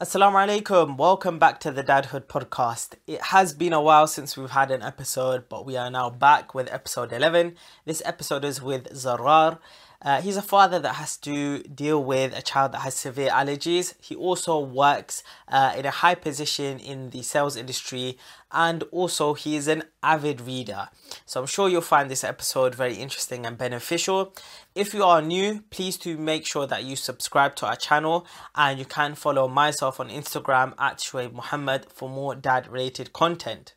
Assalamu 0.00 0.36
alaikum. 0.36 0.96
Welcome 0.96 1.38
back 1.38 1.60
to 1.60 1.70
the 1.70 1.84
Dadhood 1.84 2.24
podcast. 2.24 2.94
It 3.06 3.20
has 3.20 3.52
been 3.52 3.74
a 3.74 3.82
while 3.82 4.06
since 4.06 4.34
we've 4.34 4.48
had 4.48 4.70
an 4.70 4.80
episode, 4.80 5.46
but 5.50 5.66
we 5.66 5.76
are 5.76 5.90
now 5.90 6.08
back 6.08 6.54
with 6.54 6.72
episode 6.72 7.12
11. 7.12 7.54
This 7.84 8.00
episode 8.06 8.42
is 8.42 8.62
with 8.62 8.90
Zarar. 8.94 9.58
Uh, 10.02 10.22
he's 10.22 10.36
a 10.36 10.42
father 10.42 10.78
that 10.78 10.94
has 10.94 11.16
to 11.18 11.62
deal 11.64 12.02
with 12.02 12.36
a 12.36 12.40
child 12.40 12.72
that 12.72 12.78
has 12.80 12.94
severe 12.94 13.30
allergies. 13.30 13.94
He 14.00 14.14
also 14.16 14.58
works 14.58 15.22
uh, 15.48 15.74
in 15.76 15.84
a 15.84 15.90
high 15.90 16.14
position 16.14 16.78
in 16.78 17.10
the 17.10 17.22
sales 17.22 17.56
industry 17.56 18.16
and 18.50 18.82
also 18.84 19.34
he 19.34 19.56
is 19.56 19.68
an 19.68 19.84
avid 20.02 20.40
reader. 20.40 20.88
So 21.26 21.40
I'm 21.40 21.46
sure 21.46 21.68
you'll 21.68 21.82
find 21.82 22.10
this 22.10 22.24
episode 22.24 22.74
very 22.74 22.94
interesting 22.94 23.44
and 23.44 23.58
beneficial. 23.58 24.34
If 24.74 24.94
you 24.94 25.04
are 25.04 25.20
new, 25.20 25.64
please 25.70 25.98
do 25.98 26.16
make 26.16 26.46
sure 26.46 26.66
that 26.66 26.84
you 26.84 26.96
subscribe 26.96 27.54
to 27.56 27.66
our 27.66 27.76
channel 27.76 28.26
and 28.54 28.78
you 28.78 28.86
can 28.86 29.14
follow 29.14 29.48
myself 29.48 30.00
on 30.00 30.08
Instagram 30.08 30.74
at 30.78 30.98
Shuaib 30.98 31.32
Muhammad 31.32 31.86
for 31.92 32.08
more 32.08 32.34
dad 32.34 32.68
related 32.68 33.12
content. 33.12 33.74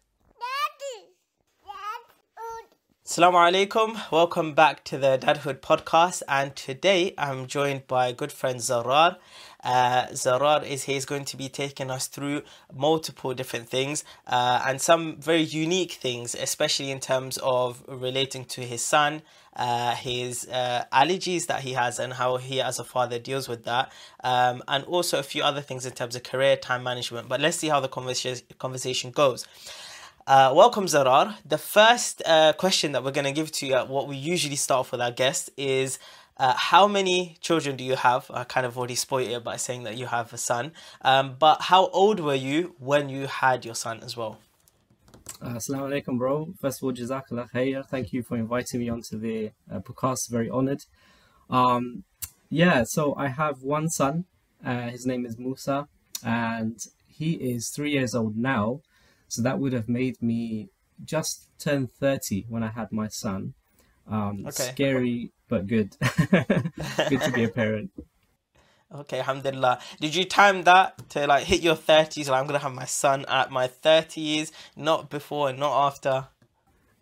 Assalamu 3.05 3.67
alaikum. 3.67 3.99
Welcome 4.13 4.53
back 4.53 4.85
to 4.85 4.97
the 4.97 5.17
Dadhood 5.21 5.59
podcast. 5.59 6.23
And 6.25 6.55
today 6.55 7.13
I'm 7.17 7.47
joined 7.47 7.85
by 7.85 8.13
good 8.13 8.31
friend 8.31 8.61
Zarar. 8.61 9.17
Uh, 9.61 10.05
Zarar 10.13 10.65
is 10.65 10.83
he's 10.83 11.03
going 11.03 11.25
to 11.25 11.35
be 11.35 11.49
taking 11.49 11.91
us 11.91 12.07
through 12.07 12.43
multiple 12.73 13.33
different 13.33 13.67
things 13.67 14.05
uh, 14.27 14.63
and 14.65 14.79
some 14.79 15.17
very 15.17 15.41
unique 15.41 15.91
things, 15.91 16.33
especially 16.33 16.91
in 16.91 17.01
terms 17.01 17.37
of 17.43 17.83
relating 17.89 18.45
to 18.45 18.61
his 18.61 18.81
son, 18.81 19.21
uh, 19.57 19.95
his 19.95 20.47
uh, 20.47 20.85
allergies 20.93 21.47
that 21.47 21.59
he 21.59 21.73
has, 21.73 21.99
and 21.99 22.13
how 22.13 22.37
he, 22.37 22.61
as 22.61 22.79
a 22.79 22.85
father, 22.85 23.19
deals 23.19 23.49
with 23.49 23.65
that, 23.65 23.91
um, 24.23 24.63
and 24.69 24.85
also 24.85 25.19
a 25.19 25.23
few 25.23 25.43
other 25.43 25.61
things 25.61 25.85
in 25.85 25.91
terms 25.91 26.15
of 26.15 26.23
career 26.23 26.55
time 26.55 26.83
management. 26.83 27.27
But 27.27 27.41
let's 27.41 27.57
see 27.57 27.67
how 27.67 27.81
the 27.81 27.89
conversation 27.89 28.45
conversation 28.59 29.11
goes. 29.11 29.45
Uh, 30.25 30.53
welcome, 30.55 30.85
Zarar. 30.85 31.35
The 31.45 31.57
first 31.57 32.21
uh, 32.25 32.53
question 32.53 32.93
that 32.93 33.03
we're 33.03 33.11
going 33.11 33.25
to 33.25 33.33
give 33.33 33.51
to 33.53 33.67
you, 33.67 33.75
uh, 33.75 33.85
what 33.85 34.07
we 34.07 34.15
usually 34.15 34.55
start 34.55 34.79
off 34.79 34.91
with 34.93 35.01
our 35.01 35.11
guests, 35.11 35.49
is 35.57 35.99
uh, 36.37 36.53
how 36.55 36.87
many 36.87 37.35
children 37.41 37.75
do 37.75 37.83
you 37.83 37.97
have? 37.97 38.31
I 38.33 38.45
kind 38.45 38.65
of 38.65 38.77
already 38.77 38.95
spoiled 38.95 39.27
it 39.27 39.43
by 39.43 39.57
saying 39.57 39.83
that 39.83 39.97
you 39.97 40.05
have 40.05 40.31
a 40.31 40.37
son. 40.37 40.71
Um, 41.01 41.35
but 41.37 41.63
how 41.63 41.87
old 41.87 42.21
were 42.21 42.35
you 42.35 42.73
when 42.79 43.09
you 43.09 43.27
had 43.27 43.65
your 43.65 43.75
son 43.75 43.99
as 44.01 44.15
well? 44.15 44.39
Uh, 45.41 45.55
alaikum, 45.55 46.17
bro. 46.17 46.53
First 46.57 46.81
of 46.81 46.85
all, 46.85 46.93
Jazakallah 46.93 47.51
khair. 47.51 47.85
Thank 47.85 48.13
you 48.13 48.23
for 48.23 48.37
inviting 48.37 48.79
me 48.79 48.87
onto 48.87 49.19
the 49.19 49.51
uh, 49.69 49.79
podcast. 49.79 50.29
Very 50.29 50.49
honored. 50.49 50.85
Um, 51.49 52.05
yeah, 52.49 52.83
so 52.85 53.13
I 53.17 53.27
have 53.27 53.61
one 53.61 53.89
son. 53.89 54.23
Uh, 54.65 54.89
his 54.89 55.05
name 55.05 55.25
is 55.25 55.37
Musa, 55.37 55.89
and 56.23 56.79
he 57.07 57.33
is 57.33 57.71
three 57.71 57.91
years 57.91 58.15
old 58.15 58.37
now. 58.37 58.79
So 59.33 59.41
that 59.41 59.57
would 59.57 59.73
have 59.73 59.89
made 59.89 60.21
me 60.21 60.69
just 61.03 61.49
turn 61.57 61.87
30 61.87 62.45
when 62.49 62.61
I 62.61 62.69
had 62.69 62.91
my 62.91 63.07
son. 63.07 63.55
Um, 64.07 64.45
okay. 64.45 64.69
Scary, 64.73 65.31
but 65.47 65.65
good. 65.65 65.97
good 67.09 67.21
to 67.21 67.31
be 67.33 67.45
a 67.45 67.49
parent. 67.49 67.89
Okay, 68.93 69.17
alhamdulillah. 69.17 69.79
Did 69.99 70.13
you 70.13 70.23
time 70.23 70.61
that 70.65 71.09
to 71.09 71.25
like 71.25 71.45
hit 71.45 71.63
your 71.63 71.75
30s? 71.75 72.29
Like, 72.29 72.39
I'm 72.39 72.45
going 72.45 72.59
to 72.59 72.63
have 72.63 72.75
my 72.75 72.85
son 72.85 73.25
at 73.27 73.49
my 73.49 73.67
30s, 73.67 74.51
not 74.75 75.09
before 75.09 75.49
and 75.49 75.57
not 75.57 75.87
after? 75.87 76.27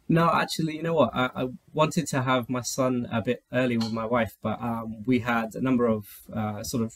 No, 0.08 0.30
actually, 0.30 0.78
you 0.78 0.84
know 0.84 0.94
what? 0.94 1.10
I, 1.14 1.30
I, 1.36 1.48
wanted 1.74 2.08
to 2.08 2.22
have 2.22 2.50
my 2.50 2.62
son 2.62 3.10
a 3.12 3.22
bit 3.22 3.44
early 3.52 3.76
with 3.76 3.92
my 3.92 4.06
wife, 4.06 4.38
but 4.42 4.62
um, 4.62 5.04
we 5.06 5.20
had 5.20 5.54
a 5.56 5.62
number 5.62 5.86
of 5.86 6.06
uh, 6.34 6.64
sort 6.64 6.84
of 6.84 6.94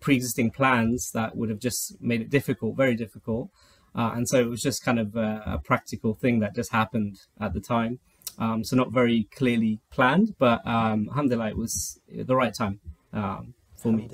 pre 0.00 0.14
existing 0.14 0.52
plans 0.52 1.10
that 1.12 1.36
would 1.36 1.50
have 1.50 1.58
just 1.58 2.00
made 2.00 2.20
it 2.20 2.30
difficult, 2.30 2.76
very 2.76 2.94
difficult. 2.94 3.50
Uh, 3.94 4.12
and 4.14 4.28
so 4.28 4.38
it 4.38 4.48
was 4.48 4.60
just 4.60 4.84
kind 4.84 4.98
of 4.98 5.16
a, 5.16 5.42
a, 5.46 5.58
practical 5.58 6.14
thing 6.14 6.40
that 6.40 6.54
just 6.54 6.72
happened 6.72 7.16
at 7.40 7.52
the 7.52 7.60
time. 7.60 7.98
Um, 8.38 8.62
so 8.62 8.76
not 8.76 8.92
very 8.92 9.28
clearly 9.34 9.80
planned, 9.90 10.34
but 10.38 10.64
um, 10.66 11.08
alhamdulillah, 11.08 11.48
it 11.48 11.56
was 11.56 11.98
the 12.08 12.36
right 12.36 12.54
time 12.54 12.80
um, 13.12 13.54
for 13.76 13.92
me. 13.92 14.08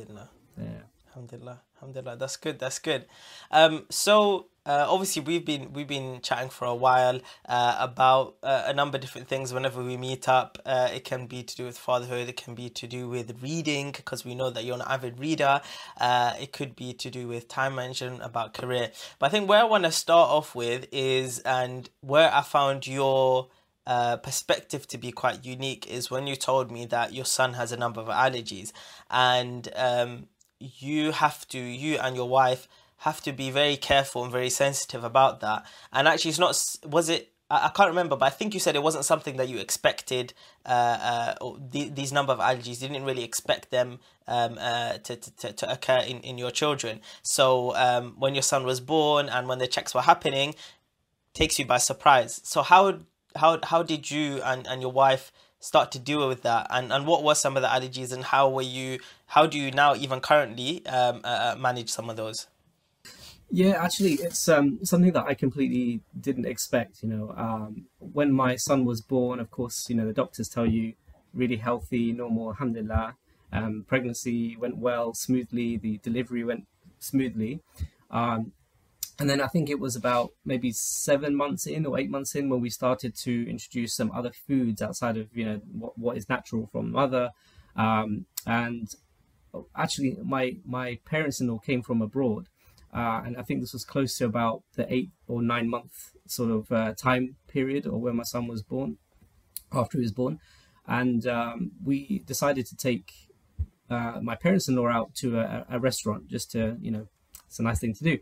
Yeah. 0.56 0.66
Alhamdulillah. 1.08 1.60
Alhamdulillah. 1.76 2.16
That's 2.16 2.36
good. 2.36 2.58
That's 2.58 2.78
good. 2.78 3.06
Um, 3.50 3.86
so 3.90 4.46
uh, 4.66 4.86
obviously 4.88 5.22
we've 5.22 5.44
been 5.44 5.72
we've 5.72 5.86
been 5.86 6.20
chatting 6.22 6.48
for 6.48 6.64
a 6.64 6.74
while 6.74 7.20
uh, 7.48 7.76
about 7.78 8.36
uh, 8.42 8.64
a 8.66 8.72
number 8.72 8.96
of 8.96 9.02
different 9.02 9.28
things. 9.28 9.52
Whenever 9.52 9.82
we 9.82 9.96
meet 9.96 10.28
up 10.28 10.58
uh, 10.64 10.88
it 10.92 11.04
can 11.04 11.26
be 11.26 11.42
to 11.42 11.56
do 11.56 11.64
with 11.64 11.76
fatherhood. 11.76 12.28
It 12.28 12.36
can 12.36 12.54
be 12.54 12.70
to 12.70 12.86
do 12.86 13.08
with 13.08 13.42
reading 13.42 13.92
because 13.92 14.24
we 14.24 14.34
know 14.34 14.50
that 14.50 14.64
you're 14.64 14.76
an 14.76 14.82
avid 14.86 15.18
reader. 15.18 15.60
Uh, 16.00 16.34
it 16.40 16.52
could 16.52 16.74
be 16.76 16.92
to 16.94 17.10
do 17.10 17.28
with 17.28 17.48
time 17.48 17.74
management 17.74 18.22
about 18.22 18.54
career. 18.54 18.90
But 19.18 19.26
i 19.26 19.28
think 19.30 19.48
where 19.48 19.60
i 19.60 19.64
want 19.64 19.84
to 19.84 19.92
start 19.92 20.30
off 20.30 20.54
with 20.54 20.86
is 20.92 21.40
and 21.40 21.90
where 22.00 22.32
i 22.32 22.40
found 22.42 22.86
your 22.86 23.48
uh, 23.86 24.16
perspective 24.16 24.86
to 24.88 24.98
be 24.98 25.12
quite 25.12 25.44
unique 25.44 25.86
is 25.86 26.10
when 26.10 26.26
you 26.26 26.36
told 26.36 26.70
me 26.70 26.86
that 26.86 27.12
your 27.12 27.26
son 27.26 27.54
has 27.54 27.70
a 27.70 27.76
number 27.76 28.00
of 28.00 28.08
allergies. 28.08 28.72
And 29.10 29.68
um, 29.76 30.28
you 30.58 31.12
have 31.12 31.46
to 31.48 31.58
you 31.58 31.98
and 31.98 32.16
your 32.16 32.28
wife 32.28 32.66
have 33.04 33.20
to 33.22 33.32
be 33.32 33.50
very 33.50 33.76
careful 33.76 34.24
and 34.24 34.32
very 34.32 34.50
sensitive 34.50 35.04
about 35.04 35.40
that. 35.40 35.64
And 35.92 36.08
actually, 36.08 36.30
it's 36.30 36.38
not. 36.38 36.56
Was 36.90 37.08
it? 37.08 37.30
I, 37.50 37.70
can't 37.74 37.90
remember, 37.90 38.16
but 38.16 38.26
I 38.26 38.30
think 38.30 38.54
you 38.54 38.58
said 38.58 38.74
it 38.74 38.82
wasn't 38.82 39.04
something 39.04 39.36
that 39.36 39.48
you 39.48 39.58
expected. 39.58 40.32
Uh, 40.64 41.34
uh, 41.38 41.50
the, 41.70 41.90
these 41.90 42.10
number 42.10 42.32
of 42.32 42.38
allergies, 42.40 42.80
you 42.80 42.88
didn't 42.88 43.04
really 43.04 43.22
expect 43.22 43.70
them 43.70 44.00
um, 44.26 44.56
uh, 44.58 44.94
to, 44.94 45.16
to, 45.16 45.52
to 45.52 45.70
occur 45.70 45.98
in, 45.98 46.20
in 46.20 46.38
your 46.38 46.50
children. 46.50 47.00
So 47.22 47.76
um, 47.76 48.14
when 48.18 48.34
your 48.34 48.42
son 48.42 48.64
was 48.64 48.80
born 48.80 49.28
and 49.28 49.46
when 49.46 49.58
the 49.58 49.66
checks 49.68 49.94
were 49.94 50.00
happening, 50.00 50.54
takes 51.34 51.58
you 51.58 51.66
by 51.66 51.78
surprise. 51.78 52.40
So 52.44 52.62
how 52.62 53.00
how 53.36 53.58
how 53.62 53.82
did 53.82 54.10
you 54.10 54.40
and, 54.42 54.66
and 54.66 54.80
your 54.80 54.92
wife 54.92 55.30
start 55.60 55.92
to 55.92 55.98
deal 55.98 56.26
with 56.28 56.42
that 56.42 56.66
and 56.70 56.92
and 56.92 57.06
what 57.06 57.22
were 57.22 57.34
some 57.34 57.56
of 57.56 57.62
the 57.62 57.68
allergies 57.68 58.12
and 58.12 58.24
how 58.24 58.48
were 58.48 58.62
you 58.62 58.98
how 59.28 59.46
do 59.46 59.58
you 59.58 59.70
now 59.70 59.94
even 59.94 60.20
currently 60.20 60.84
um, 60.86 61.20
uh, 61.24 61.54
uh 61.54 61.56
manage 61.58 61.88
some 61.88 62.10
of 62.10 62.16
those 62.16 62.46
yeah, 63.50 63.82
actually, 63.82 64.14
it's 64.14 64.48
um, 64.48 64.78
something 64.82 65.12
that 65.12 65.26
I 65.26 65.34
completely 65.34 66.00
didn't 66.18 66.46
expect. 66.46 67.02
You 67.02 67.08
know, 67.08 67.34
um, 67.36 67.86
when 67.98 68.32
my 68.32 68.56
son 68.56 68.84
was 68.84 69.00
born, 69.00 69.40
of 69.40 69.50
course, 69.50 69.88
you 69.88 69.94
know, 69.96 70.06
the 70.06 70.12
doctors 70.12 70.48
tell 70.48 70.66
you 70.66 70.94
really 71.32 71.56
healthy, 71.56 72.12
normal, 72.12 72.50
alhamdulillah. 72.50 73.16
Um, 73.52 73.84
pregnancy 73.86 74.56
went 74.56 74.78
well, 74.78 75.14
smoothly. 75.14 75.76
The 75.76 75.98
delivery 75.98 76.44
went 76.44 76.66
smoothly. 76.98 77.60
Um, 78.10 78.52
and 79.18 79.30
then 79.30 79.40
I 79.40 79.46
think 79.46 79.70
it 79.70 79.78
was 79.78 79.94
about 79.94 80.30
maybe 80.44 80.72
seven 80.72 81.36
months 81.36 81.66
in 81.66 81.86
or 81.86 81.98
eight 81.98 82.10
months 82.10 82.34
in 82.34 82.48
when 82.48 82.60
we 82.60 82.70
started 82.70 83.14
to 83.22 83.48
introduce 83.48 83.94
some 83.94 84.10
other 84.10 84.32
foods 84.32 84.82
outside 84.82 85.16
of 85.16 85.28
you 85.36 85.44
know 85.44 85.60
what, 85.70 85.96
what 85.96 86.16
is 86.16 86.28
natural 86.28 86.68
from 86.72 86.90
mother. 86.90 87.30
Um, 87.76 88.26
and 88.44 88.92
actually, 89.76 90.16
my 90.24 90.56
my 90.66 90.98
parents-in-law 91.04 91.58
came 91.58 91.82
from 91.82 92.02
abroad, 92.02 92.48
uh, 92.94 93.22
and 93.24 93.36
I 93.36 93.42
think 93.42 93.60
this 93.60 93.72
was 93.72 93.84
close 93.84 94.16
to 94.18 94.24
about 94.24 94.62
the 94.76 94.92
eight 94.92 95.10
or 95.26 95.42
nine 95.42 95.68
month 95.68 96.12
sort 96.28 96.50
of 96.50 96.70
uh, 96.70 96.94
time 96.94 97.36
period 97.48 97.86
or 97.86 98.00
when 98.00 98.16
my 98.16 98.22
son 98.22 98.46
was 98.46 98.62
born, 98.62 98.98
after 99.72 99.98
he 99.98 100.02
was 100.02 100.12
born. 100.12 100.38
And 100.86 101.26
um, 101.26 101.72
we 101.84 102.22
decided 102.26 102.66
to 102.66 102.76
take 102.76 103.10
uh, 103.90 104.20
my 104.22 104.36
parents 104.36 104.68
in 104.68 104.76
law 104.76 104.88
out 104.88 105.14
to 105.16 105.38
a, 105.38 105.66
a, 105.68 105.80
restaurant 105.80 106.28
just 106.28 106.52
to, 106.52 106.76
you 106.80 106.90
know, 106.90 107.08
it's 107.46 107.58
a 107.58 107.62
nice 107.62 107.80
thing 107.80 107.94
to 107.94 108.04
do. 108.04 108.18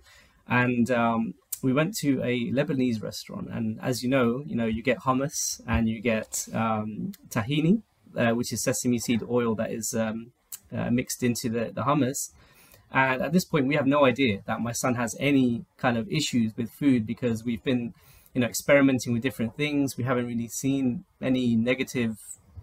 And 0.48 0.90
um, 0.90 1.34
we 1.62 1.72
went 1.72 1.94
to 1.98 2.22
a 2.22 2.50
Lebanese 2.50 3.02
restaurant. 3.02 3.48
And 3.52 3.78
as 3.80 4.02
you 4.02 4.08
know, 4.08 4.42
you 4.46 4.56
know, 4.56 4.66
you 4.66 4.82
get 4.82 5.00
hummus 5.00 5.60
and 5.66 5.88
you 5.88 6.00
get 6.00 6.48
um, 6.54 7.12
tahini, 7.28 7.82
uh, 8.16 8.30
which 8.30 8.52
is 8.52 8.62
sesame 8.62 8.98
seed 8.98 9.22
oil 9.28 9.54
that 9.56 9.70
is 9.70 9.94
um, 9.94 10.32
uh, 10.72 10.90
mixed 10.90 11.22
into 11.22 11.48
the, 11.48 11.72
the 11.72 11.82
hummus 11.82 12.30
and 12.92 13.22
at 13.22 13.32
this 13.32 13.44
point, 13.44 13.66
we 13.66 13.74
have 13.74 13.86
no 13.86 14.04
idea 14.04 14.42
that 14.46 14.60
my 14.60 14.72
son 14.72 14.94
has 14.96 15.16
any 15.18 15.64
kind 15.78 15.96
of 15.96 16.10
issues 16.10 16.56
with 16.56 16.70
food 16.70 17.06
because 17.06 17.44
we've 17.44 17.62
been, 17.64 17.94
you 18.34 18.40
know, 18.40 18.46
experimenting 18.46 19.12
with 19.12 19.22
different 19.22 19.56
things. 19.56 19.96
We 19.96 20.04
haven't 20.04 20.26
really 20.26 20.48
seen 20.48 21.04
any 21.20 21.56
negative 21.56 22.18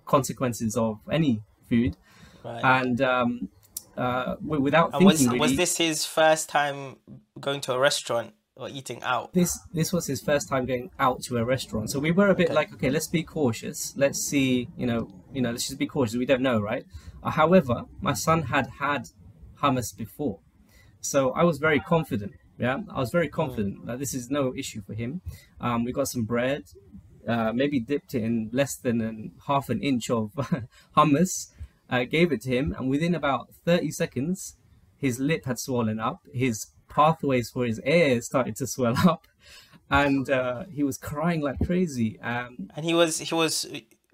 consequences 0.05 0.77
of 0.77 0.99
any 1.11 1.41
food. 1.67 1.97
Right. 2.43 2.63
And 2.63 3.01
um, 3.01 3.49
uh, 3.97 4.35
without 4.41 4.93
and 4.93 4.99
thinking, 4.99 5.05
was, 5.05 5.27
really, 5.27 5.39
was 5.39 5.55
this 5.57 5.77
his 5.77 6.05
first 6.05 6.49
time 6.49 6.97
going 7.39 7.61
to 7.61 7.73
a 7.73 7.79
restaurant? 7.79 8.33
or 8.59 8.67
eating 8.67 9.01
out. 9.03 9.33
This 9.33 9.57
this 9.73 9.93
was 9.93 10.05
his 10.05 10.21
first 10.21 10.49
time 10.49 10.65
going 10.65 10.91
out 10.99 11.23
to 11.23 11.37
a 11.37 11.45
restaurant, 11.45 11.89
so 11.89 11.97
we 11.97 12.11
were 12.11 12.27
a 12.27 12.35
bit 12.35 12.47
okay. 12.47 12.53
like, 12.53 12.73
okay, 12.73 12.89
let's 12.89 13.07
be 13.07 13.23
cautious. 13.23 13.93
Let's 13.95 14.19
see, 14.19 14.67
you 14.77 14.85
know, 14.85 15.09
you 15.33 15.41
know, 15.41 15.51
let's 15.51 15.67
just 15.67 15.79
be 15.79 15.87
cautious. 15.87 16.17
We 16.17 16.25
don't 16.25 16.41
know, 16.41 16.59
right? 16.59 16.85
Uh, 17.23 17.31
however, 17.31 17.85
my 18.01 18.11
son 18.11 18.43
had 18.43 18.67
had 18.79 19.09
hummus 19.61 19.95
before. 19.95 20.39
So 21.01 21.31
I 21.31 21.44
was 21.44 21.57
very 21.57 21.79
confident. 21.79 22.33
Yeah, 22.57 22.79
I 22.94 23.00
was 23.00 23.11
very 23.11 23.29
confident 23.29 23.85
that 23.85 24.00
this 24.00 24.13
is 24.13 24.29
no 24.29 24.53
issue 24.53 24.81
for 24.81 24.94
him. 24.94 25.21
Um, 25.61 25.85
we 25.85 25.94
got 25.94 26.09
some 26.09 26.23
bread, 26.23 26.63
uh, 27.27 27.53
maybe 27.53 27.79
dipped 27.79 28.13
it 28.13 28.23
in 28.23 28.50
less 28.51 28.75
than 28.75 29.00
an, 29.00 29.31
half 29.47 29.69
an 29.69 29.81
inch 29.81 30.09
of 30.09 30.31
hummus, 30.97 31.53
uh, 31.89 32.03
gave 32.03 32.31
it 32.33 32.41
to 32.41 32.50
him, 32.50 32.75
and 32.77 32.89
within 32.89 33.15
about 33.15 33.47
30 33.65 33.91
seconds, 33.91 34.57
his 34.97 35.19
lip 35.19 35.45
had 35.45 35.57
swollen 35.57 36.00
up, 36.00 36.19
his 36.33 36.67
pathways 36.89 37.50
for 37.50 37.65
his 37.65 37.79
air 37.85 38.21
started 38.21 38.56
to 38.57 38.67
swell 38.67 38.95
up, 39.07 39.27
and 39.89 40.29
uh, 40.29 40.65
he 40.71 40.83
was 40.83 40.97
crying 40.97 41.41
like 41.41 41.59
crazy. 41.65 42.19
Um, 42.19 42.69
and 42.75 42.85
he 42.85 42.94
was 42.94 43.19
he 43.19 43.33
was 43.33 43.65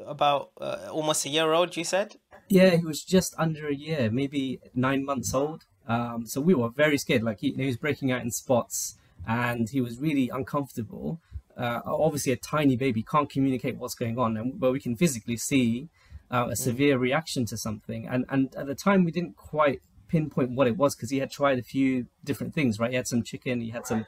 about 0.05 0.51
uh, 0.61 0.87
almost 0.91 1.25
a 1.25 1.29
year 1.29 1.51
old. 1.51 1.75
You 1.75 1.83
said. 1.83 2.17
Yeah, 2.47 2.75
he 2.75 2.85
was 2.85 3.03
just 3.03 3.33
under 3.37 3.67
a 3.67 3.75
year, 3.75 4.09
maybe 4.11 4.59
nine 4.73 5.03
months 5.03 5.33
old. 5.33 5.65
Um, 5.87 6.25
so 6.25 6.41
we 6.41 6.53
were 6.53 6.69
very 6.69 6.97
scared. 6.97 7.23
Like 7.23 7.39
he, 7.39 7.51
he 7.51 7.65
was 7.65 7.77
breaking 7.77 8.11
out 8.11 8.21
in 8.21 8.31
spots, 8.31 8.97
and 9.27 9.69
he 9.69 9.81
was 9.81 9.99
really 9.99 10.29
uncomfortable. 10.29 11.19
Uh, 11.57 11.81
obviously, 11.85 12.31
a 12.33 12.37
tiny 12.37 12.75
baby 12.75 13.03
can't 13.03 13.29
communicate 13.29 13.77
what's 13.77 13.95
going 13.95 14.17
on, 14.19 14.37
and 14.37 14.59
but 14.59 14.71
we 14.71 14.79
can 14.79 14.95
physically 14.95 15.37
see 15.37 15.89
uh, 16.31 16.47
a 16.49 16.53
mm. 16.53 16.57
severe 16.57 16.97
reaction 16.97 17.45
to 17.45 17.57
something. 17.57 18.07
And 18.07 18.25
and 18.29 18.53
at 18.55 18.67
the 18.67 18.75
time, 18.75 19.03
we 19.05 19.11
didn't 19.11 19.37
quite 19.37 19.81
pinpoint 20.07 20.51
what 20.51 20.67
it 20.67 20.77
was 20.77 20.95
because 20.95 21.09
he 21.09 21.17
had 21.17 21.31
tried 21.31 21.59
a 21.59 21.63
few 21.63 22.07
different 22.23 22.53
things. 22.53 22.79
Right, 22.79 22.91
he 22.91 22.95
had 22.95 23.07
some 23.07 23.23
chicken, 23.23 23.61
he 23.61 23.69
had 23.69 23.85
some. 23.85 24.05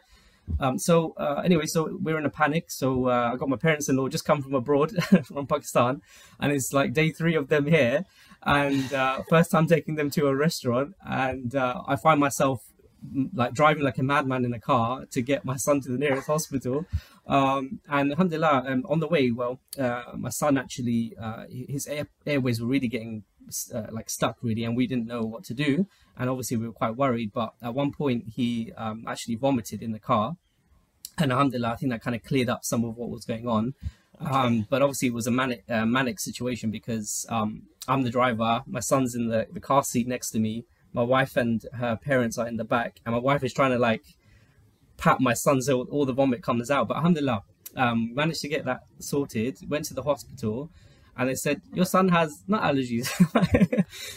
Um, 0.59 0.79
so 0.79 1.13
uh, 1.17 1.41
anyway, 1.43 1.65
so 1.65 1.97
we're 2.01 2.17
in 2.17 2.25
a 2.25 2.29
panic. 2.29 2.71
So 2.71 3.07
uh, 3.07 3.31
I 3.33 3.35
got 3.35 3.49
my 3.49 3.57
parents-in-law 3.57 4.07
just 4.07 4.25
come 4.25 4.41
from 4.41 4.55
abroad, 4.55 4.91
from 5.25 5.45
Pakistan, 5.45 6.01
and 6.39 6.51
it's 6.51 6.73
like 6.73 6.93
day 6.93 7.11
three 7.11 7.35
of 7.35 7.49
them 7.49 7.65
here, 7.65 8.05
and 8.47 8.93
uh, 8.93 9.23
first 9.29 9.51
time 9.51 9.67
taking 9.67 9.95
them 9.95 10.09
to 10.11 10.27
a 10.27 10.35
restaurant, 10.35 10.95
and 11.05 11.53
uh, 11.53 11.81
I 11.85 11.97
find 11.97 12.19
myself 12.19 12.63
like 13.33 13.53
driving 13.53 13.83
like 13.83 13.97
a 13.97 14.03
madman 14.03 14.45
in 14.45 14.53
a 14.53 14.59
car 14.59 15.05
to 15.11 15.21
get 15.21 15.45
my 15.45 15.57
son 15.57 15.81
to 15.81 15.91
the 15.91 15.97
nearest 15.97 16.27
hospital. 16.27 16.85
Um, 17.27 17.81
and 17.89 18.11
alhamdulillah, 18.11 18.63
um, 18.65 18.85
on 18.87 19.01
the 19.01 19.07
way, 19.07 19.31
well, 19.31 19.59
uh, 19.77 20.13
my 20.15 20.29
son 20.29 20.57
actually, 20.57 21.13
uh, 21.21 21.43
his 21.49 21.87
air, 21.87 22.07
airways 22.25 22.61
were 22.61 22.67
really 22.67 22.87
getting 22.87 23.23
uh, 23.73 23.87
like 23.91 24.09
stuck 24.09 24.37
really, 24.41 24.63
and 24.63 24.77
we 24.77 24.87
didn't 24.87 25.07
know 25.07 25.23
what 25.23 25.43
to 25.45 25.53
do. 25.53 25.85
And 26.17 26.29
obviously, 26.29 26.57
we 26.57 26.67
were 26.67 26.73
quite 26.73 26.95
worried. 26.95 27.31
But 27.33 27.53
at 27.61 27.73
one 27.73 27.91
point, 27.91 28.29
he 28.35 28.71
um, 28.77 29.03
actually 29.07 29.35
vomited 29.35 29.83
in 29.83 29.91
the 29.91 29.99
car. 29.99 30.37
And 31.17 31.31
alhamdulillah, 31.31 31.73
I 31.73 31.75
think 31.75 31.91
that 31.91 32.01
kind 32.01 32.15
of 32.15 32.23
cleared 32.23 32.49
up 32.49 32.63
some 32.63 32.85
of 32.85 32.95
what 32.95 33.09
was 33.09 33.25
going 33.25 33.47
on. 33.47 33.73
Um, 34.19 34.65
but 34.69 34.81
obviously, 34.81 35.09
it 35.09 35.13
was 35.13 35.27
a 35.27 35.31
manic, 35.31 35.63
uh, 35.69 35.85
manic 35.85 36.19
situation 36.19 36.71
because 36.71 37.25
um, 37.29 37.63
I'm 37.87 38.03
the 38.03 38.09
driver, 38.09 38.63
my 38.65 38.79
son's 38.79 39.15
in 39.15 39.27
the, 39.29 39.47
the 39.51 39.59
car 39.59 39.83
seat 39.83 40.07
next 40.07 40.31
to 40.31 40.39
me, 40.39 40.65
my 40.93 41.03
wife 41.03 41.37
and 41.37 41.63
her 41.73 41.95
parents 41.95 42.37
are 42.37 42.47
in 42.47 42.57
the 42.57 42.63
back, 42.63 42.99
and 43.05 43.13
my 43.13 43.21
wife 43.21 43.43
is 43.43 43.53
trying 43.53 43.71
to 43.71 43.79
like 43.79 44.03
pat 44.97 45.21
my 45.21 45.33
son 45.33 45.61
so 45.61 45.83
all 45.83 46.05
the 46.05 46.13
vomit 46.13 46.41
comes 46.41 46.71
out. 46.71 46.87
But 46.87 46.97
alhamdulillah, 46.97 47.43
um, 47.75 48.13
managed 48.15 48.41
to 48.41 48.47
get 48.47 48.65
that 48.65 48.81
sorted. 48.99 49.57
Went 49.69 49.85
to 49.85 49.93
the 49.93 50.03
hospital, 50.03 50.71
and 51.17 51.29
they 51.29 51.35
said 51.35 51.61
your 51.73 51.85
son 51.85 52.09
has 52.09 52.43
nut 52.47 52.61
allergies, 52.61 53.09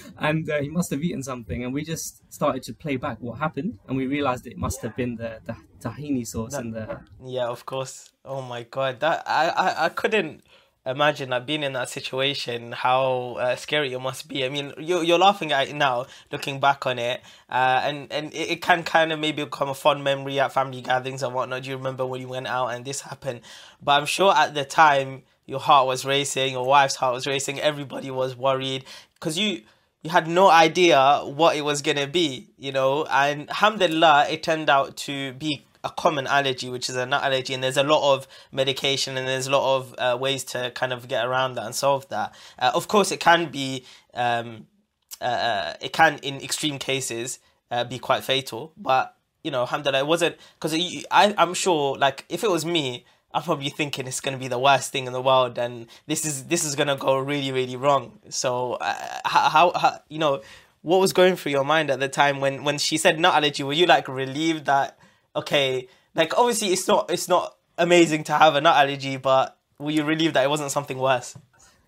and 0.19 0.49
uh, 0.51 0.61
he 0.61 0.69
must 0.69 0.91
have 0.91 1.03
eaten 1.03 1.23
something. 1.23 1.65
And 1.65 1.73
we 1.73 1.85
just 1.85 2.23
started 2.33 2.63
to 2.65 2.75
play 2.75 2.97
back 2.97 3.19
what 3.21 3.39
happened, 3.39 3.79
and 3.89 3.97
we 3.97 4.07
realized 4.07 4.47
it 4.47 4.59
must 4.59 4.83
have 4.83 4.97
been 4.97 5.17
the, 5.17 5.41
the 5.45 5.57
tahini 5.81 6.27
sauce 6.27 6.53
that, 6.53 6.61
and 6.61 6.75
the. 6.75 7.01
Yeah, 7.25 7.47
of 7.47 7.65
course. 7.67 8.11
Oh 8.25 8.43
my 8.43 8.65
god, 8.65 9.01
that 9.01 9.23
I 9.27 9.49
I, 9.49 9.85
I 9.87 9.89
couldn't 9.89 10.43
imagine 10.87 11.29
like 11.29 11.45
being 11.45 11.63
in 11.63 11.75
that 11.75 11.91
situation 11.91 12.73
how 12.73 13.37
uh, 13.39 13.55
scary 13.55 13.93
it 13.93 13.99
must 13.99 14.29
be 14.29 14.47
i 14.47 14.49
mean 14.49 14.73
you're, 14.79 15.03
you're 15.03 15.19
laughing 15.19 15.53
at 15.53 15.69
it 15.69 15.75
now 15.75 16.07
looking 16.33 16.59
back 16.59 16.87
on 16.87 16.99
it 16.99 17.21
uh, 17.51 17.83
and 17.85 18.11
and 18.11 18.33
it, 18.33 18.53
it 18.53 18.63
can 18.63 18.83
kind 18.83 19.13
of 19.13 19.21
maybe 19.21 19.45
become 19.45 19.69
a 19.69 19.75
fond 19.75 20.03
memory 20.03 20.41
at 20.41 20.51
family 20.51 20.81
gatherings 20.81 21.23
and 21.23 21.35
whatnot 21.35 21.63
do 21.63 21.69
you 21.69 21.77
remember 21.77 22.07
when 22.07 22.19
you 22.23 22.29
went 22.29 22.47
out 22.47 22.69
and 22.69 22.87
this 22.87 23.03
happened 23.03 23.43
but 23.83 24.01
i'm 24.01 24.07
sure 24.07 24.35
at 24.35 24.55
the 24.55 24.65
time 24.65 25.23
your 25.51 25.61
heart 25.61 25.87
was 25.87 26.05
racing 26.05 26.53
your 26.53 26.65
wife's 26.65 26.97
heart 26.97 27.13
was 27.13 27.27
racing 27.27 27.61
everybody 27.61 28.11
was 28.11 28.37
worried 28.37 28.85
because 29.15 29.39
you 29.39 29.63
you 30.03 30.11
had 30.11 30.27
no 30.27 30.49
idea 30.49 31.21
what 31.25 31.57
it 31.57 31.63
was 31.63 31.83
gonna 31.83 32.07
be 32.07 32.49
you 32.57 32.73
know 32.73 33.05
and 33.11 33.49
alhamdulillah 33.51 34.27
it 34.31 34.43
turned 34.43 34.71
out 34.71 34.97
to 34.97 35.33
be 35.35 35.65
a 35.83 35.91
common 35.91 36.27
allergy, 36.27 36.69
which 36.69 36.89
is 36.91 36.97
a 36.97 37.07
nut 37.07 37.23
allergy, 37.23 37.55
and 37.55 37.63
there's 37.63 37.77
a 37.77 37.83
lot 37.83 38.15
of 38.15 38.29
medication 38.53 39.17
and 39.17 39.27
there's 39.27 39.47
a 39.47 39.51
lot 39.51 39.77
of 39.77 39.95
uh, 39.99 40.19
ways 40.19 40.45
to 40.45 40.71
kind 40.73 40.93
of 40.93 41.09
get 41.09 41.27
around 41.27 41.55
that 41.55 41.65
and 41.65 41.75
solve 41.75 42.09
that. 42.09 42.35
Uh, 42.59 42.71
of 42.75 42.89
course, 42.89 43.11
it 43.11 43.21
can 43.21 43.51
be, 43.51 43.85
um, 44.15 44.67
uh, 45.21 45.25
uh 45.25 45.75
it 45.81 45.93
can 45.93 46.19
in 46.19 46.37
extreme 46.43 46.79
cases 46.79 47.39
uh, 47.71 47.85
be 47.85 47.99
quite 47.99 48.23
fatal, 48.25 48.73
but 48.77 49.17
you 49.43 49.51
know, 49.51 49.61
alhamdulillah, 49.61 50.01
it 50.01 50.07
wasn't 50.07 50.37
because 50.59 51.05
I'm 51.11 51.55
sure 51.55 51.97
like 51.97 52.25
if 52.29 52.45
it 52.45 52.51
was 52.51 52.65
me. 52.65 53.05
I'm 53.33 53.43
probably 53.43 53.71
thinking 53.71 54.07
it's 54.07 54.21
gonna 54.21 54.39
be 54.39 54.49
the 54.49 54.59
worst 54.59 54.91
thing 54.93 55.07
in 55.07 55.13
the 55.13 55.23
world, 55.23 55.59
and 55.59 55.87
this 56.07 56.25
is 56.25 56.45
this 56.45 56.65
is 56.65 56.75
gonna 56.75 56.97
go 56.97 57.19
really 57.19 57.53
really 57.53 57.77
wrong. 57.77 58.19
So, 58.29 58.75
uh, 58.75 58.95
how, 59.25 59.73
how 59.75 60.01
you 60.09 60.19
know 60.19 60.43
what 60.83 60.99
was 60.99 61.13
going 61.13 61.37
through 61.37 61.53
your 61.53 61.65
mind 61.65 61.91
at 61.91 62.01
the 62.01 62.09
time 62.09 62.41
when 62.41 62.65
when 62.65 62.79
she 62.79 62.97
said 62.97 63.19
nut 63.19 63.35
allergy? 63.35 63.63
Were 63.63 63.73
you 63.73 63.87
like 63.87 64.09
relieved 64.09 64.67
that 64.67 64.99
okay, 65.37 65.89
like 66.15 66.37
obviously 66.37 66.69
it's 66.69 66.89
not 66.89 67.11
it's 67.11 67.29
not 67.29 67.57
amazing 67.79 68.25
to 68.25 68.33
have 68.33 68.55
a 68.57 68.61
nut 68.61 68.77
allergy, 68.77 69.17
but 69.17 69.57
were 69.79 69.91
you 69.91 70.05
relieved 70.05 70.35
that 70.35 70.45
it 70.45 70.51
wasn't 70.51 70.71
something 70.71 70.99
worse? 70.99 71.37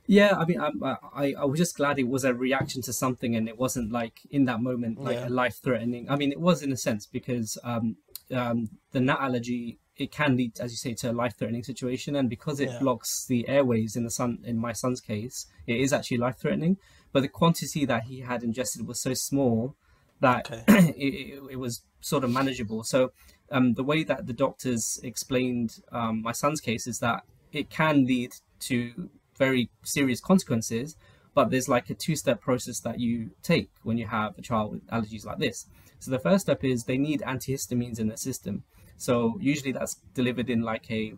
Yeah, 0.06 0.34
I 0.36 0.44
mean, 0.44 0.60
I, 0.60 0.96
I, 1.14 1.34
I 1.38 1.44
was 1.44 1.58
just 1.58 1.76
glad 1.76 1.98
it 1.98 2.08
was 2.08 2.24
a 2.24 2.34
reaction 2.34 2.82
to 2.82 2.92
something, 2.92 3.36
and 3.36 3.48
it 3.48 3.58
wasn't 3.58 3.92
like 3.92 4.20
in 4.30 4.46
that 4.46 4.60
moment 4.60 5.00
like 5.00 5.16
yeah. 5.16 5.28
a 5.28 5.30
life 5.30 5.60
threatening. 5.62 6.10
I 6.10 6.16
mean, 6.16 6.32
it 6.32 6.40
was 6.40 6.62
in 6.62 6.72
a 6.72 6.76
sense 6.76 7.06
because 7.06 7.56
um, 7.62 7.96
um, 8.34 8.68
the 8.90 9.00
nut 9.00 9.18
allergy 9.20 9.78
it 9.96 10.10
can 10.10 10.36
lead, 10.36 10.58
as 10.58 10.72
you 10.72 10.76
say, 10.76 10.94
to 10.94 11.10
a 11.10 11.12
life 11.12 11.34
threatening 11.38 11.62
situation, 11.64 12.16
and 12.16 12.30
because 12.30 12.60
it 12.60 12.70
yeah. 12.70 12.78
blocks 12.78 13.26
the 13.26 13.46
airways 13.48 13.94
in 13.96 14.04
the 14.04 14.10
son 14.10 14.38
in 14.44 14.58
my 14.58 14.72
son's 14.72 15.00
case, 15.00 15.46
it 15.66 15.76
is 15.76 15.92
actually 15.92 16.18
life 16.18 16.36
threatening. 16.40 16.78
But 17.12 17.20
the 17.20 17.28
quantity 17.28 17.84
that 17.84 18.04
he 18.04 18.20
had 18.20 18.42
ingested 18.42 18.86
was 18.86 19.02
so 19.02 19.12
small 19.14 19.76
that 20.20 20.50
okay. 20.50 20.94
it, 20.96 21.42
it, 21.50 21.58
was 21.58 21.82
sort 22.00 22.24
of 22.24 22.30
manageable. 22.30 22.84
So 22.84 23.12
um, 23.50 23.74
the 23.74 23.84
way 23.84 24.02
that 24.04 24.26
the 24.26 24.32
doctors 24.32 24.98
explained 25.02 25.76
um, 25.90 26.22
my 26.22 26.32
son's 26.32 26.60
case 26.60 26.86
is 26.86 26.98
that 27.00 27.24
it 27.52 27.68
can 27.68 28.06
lead 28.06 28.32
to 28.60 29.10
very 29.36 29.68
serious 29.82 30.20
consequences, 30.20 30.96
but 31.34 31.50
there's 31.50 31.68
like 31.68 31.90
a 31.90 31.94
two-step 31.94 32.40
process 32.40 32.80
that 32.80 32.98
you 32.98 33.30
take 33.42 33.70
when 33.82 33.98
you 33.98 34.06
have 34.06 34.38
a 34.38 34.42
child 34.42 34.72
with 34.72 34.86
allergies 34.86 35.26
like 35.26 35.38
this. 35.38 35.66
So 36.02 36.10
the 36.10 36.18
first 36.18 36.42
step 36.46 36.64
is 36.64 36.82
they 36.82 36.98
need 36.98 37.20
antihistamines 37.20 38.00
in 38.00 38.08
their 38.08 38.16
system. 38.16 38.64
So 38.96 39.38
usually 39.40 39.70
that's 39.70 39.94
delivered 40.14 40.50
in 40.50 40.62
like 40.62 40.90
a 40.90 41.14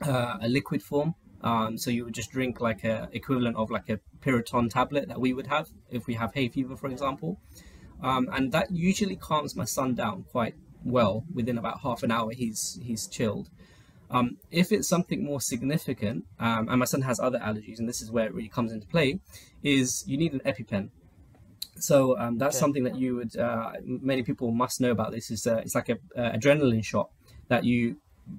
uh, 0.00 0.38
a 0.40 0.48
liquid 0.48 0.82
form. 0.82 1.14
Um, 1.42 1.76
so 1.76 1.90
you 1.90 2.04
would 2.06 2.14
just 2.14 2.30
drink 2.30 2.58
like 2.58 2.82
a 2.82 3.10
equivalent 3.12 3.56
of 3.58 3.70
like 3.70 3.90
a 3.90 4.00
Piriton 4.22 4.70
tablet 4.70 5.08
that 5.08 5.20
we 5.20 5.34
would 5.34 5.48
have 5.48 5.68
if 5.90 6.06
we 6.06 6.14
have 6.14 6.32
hay 6.32 6.48
fever, 6.48 6.76
for 6.76 6.88
example. 6.88 7.38
Um, 8.02 8.30
and 8.32 8.52
that 8.52 8.70
usually 8.70 9.16
calms 9.16 9.54
my 9.54 9.66
son 9.66 9.94
down 9.94 10.24
quite 10.32 10.54
well. 10.82 11.24
Within 11.34 11.58
about 11.58 11.80
half 11.80 12.02
an 12.02 12.10
hour, 12.10 12.32
he's 12.32 12.78
he's 12.82 13.06
chilled. 13.06 13.50
Um, 14.10 14.38
if 14.50 14.72
it's 14.72 14.88
something 14.88 15.22
more 15.22 15.42
significant, 15.42 16.24
um, 16.38 16.70
and 16.70 16.78
my 16.78 16.86
son 16.86 17.02
has 17.02 17.20
other 17.20 17.38
allergies, 17.38 17.78
and 17.78 17.86
this 17.86 18.00
is 18.00 18.10
where 18.10 18.24
it 18.24 18.32
really 18.32 18.48
comes 18.48 18.72
into 18.72 18.86
play, 18.86 19.20
is 19.62 20.04
you 20.06 20.16
need 20.16 20.32
an 20.32 20.40
EpiPen. 20.40 20.88
So 21.78 22.18
um, 22.18 22.38
that's 22.38 22.56
okay. 22.56 22.60
something 22.60 22.84
that 22.84 22.96
you 22.96 23.16
would 23.16 23.36
uh, 23.36 23.72
many 23.84 24.22
people 24.22 24.50
must 24.50 24.80
know 24.80 24.90
about. 24.90 25.12
This 25.12 25.30
is 25.30 25.46
uh, 25.46 25.56
it's 25.56 25.74
like 25.74 25.88
a, 25.88 25.98
a 26.16 26.38
adrenaline 26.38 26.84
shot 26.84 27.10
that 27.48 27.64
you 27.64 27.96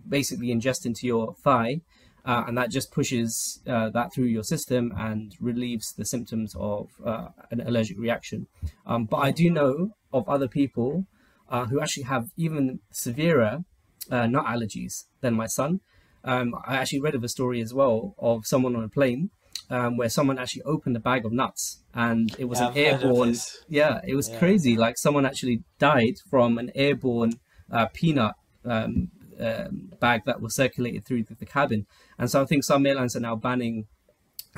basically 0.08 0.48
ingest 0.48 0.86
into 0.86 1.08
your 1.08 1.34
thigh, 1.36 1.82
uh, 2.26 2.44
and 2.48 2.58
that 2.58 2.70
just 2.70 2.92
pushes 2.92 3.62
uh, 3.68 3.90
that 3.90 4.14
through 4.14 4.26
your 4.26 4.44
system 4.44 4.94
and 4.98 5.36
relieves 5.40 5.94
the 5.94 6.06
symptoms 6.06 6.56
of 6.60 6.90
uh, 7.06 7.30
an 7.52 7.62
allergic 7.62 7.98
reaction. 7.98 8.48
Um, 8.86 9.06
but 9.06 9.18
I 9.18 9.32
do 9.32 9.50
know 9.50 9.92
of 10.12 10.28
other 10.28 10.48
people 10.48 11.06
uh, 11.50 11.66
who 11.66 11.80
actually 11.80 12.04
have 12.04 12.30
even 12.36 12.80
severer 12.92 13.64
uh, 14.12 14.28
nut 14.28 14.46
allergies 14.46 15.06
than 15.22 15.34
my 15.34 15.48
son. 15.48 15.80
Um, 16.24 16.56
I 16.66 16.76
actually 16.76 17.00
read 17.00 17.16
of 17.16 17.24
a 17.24 17.30
story 17.30 17.62
as 17.62 17.74
well 17.74 18.16
of 18.18 18.46
someone 18.46 18.76
on 18.76 18.84
a 18.84 18.90
plane 18.90 19.30
um, 19.70 19.98
where 19.98 20.10
someone 20.10 20.40
actually 20.40 20.64
opened 20.64 20.96
a 20.96 21.00
bag 21.00 21.26
of 21.26 21.32
nuts 21.32 21.82
and 21.94 22.36
it 22.40 22.46
was 22.46 22.60
yeah, 22.60 22.70
an 22.70 22.78
airborne. 22.78 23.36
Yeah, 23.68 24.02
it 24.06 24.16
was 24.16 24.30
yeah. 24.30 24.40
crazy. 24.40 24.78
Like 24.78 24.98
someone 24.98 25.26
actually 25.26 25.64
died 25.80 26.16
from 26.30 26.58
an 26.58 26.72
airborne 26.76 27.34
uh, 27.72 27.88
peanut 27.94 28.36
um, 28.66 29.10
um, 29.40 29.90
bag 30.00 30.22
that 30.26 30.42
was 30.42 30.56
circulated 30.56 31.06
through 31.06 31.24
the, 31.24 31.36
the, 31.36 31.46
cabin. 31.46 31.86
And 32.18 32.30
so 32.30 32.42
I 32.42 32.46
think 32.46 32.64
some 32.64 32.86
airlines 32.86 33.16
are 33.16 33.20
now 33.20 33.36
banning 33.36 33.86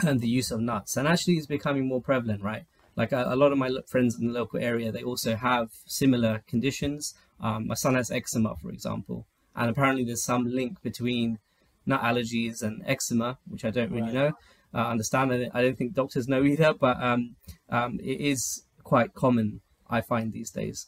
um, 0.06 0.20
the 0.20 0.28
use 0.28 0.52
of 0.52 0.62
nuts, 0.62 0.96
and 0.96 1.08
actually 1.08 1.36
it's 1.36 1.48
becoming 1.48 1.88
more 1.88 2.02
prevalent, 2.02 2.42
right? 2.42 2.64
Like 2.96 3.12
a, 3.12 3.26
a 3.30 3.36
lot 3.36 3.52
of 3.52 3.58
my 3.58 3.72
friends 3.88 4.18
in 4.20 4.28
the 4.28 4.34
local 4.34 4.60
area, 4.60 4.92
they 4.92 5.04
also 5.04 5.36
have 5.36 5.70
similar 5.86 6.44
conditions. 6.48 7.14
Um, 7.40 7.68
my 7.68 7.76
son 7.76 7.96
has 7.96 8.12
eczema, 8.12 8.56
for 8.62 8.70
example, 8.70 9.26
and 9.56 9.70
apparently 9.70 10.04
there's 10.04 10.24
some 10.24 10.46
link 10.46 10.82
between 10.82 11.40
nut 11.86 12.02
allergies 12.02 12.62
and 12.62 12.82
eczema, 12.86 13.38
which 13.48 13.66
I 13.66 13.72
don't 13.72 13.92
really 13.92 14.04
right. 14.04 14.14
know. 14.14 14.32
Uh, 14.74 14.88
understand. 14.88 15.32
And 15.32 15.52
I 15.54 15.62
don't 15.64 15.78
think 15.78 15.94
doctors 15.94 16.28
know 16.28 16.44
either, 16.44 16.74
but 16.74 17.02
um, 17.02 17.36
um, 17.70 18.00
it 18.02 18.22
is 18.22 18.64
quite 18.84 19.14
common, 19.14 19.62
I 19.90 20.02
find 20.02 20.32
these 20.32 20.52
days. 20.52 20.88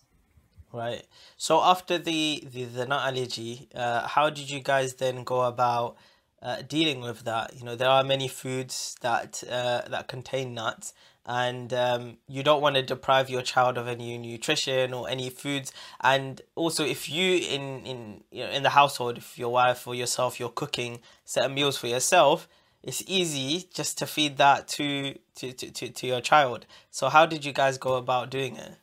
Right. 0.71 1.05
So 1.35 1.61
after 1.61 1.97
the 1.97 2.43
the, 2.49 2.63
the 2.63 2.85
nut 2.85 3.07
allergy, 3.07 3.67
uh, 3.75 4.07
how 4.07 4.29
did 4.29 4.49
you 4.49 4.61
guys 4.61 4.95
then 4.95 5.23
go 5.23 5.41
about 5.41 5.97
uh, 6.41 6.61
dealing 6.67 7.01
with 7.01 7.23
that. 7.23 7.55
You 7.55 7.65
know, 7.65 7.75
there 7.75 7.89
are 7.89 8.03
many 8.03 8.27
foods 8.27 8.95
that 9.01 9.43
uh, 9.49 9.83
that 9.89 10.07
contain 10.07 10.53
nuts, 10.53 10.93
and 11.25 11.71
um, 11.73 12.17
you 12.27 12.41
don't 12.41 12.61
want 12.61 12.75
to 12.75 12.81
deprive 12.81 13.29
your 13.29 13.43
child 13.43 13.77
of 13.77 13.87
any 13.87 14.17
nutrition 14.17 14.93
or 14.93 15.07
any 15.07 15.29
foods. 15.29 15.71
And 16.01 16.41
also, 16.55 16.83
if 16.83 17.09
you 17.09 17.35
in 17.35 17.85
in 17.85 18.23
you 18.31 18.43
know 18.43 18.49
in 18.49 18.63
the 18.63 18.69
household, 18.69 19.17
if 19.19 19.37
your 19.37 19.51
wife 19.51 19.85
or 19.85 19.93
yourself, 19.93 20.39
you're 20.39 20.49
cooking 20.49 20.99
certain 21.25 21.53
meals 21.53 21.77
for 21.77 21.87
yourself, 21.87 22.47
it's 22.83 23.03
easy 23.07 23.67
just 23.73 23.97
to 23.99 24.07
feed 24.07 24.37
that 24.37 24.67
to 24.69 25.17
to, 25.35 25.53
to, 25.53 25.71
to, 25.71 25.89
to 25.89 26.07
your 26.07 26.21
child. 26.21 26.65
So 26.89 27.09
how 27.09 27.25
did 27.25 27.45
you 27.45 27.53
guys 27.53 27.77
go 27.77 27.95
about 27.95 28.29
doing 28.29 28.55
it? 28.55 28.77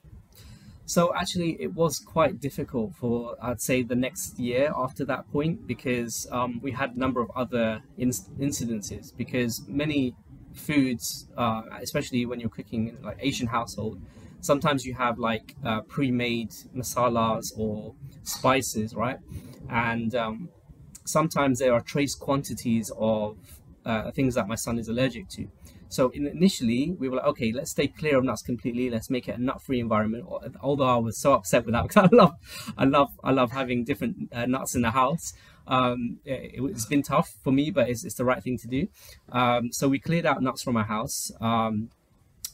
So 0.86 1.14
actually, 1.14 1.60
it 1.60 1.74
was 1.74 1.98
quite 1.98 2.40
difficult 2.40 2.94
for 2.94 3.36
I'd 3.42 3.60
say 3.60 3.82
the 3.82 3.94
next 3.94 4.38
year 4.38 4.72
after 4.74 5.04
that 5.04 5.30
point 5.30 5.66
because 5.66 6.26
um, 6.32 6.60
we 6.62 6.72
had 6.72 6.96
a 6.96 6.98
number 6.98 7.20
of 7.20 7.30
other 7.36 7.82
in- 7.98 8.10
incidences 8.40 9.14
because 9.14 9.66
many 9.68 10.14
foods, 10.54 11.28
uh, 11.36 11.62
especially 11.82 12.24
when 12.24 12.40
you're 12.40 12.48
cooking 12.48 12.88
in 12.88 13.02
like 13.02 13.18
Asian 13.20 13.48
household, 13.48 14.00
sometimes 14.40 14.86
you 14.86 14.94
have 14.94 15.18
like 15.18 15.56
uh, 15.62 15.82
pre-made 15.82 16.50
masalas 16.74 17.52
or 17.56 17.94
spices, 18.22 18.94
right? 18.94 19.18
And 19.68 20.14
um, 20.14 20.48
sometimes 21.04 21.58
there 21.58 21.74
are 21.74 21.82
trace 21.82 22.14
quantities 22.14 22.90
of 22.96 23.57
uh, 23.88 24.10
things 24.12 24.34
that 24.34 24.46
my 24.46 24.54
son 24.54 24.78
is 24.78 24.88
allergic 24.88 25.28
to. 25.30 25.48
So 25.88 26.10
in, 26.10 26.26
initially, 26.26 26.94
we 26.98 27.08
were 27.08 27.16
like, 27.16 27.26
okay, 27.26 27.52
let's 27.52 27.70
stay 27.70 27.88
clear 27.88 28.18
of 28.18 28.24
nuts 28.24 28.42
completely. 28.42 28.90
Let's 28.90 29.08
make 29.08 29.26
it 29.26 29.38
a 29.38 29.42
nut-free 29.42 29.80
environment. 29.80 30.26
Although 30.60 30.84
I 30.84 30.96
was 30.96 31.18
so 31.18 31.32
upset 31.32 31.64
with 31.64 31.72
that 31.72 31.82
because 31.88 32.08
I 32.12 32.14
love, 32.14 32.34
I 32.76 32.84
love, 32.84 33.10
I 33.24 33.32
love 33.32 33.52
having 33.52 33.84
different 33.84 34.28
uh, 34.32 34.46
nuts 34.46 34.74
in 34.74 34.82
the 34.82 34.90
house. 34.90 35.32
Um, 35.66 36.18
it, 36.24 36.60
has 36.72 36.86
been 36.86 37.02
tough 37.02 37.30
for 37.42 37.52
me, 37.52 37.70
but 37.70 37.88
it's, 37.88 38.04
it's 38.04 38.16
the 38.16 38.24
right 38.24 38.42
thing 38.42 38.58
to 38.58 38.68
do. 38.68 38.88
Um, 39.32 39.72
so 39.72 39.88
we 39.88 39.98
cleared 39.98 40.26
out 40.26 40.42
nuts 40.42 40.62
from 40.62 40.76
our 40.76 40.84
house, 40.84 41.30
um, 41.40 41.90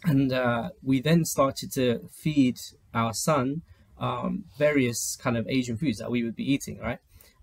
and 0.05 0.33
uh, 0.33 0.71
we 0.83 1.00
then 1.00 1.25
started 1.25 1.73
to 1.73 2.09
feed 2.12 2.59
our 2.93 3.12
son 3.12 3.62
um, 3.99 4.45
various 4.59 5.17
kind 5.17 5.37
of 5.37 5.47
Asian 5.49 5.76
foods 5.76 5.99
that 5.99 6.11
we 6.11 6.25
would 6.25 6.37
be 6.37 6.53
eating, 6.53 6.79
right? 6.79 6.99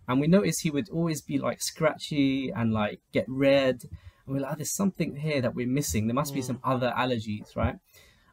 And 0.08 0.20
we 0.20 0.28
noticed 0.28 0.62
he 0.62 0.72
would 0.72 0.90
always 0.90 1.22
be 1.22 1.38
like 1.38 1.62
scratchy 1.62 2.52
and 2.52 2.74
like 2.74 3.00
get 3.12 3.26
red 3.28 3.84
and 4.26 4.36
we're 4.36 4.42
like, 4.42 4.54
oh, 4.54 4.56
there's 4.56 4.72
something 4.72 5.18
here 5.18 5.42
that 5.42 5.56
we're 5.56 5.68
missing. 5.68 6.08
There 6.08 6.16
must 6.16 6.32
mm. 6.32 6.36
be 6.36 6.42
some 6.42 6.60
other 6.64 6.94
allergies, 6.98 7.56
right? 7.56 7.76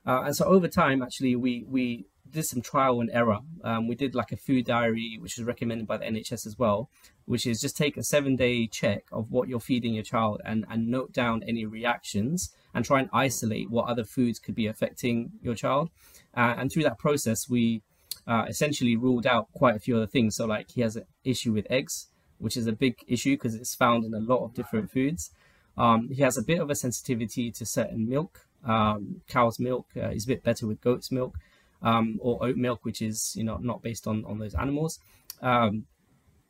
Uh, 0.06 0.22
and 0.22 0.36
so 0.36 0.44
over 0.46 0.68
time, 0.68 1.02
actually, 1.02 1.36
we 1.36 1.64
we 1.68 2.06
did 2.30 2.44
some 2.44 2.60
trial 2.60 3.00
and 3.00 3.10
error. 3.12 3.38
Um, 3.64 3.88
we 3.88 3.94
did 3.94 4.14
like 4.14 4.32
a 4.32 4.36
food 4.36 4.66
diary, 4.66 5.18
which 5.20 5.38
is 5.38 5.44
recommended 5.44 5.86
by 5.86 5.96
the 5.96 6.04
NHS 6.04 6.46
as 6.46 6.56
well, 6.58 6.90
which 7.24 7.46
is 7.46 7.60
just 7.60 7.76
take 7.76 7.96
a 7.96 8.02
seven 8.02 8.36
day 8.36 8.66
check 8.66 9.04
of 9.12 9.30
what 9.30 9.48
you're 9.48 9.60
feeding 9.60 9.94
your 9.94 10.04
child 10.04 10.40
and, 10.44 10.64
and 10.70 10.88
note 10.88 11.12
down 11.12 11.42
any 11.46 11.64
reactions 11.64 12.54
and 12.74 12.84
try 12.84 13.00
and 13.00 13.08
isolate 13.12 13.70
what 13.70 13.88
other 13.88 14.04
foods 14.04 14.38
could 14.38 14.54
be 14.54 14.66
affecting 14.66 15.32
your 15.42 15.54
child. 15.54 15.90
Uh, 16.36 16.54
and 16.58 16.70
through 16.70 16.82
that 16.82 16.98
process, 16.98 17.48
we 17.48 17.82
uh, 18.26 18.44
essentially 18.48 18.96
ruled 18.96 19.26
out 19.26 19.48
quite 19.52 19.76
a 19.76 19.78
few 19.78 19.96
other 19.96 20.06
things. 20.06 20.36
So, 20.36 20.46
like, 20.46 20.70
he 20.70 20.80
has 20.82 20.96
an 20.96 21.04
issue 21.24 21.52
with 21.52 21.66
eggs, 21.70 22.08
which 22.38 22.56
is 22.56 22.66
a 22.66 22.72
big 22.72 22.96
issue 23.06 23.34
because 23.34 23.54
it's 23.54 23.74
found 23.74 24.04
in 24.04 24.14
a 24.14 24.20
lot 24.20 24.44
of 24.44 24.54
different 24.54 24.90
foods. 24.90 25.30
Um, 25.76 26.08
he 26.10 26.22
has 26.22 26.36
a 26.36 26.42
bit 26.42 26.60
of 26.60 26.70
a 26.70 26.74
sensitivity 26.74 27.50
to 27.52 27.64
certain 27.64 28.08
milk. 28.08 28.46
Um, 28.64 29.22
cow's 29.28 29.58
milk 29.60 29.86
uh, 29.96 30.08
is 30.08 30.24
a 30.24 30.28
bit 30.28 30.42
better 30.42 30.66
with 30.66 30.80
goat's 30.80 31.12
milk, 31.12 31.36
um, 31.82 32.18
or 32.20 32.44
oat 32.44 32.56
milk, 32.56 32.84
which 32.84 33.00
is 33.00 33.34
you 33.36 33.44
know 33.44 33.56
not 33.58 33.82
based 33.82 34.06
on 34.06 34.24
on 34.24 34.38
those 34.38 34.54
animals. 34.54 34.98
Um, 35.40 35.86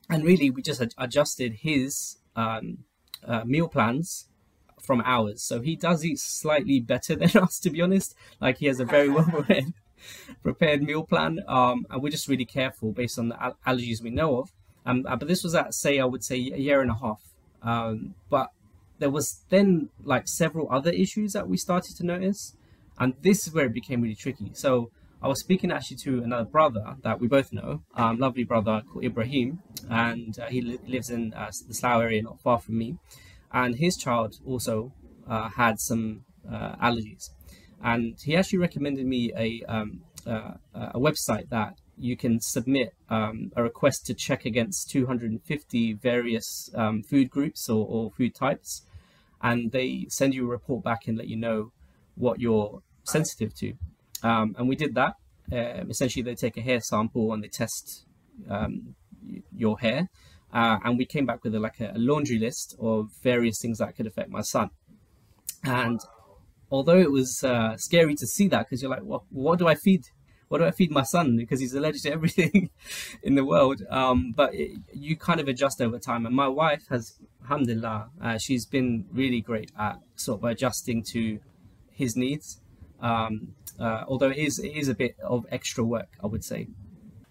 and 0.09 0.25
really, 0.25 0.51
we 0.51 0.63
just 0.63 0.81
ad- 0.81 0.95
adjusted 0.97 1.57
his 1.61 2.17
um, 2.35 2.79
uh, 3.27 3.45
meal 3.45 3.69
plans 3.69 4.29
from 4.81 5.03
ours. 5.05 5.43
So 5.43 5.61
he 5.61 5.77
does 5.77 6.05
eat 6.05 6.19
slightly 6.19 6.81
better 6.81 7.15
than 7.21 7.31
us, 7.43 7.59
to 7.61 7.71
be 7.71 7.83
honest. 7.83 8.15
Like 8.41 8.59
he 8.59 8.67
has 8.67 8.81
a 8.81 8.85
very 8.85 9.09
well 9.15 9.25
prepared, 9.25 9.75
prepared 10.43 10.83
meal 10.83 11.05
plan, 11.05 11.41
um, 11.49 11.87
and 11.91 12.03
we're 12.03 12.11
just 12.11 12.29
really 12.29 12.45
careful 12.45 12.93
based 12.93 13.19
on 13.19 13.29
the 13.31 13.43
al- 13.43 13.59
allergies 13.67 14.03
we 14.03 14.11
know 14.11 14.39
of. 14.41 14.51
Um, 14.87 15.05
uh, 15.07 15.17
but 15.17 15.29
this 15.29 15.43
was 15.43 15.55
at 15.55 15.75
say 15.75 15.99
I 15.99 16.05
would 16.05 16.25
say 16.25 16.37
a 16.37 16.59
year 16.59 16.81
and 16.81 16.91
a 16.91 16.95
half. 16.95 17.23
Um, 17.63 18.15
but 18.31 18.51
there 18.99 19.11
was 19.11 19.45
then 19.49 19.91
like 20.03 20.29
several 20.29 20.71
other 20.71 20.91
issues 20.91 21.33
that 21.33 21.49
we 21.49 21.57
started 21.57 21.97
to 21.97 22.07
notice, 22.07 22.55
and 22.99 23.15
this 23.23 23.47
is 23.47 23.55
where 23.55 23.67
it 23.67 23.75
became 23.75 24.03
really 24.03 24.15
tricky. 24.15 24.51
So 24.55 24.91
I 25.21 25.29
was 25.29 25.41
speaking 25.41 25.73
actually 25.73 25.97
to 25.99 26.23
another 26.23 26.45
brother 26.45 26.97
that 27.03 27.21
we 27.21 27.27
both 27.27 27.53
know, 27.53 27.83
um, 27.95 28.19
lovely 28.19 28.45
brother 28.45 28.83
called 28.89 29.05
Ibrahim, 29.05 29.61
and 29.91 30.39
uh, 30.39 30.47
he 30.47 30.61
li- 30.61 30.79
lives 30.87 31.11
in 31.11 31.35
uh, 31.35 31.51
the 31.67 31.75
Slough 31.75 32.03
area, 32.03 32.23
not 32.23 32.41
far 32.41 32.59
from 32.59 32.79
me, 32.79 32.97
and 33.53 33.77
his 33.77 33.97
child 33.97 34.37
also 34.47 34.93
uh, 35.29 35.49
had 35.49 35.81
some 35.81 36.25
uh, 36.51 36.77
allergies, 36.77 37.31
and 37.83 38.17
he 38.25 38.37
actually 38.37 38.59
recommended 38.59 39.07
me 39.07 39.33
a 39.37 39.63
um, 39.69 40.03
uh, 40.27 40.53
a 40.75 40.99
website 40.99 41.49
that 41.51 41.79
you 41.97 42.17
can 42.17 42.41
submit 42.41 42.95
um, 43.11 43.51
a 43.57 43.63
request 43.63 44.07
to 44.07 44.15
check 44.15 44.45
against 44.45 44.91
250 44.91 45.95
various 45.95 46.71
um, 46.75 47.03
food 47.03 47.29
groups 47.29 47.69
or, 47.69 47.87
or, 47.89 48.11
food 48.13 48.35
types 48.35 48.83
and 49.43 49.73
they 49.73 50.07
send 50.09 50.35
you 50.35 50.45
a 50.45 50.49
report 50.49 50.85
back 50.85 51.09
and 51.09 51.17
let 51.19 51.29
you 51.29 51.37
know 51.37 51.73
what 52.15 52.41
you're 52.41 52.83
sensitive 53.05 53.55
to. 53.55 53.75
Um, 54.23 54.55
and 54.59 54.69
we 54.69 54.77
did 54.77 54.95
that. 54.95 55.15
Um, 55.51 55.91
essentially, 55.91 56.23
they 56.23 56.35
take 56.35 56.57
a 56.57 56.61
hair 56.61 56.81
sample 56.81 57.33
and 57.33 57.43
they 57.43 57.49
test 57.49 58.05
um, 58.51 58.95
your 59.55 59.79
hair. 59.79 60.09
Uh, 60.53 60.79
and 60.85 60.99
we 60.99 61.05
came 61.05 61.27
back 61.27 61.45
with 61.45 61.55
a, 61.55 61.61
like 61.61 61.81
a, 61.81 61.93
a, 61.95 61.99
laundry 61.99 62.39
list 62.39 62.75
of 62.81 63.11
various 63.23 63.59
things 63.61 63.79
that 63.79 63.95
could 63.97 64.07
affect 64.07 64.31
my 64.31 64.41
son. 64.41 64.71
And 65.63 66.01
although 66.71 66.99
it 66.99 67.11
was 67.11 67.43
uh, 67.45 67.77
scary 67.77 68.15
to 68.15 68.27
see 68.27 68.49
that, 68.49 68.67
because 68.67 68.83
you're 68.83 68.91
like, 68.91 69.03
well, 69.03 69.25
what 69.31 69.59
do 69.59 69.69
I 69.69 69.75
feed? 69.75 70.05
What 70.49 70.59
do 70.59 70.65
I 70.65 70.71
feed 70.71 70.91
my 70.91 71.03
son? 71.03 71.37
Because 71.37 71.61
he's 71.61 71.75
allergic 71.75 72.03
to 72.03 72.13
everything 72.19 72.71
in 73.23 73.35
the 73.35 73.45
world. 73.45 73.83
Um, 73.91 74.33
but 74.35 74.55
it, 74.55 74.79
you 74.93 75.17
kind 75.17 75.41
of 75.41 75.49
adjust 75.49 75.81
over 75.81 75.99
time. 75.99 76.25
And 76.27 76.35
my 76.35 76.49
wife 76.49 76.85
has 76.89 77.19
alhamdulillah, 77.43 78.11
uh, 78.23 78.39
she's 78.39 78.67
been 78.67 79.07
really 79.13 79.41
great 79.41 79.71
at 79.79 79.99
sort 80.17 80.41
of 80.41 80.45
adjusting 80.45 81.03
to 81.13 81.41
his 81.91 82.17
needs. 82.17 82.61
Um, 83.01 83.55
uh, 83.79 84.05
although 84.09 84.31
it 84.31 84.39
is, 84.39 84.59
it 84.59 84.77
is 84.77 84.89
a 84.89 84.95
bit 84.95 85.17
of 85.23 85.47
extra 85.51 85.85
work, 85.85 86.09
I 86.23 86.27
would 86.27 86.45
say. 86.45 86.69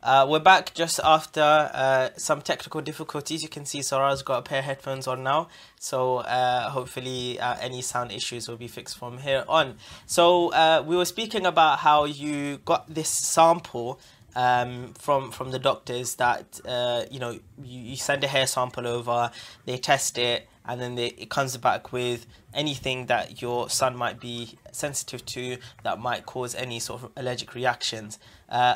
Uh, 0.03 0.25
we're 0.29 0.39
back 0.39 0.73
just 0.75 0.99
after 1.03 1.41
uh, 1.41 2.09
some 2.17 2.39
technical 2.41 2.81
difficulties. 2.81 3.41
You 3.41 3.49
can 3.49 3.65
see 3.65 3.81
Zarar's 3.81 4.21
got 4.21 4.37
a 4.37 4.41
pair 4.43 4.59
of 4.59 4.65
headphones 4.65 5.07
on 5.07 5.23
now, 5.23 5.49
so 5.79 6.17
uh, 6.17 6.69
hopefully 6.69 7.39
uh, 7.39 7.55
any 7.59 7.81
sound 7.81 8.11
issues 8.11 8.47
will 8.47 8.57
be 8.57 8.67
fixed 8.67 8.97
from 8.97 9.17
here 9.17 9.43
on. 9.49 9.77
So 10.05 10.53
uh, 10.53 10.83
we 10.85 10.95
were 10.95 11.05
speaking 11.05 11.47
about 11.47 11.79
how 11.79 12.05
you 12.05 12.57
got 12.57 12.93
this 12.93 13.09
sample 13.09 13.99
um, 14.35 14.93
from 14.93 15.31
from 15.31 15.49
the 15.49 15.57
doctors 15.57 16.13
that 16.15 16.61
uh, 16.63 17.05
you 17.09 17.19
know 17.19 17.31
you, 17.31 17.41
you 17.81 17.95
send 17.95 18.23
a 18.23 18.27
hair 18.27 18.45
sample 18.45 18.85
over, 18.85 19.31
they 19.65 19.79
test 19.79 20.19
it, 20.19 20.47
and 20.63 20.79
then 20.79 20.93
they, 20.93 21.07
it 21.07 21.31
comes 21.31 21.57
back 21.57 21.91
with 21.91 22.27
anything 22.53 23.07
that 23.07 23.41
your 23.41 23.67
son 23.67 23.97
might 23.97 24.19
be 24.19 24.59
sensitive 24.71 25.25
to 25.25 25.57
that 25.83 25.99
might 25.99 26.27
cause 26.27 26.53
any 26.53 26.79
sort 26.79 27.01
of 27.01 27.11
allergic 27.17 27.55
reactions. 27.55 28.19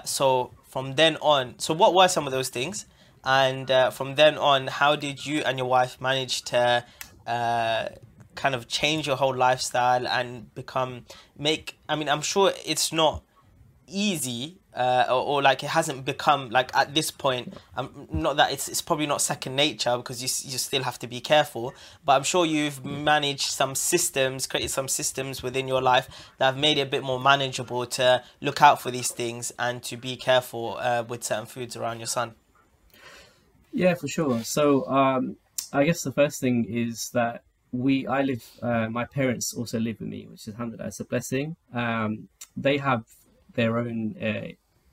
So 0.04 0.52
from 0.72 0.96
then 0.96 1.18
on, 1.18 1.60
so 1.60 1.74
what 1.74 1.94
were 1.94 2.08
some 2.08 2.26
of 2.26 2.32
those 2.32 2.48
things? 2.48 2.86
And 3.26 3.70
uh, 3.70 3.90
from 3.90 4.16
then 4.16 4.38
on, 4.38 4.68
how 4.68 4.96
did 4.96 5.26
you 5.26 5.42
and 5.42 5.58
your 5.58 5.68
wife 5.68 6.00
manage 6.00 6.44
to 6.44 6.86
uh, 7.28 7.90
kind 8.36 8.56
of 8.56 8.70
change 8.70 9.06
your 9.06 9.18
whole 9.18 9.36
lifestyle 9.36 10.08
and 10.08 10.56
become 10.56 11.06
make? 11.38 11.78
I 11.90 11.98
mean, 11.98 12.08
I'm 12.08 12.22
sure 12.22 12.54
it's 12.66 12.94
not 12.94 13.22
easy 13.86 14.61
uh, 14.76 15.06
or, 15.10 15.22
or, 15.22 15.42
like 15.42 15.64
it 15.64 15.70
hasn't 15.70 16.06
become 16.06 16.50
like 16.50 16.76
at 16.76 16.96
this 16.96 17.12
point 17.12 17.54
um, 17.76 18.08
not 18.12 18.38
that 18.38 18.52
it's, 18.52 18.70
it's 18.70 18.82
probably 18.82 19.06
not 19.06 19.22
second 19.22 19.56
nature 19.56 19.98
because 19.98 20.22
you, 20.22 20.52
you 20.52 20.58
still 20.58 20.84
have 20.84 20.98
to 20.98 21.08
be 21.08 21.20
careful 21.20 21.74
but 22.06 22.14
i'm 22.14 22.24
sure 22.24 22.46
you've 22.46 22.86
managed 22.86 23.50
some 23.52 23.76
systems 23.76 24.48
created 24.48 24.70
some 24.70 24.88
systems 24.88 25.44
within 25.44 25.68
your 25.68 25.82
life 25.82 26.08
that 26.38 26.46
have 26.46 26.58
made 26.58 26.78
it 26.78 26.82
a 26.82 26.86
bit 26.86 27.04
more 27.04 27.20
manageable 27.20 27.86
to 27.86 28.24
look 28.40 28.62
out 28.62 28.82
for 28.82 28.92
these 28.92 29.12
things 29.12 29.52
and 29.60 29.84
to 29.84 29.98
be 29.98 30.16
careful 30.16 30.78
uh, 30.80 31.04
with 31.08 31.24
certain 31.24 31.46
foods 31.46 31.76
around 31.76 32.00
your 32.00 32.08
son. 32.08 32.34
Yeah 33.72 33.94
for 33.96 34.08
sure. 34.08 34.44
So 34.44 34.88
um, 34.88 35.38
i 35.74 35.84
guess 35.84 36.02
the 36.02 36.12
first 36.12 36.40
thing 36.42 36.66
is 36.70 37.10
that 37.12 37.44
we 37.72 38.06
i 38.08 38.22
live 38.22 38.46
uh, 38.62 38.88
my 38.90 39.06
parents 39.06 39.54
also 39.54 39.80
live 39.80 39.98
with 40.02 40.10
me 40.10 40.28
which 40.30 40.48
is 40.48 40.54
alhamdulillah 40.54 40.88
it's 40.88 41.00
a 41.00 41.06
blessing. 41.06 41.56
Um, 41.74 42.28
they 42.58 42.78
have 42.78 43.06
their 43.54 43.78
own 43.78 44.16
uh, 44.22 44.48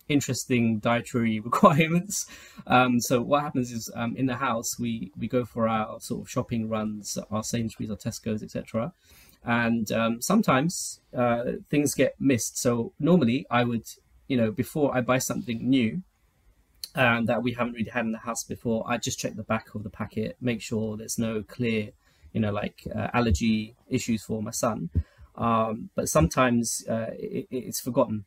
interesting 0.09 0.79
dietary 0.79 1.41
requirements. 1.51 2.27
Um, 2.67 3.01
so 3.01 3.21
what 3.23 3.43
happens 3.43 3.73
is 3.73 3.91
um, 3.95 4.17
in 4.17 4.27
the 4.27 4.37
house 4.37 4.79
we 4.79 5.13
we 5.17 5.29
go 5.29 5.45
for 5.45 5.69
our 5.69 6.01
sort 6.01 6.23
of 6.23 6.31
shopping 6.31 6.69
runs, 6.69 7.19
our 7.31 7.43
Sainsbury's, 7.43 7.91
our 7.91 7.97
Tesco's, 7.97 8.43
etc. 8.43 8.93
And 9.45 9.91
um, 9.93 10.21
sometimes 10.21 11.01
uh, 11.17 11.45
things 11.71 11.95
get 11.95 12.15
missed. 12.19 12.59
So 12.59 12.93
normally 12.99 13.47
I 13.51 13.65
would, 13.65 13.87
you 14.27 14.37
know, 14.37 14.51
before 14.51 14.97
I 14.97 15.01
buy 15.01 15.19
something 15.19 15.69
new, 15.69 16.03
um, 16.95 17.27
that 17.27 17.43
we 17.43 17.53
haven't 17.53 17.75
really 17.75 17.91
had 17.91 18.05
in 18.05 18.13
the 18.13 18.19
house 18.19 18.45
before, 18.45 18.85
I 18.87 18.99
just 18.99 19.19
check 19.19 19.37
the 19.37 19.43
back 19.43 19.75
of 19.75 19.85
the 19.85 19.91
packet, 19.91 20.37
make 20.41 20.61
sure 20.61 20.97
there's 20.97 21.19
no 21.19 21.43
clear, 21.43 21.91
you 22.33 22.41
know, 22.41 22.53
like 22.53 22.87
uh, 22.95 23.09
allergy 23.15 23.77
issues 23.89 24.25
for 24.25 24.43
my 24.43 24.51
son. 24.51 24.91
Um, 25.37 25.91
but 25.95 26.09
sometimes 26.09 26.85
uh, 26.89 27.11
it, 27.13 27.47
it's 27.51 27.81
forgotten 27.81 28.25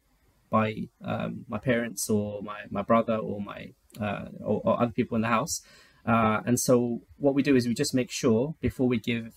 by 0.52 0.90
um, 1.04 1.46
my 1.48 1.58
parents 1.58 2.10
or 2.10 2.44
my, 2.44 2.60
my 2.70 2.84
brother 2.84 3.16
or 3.16 3.42
my 3.42 3.72
uh, 4.00 4.26
or, 4.42 4.62
or, 4.64 4.82
other 4.82 4.92
people 4.92 5.16
in 5.16 5.22
the 5.22 5.28
house. 5.28 5.62
Uh, 6.06 6.42
and 6.46 6.60
so 6.60 7.02
what 7.18 7.34
we 7.34 7.42
do 7.42 7.56
is 7.56 7.68
we 7.68 7.74
just 7.74 7.96
make 7.96 8.12
sure 8.12 8.56
before 8.62 8.88
we 8.88 9.00
give 9.00 9.34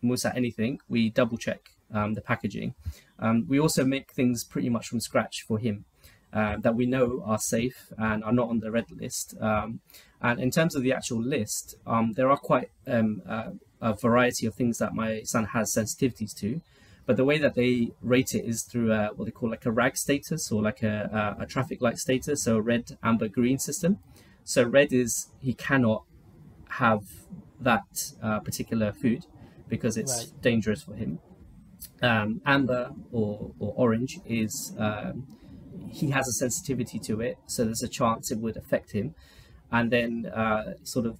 Musa 0.00 0.32
anything, 0.34 0.80
we 0.88 1.10
double 1.10 1.36
check 1.36 1.70
um, 1.92 2.14
the 2.14 2.20
packaging. 2.20 2.74
Um, 3.18 3.46
we 3.48 3.58
also 3.58 3.84
make 3.84 4.12
things 4.12 4.44
pretty 4.44 4.68
much 4.68 4.88
from 4.88 5.00
scratch 5.00 5.42
for 5.46 5.58
him 5.58 5.84
uh, 6.32 6.56
that 6.58 6.74
we 6.74 6.86
know 6.86 7.22
are 7.24 7.38
safe 7.38 7.92
and 7.98 8.22
are 8.22 8.32
not 8.32 8.48
on 8.48 8.60
the 8.60 8.70
red 8.70 8.90
list. 8.90 9.34
Um, 9.40 9.80
and 10.20 10.40
in 10.40 10.50
terms 10.50 10.74
of 10.74 10.82
the 10.82 10.92
actual 10.92 11.22
list, 11.22 11.76
um, 11.86 12.12
there 12.14 12.30
are 12.30 12.36
quite 12.36 12.70
um, 12.86 13.22
uh, 13.28 13.50
a 13.80 13.94
variety 13.94 14.46
of 14.46 14.54
things 14.54 14.78
that 14.78 14.94
my 14.94 15.22
son 15.22 15.46
has 15.46 15.74
sensitivities 15.74 16.36
to. 16.38 16.60
But 17.08 17.16
the 17.16 17.24
way 17.24 17.38
that 17.38 17.54
they 17.54 17.92
rate 18.02 18.34
it 18.34 18.44
is 18.44 18.64
through 18.64 18.92
a, 18.92 19.06
what 19.16 19.24
they 19.24 19.30
call 19.30 19.48
like 19.48 19.64
a 19.64 19.70
RAG 19.70 19.96
status 19.96 20.52
or 20.52 20.60
like 20.60 20.82
a, 20.82 21.36
a, 21.38 21.44
a 21.44 21.46
traffic 21.46 21.80
light 21.80 21.96
status, 21.96 22.42
so 22.42 22.56
a 22.56 22.60
red, 22.60 22.98
amber, 23.02 23.28
green 23.28 23.58
system. 23.58 24.00
So 24.44 24.62
red 24.62 24.92
is 24.92 25.28
he 25.40 25.54
cannot 25.54 26.04
have 26.82 27.04
that 27.58 28.12
uh, 28.22 28.40
particular 28.40 28.92
food 28.92 29.24
because 29.70 29.96
it's 29.96 30.18
right. 30.18 30.42
dangerous 30.42 30.82
for 30.82 30.96
him. 30.96 31.20
Um, 32.02 32.42
amber 32.44 32.90
or, 33.10 33.52
or 33.58 33.72
orange 33.74 34.20
is 34.26 34.74
um, 34.78 35.26
he 35.90 36.10
has 36.10 36.28
a 36.28 36.32
sensitivity 36.32 36.98
to 36.98 37.22
it, 37.22 37.38
so 37.46 37.64
there's 37.64 37.82
a 37.82 37.88
chance 37.88 38.30
it 38.30 38.36
would 38.36 38.58
affect 38.58 38.92
him. 38.92 39.14
And 39.72 39.90
then 39.90 40.26
uh, 40.26 40.74
sort 40.82 41.06
of 41.06 41.16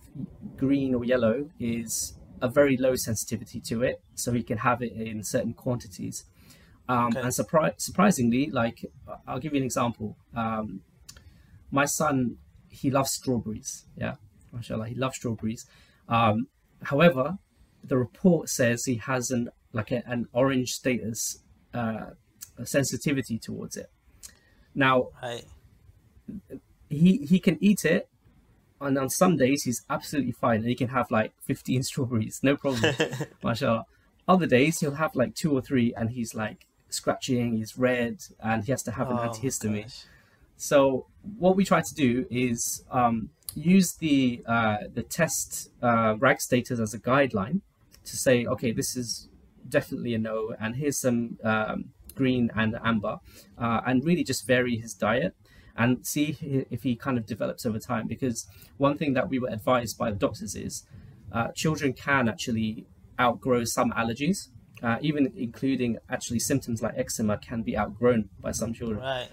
green 0.54 0.94
or 0.94 1.02
yellow 1.02 1.48
is 1.58 2.17
a 2.40 2.48
very 2.48 2.76
low 2.76 2.96
sensitivity 2.96 3.60
to 3.60 3.82
it, 3.82 4.00
so 4.14 4.32
he 4.32 4.42
can 4.42 4.58
have 4.58 4.82
it 4.82 4.92
in 4.92 5.22
certain 5.24 5.54
quantities. 5.54 6.24
Um, 6.88 7.08
okay. 7.08 7.20
And 7.20 7.28
surpri- 7.28 7.80
surprisingly, 7.80 8.50
like 8.50 8.84
I'll 9.26 9.38
give 9.38 9.52
you 9.52 9.58
an 9.58 9.64
example. 9.64 10.16
Um, 10.34 10.82
my 11.70 11.84
son, 11.84 12.38
he 12.68 12.90
loves 12.90 13.10
strawberries. 13.10 13.84
Yeah, 13.96 14.14
mashallah, 14.52 14.88
he 14.88 14.94
loves 14.94 15.16
strawberries. 15.16 15.66
Um, 16.08 16.46
however, 16.84 17.38
the 17.84 17.98
report 17.98 18.48
says 18.48 18.84
he 18.84 18.96
has 18.96 19.30
an 19.30 19.50
like 19.72 19.90
a, 19.90 20.02
an 20.06 20.28
orange 20.32 20.70
status 20.72 21.42
uh, 21.74 22.10
sensitivity 22.64 23.38
towards 23.38 23.76
it. 23.76 23.90
Now, 24.74 25.08
right. 25.22 25.44
he 26.88 27.18
he 27.18 27.38
can 27.38 27.58
eat 27.60 27.84
it, 27.84 28.08
and 28.80 28.98
on 28.98 29.10
some 29.10 29.36
days 29.36 29.64
he's 29.64 29.84
absolutely 29.90 30.32
fine, 30.32 30.60
and 30.60 30.68
he 30.68 30.74
can 30.74 30.88
have 30.88 31.10
like 31.10 31.32
fifteen 31.42 31.82
strawberries, 31.82 32.40
no 32.42 32.56
problem, 32.56 32.94
mashallah. 33.42 33.84
Other 34.26 34.46
days 34.46 34.80
he'll 34.80 34.94
have 34.94 35.16
like 35.16 35.34
two 35.34 35.52
or 35.52 35.60
three, 35.60 35.94
and 35.94 36.10
he's 36.10 36.34
like 36.34 36.66
scratching, 36.90 37.56
he's 37.56 37.78
red, 37.78 38.18
and 38.40 38.64
he 38.64 38.72
has 38.72 38.82
to 38.84 38.92
have 38.92 39.10
an 39.10 39.18
oh, 39.18 39.28
antihistamine. 39.28 39.84
Gosh. 39.84 40.04
So 40.56 41.06
what 41.38 41.56
we 41.56 41.64
try 41.64 41.80
to 41.80 41.94
do 41.94 42.26
is 42.30 42.84
um, 42.90 43.30
use 43.54 43.94
the 43.94 44.42
uh, 44.46 44.78
the 44.92 45.02
test 45.02 45.70
uh, 45.82 46.16
rag 46.18 46.40
status 46.40 46.78
as 46.80 46.94
a 46.94 46.98
guideline 46.98 47.60
to 48.04 48.16
say, 48.16 48.46
okay, 48.46 48.72
this 48.72 48.96
is 48.96 49.28
definitely 49.68 50.14
a 50.14 50.18
no, 50.18 50.54
and 50.60 50.76
here's 50.76 51.00
some 51.00 51.38
um, 51.44 51.90
green 52.14 52.50
and 52.54 52.76
amber, 52.84 53.18
uh, 53.56 53.80
and 53.86 54.04
really 54.04 54.24
just 54.24 54.46
vary 54.46 54.76
his 54.76 54.94
diet 54.94 55.34
and 55.78 56.04
see 56.06 56.36
if 56.70 56.82
he 56.82 56.96
kind 56.96 57.16
of 57.16 57.24
develops 57.24 57.64
over 57.64 57.78
time. 57.78 58.06
Because 58.06 58.46
one 58.76 58.98
thing 58.98 59.14
that 59.14 59.28
we 59.30 59.38
were 59.38 59.48
advised 59.48 59.96
by 59.96 60.10
the 60.10 60.16
doctors 60.16 60.54
is 60.54 60.84
uh, 61.32 61.48
children 61.54 61.92
can 61.92 62.28
actually 62.28 62.86
outgrow 63.20 63.64
some 63.64 63.92
allergies, 63.92 64.48
uh, 64.82 64.98
even 65.00 65.32
including 65.36 65.98
actually 66.10 66.40
symptoms 66.40 66.82
like 66.82 66.94
eczema 66.96 67.38
can 67.38 67.62
be 67.62 67.78
outgrown 67.78 68.28
by 68.40 68.50
some 68.50 68.72
children. 68.74 69.00
Right. 69.00 69.28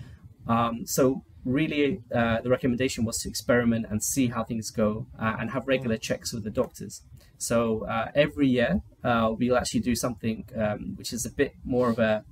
Um, 0.47 0.85
so 0.85 1.23
really, 1.43 2.01
uh, 2.13 2.41
the 2.41 2.49
recommendation 2.49 3.05
was 3.05 3.17
to 3.19 3.29
experiment 3.29 3.87
and 3.89 4.03
see 4.03 4.27
how 4.27 4.43
things 4.43 4.69
go 4.71 5.07
uh, 5.19 5.35
and 5.39 5.51
have 5.51 5.67
regular 5.67 5.97
checks 5.97 6.31
with 6.33 6.43
the 6.43 6.51
doctors. 6.51 7.01
So 7.37 7.85
uh, 7.85 8.11
every 8.15 8.47
year, 8.47 8.81
uh, 9.03 9.33
we'll 9.37 9.57
actually 9.57 9.81
do 9.81 9.95
something 9.95 10.45
um, 10.55 10.95
which 10.95 11.11
is 11.11 11.25
a 11.25 11.31
bit 11.31 11.53
more 11.63 11.89
of 11.89 11.99
a 11.99 12.23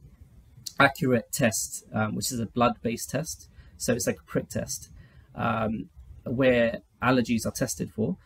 accurate 0.79 1.31
test, 1.31 1.85
um, 1.93 2.15
which 2.15 2.31
is 2.31 2.39
a 2.39 2.45
blood-based 2.45 3.09
test. 3.09 3.49
So 3.83 3.93
it's 3.93 4.07
like 4.07 4.19
a 4.19 4.31
prick 4.31 4.49
test 4.49 4.89
um, 5.35 5.89
where 6.25 6.79
allergies 7.01 7.45
are 7.45 7.51
tested 7.51 7.91
for. 7.91 8.17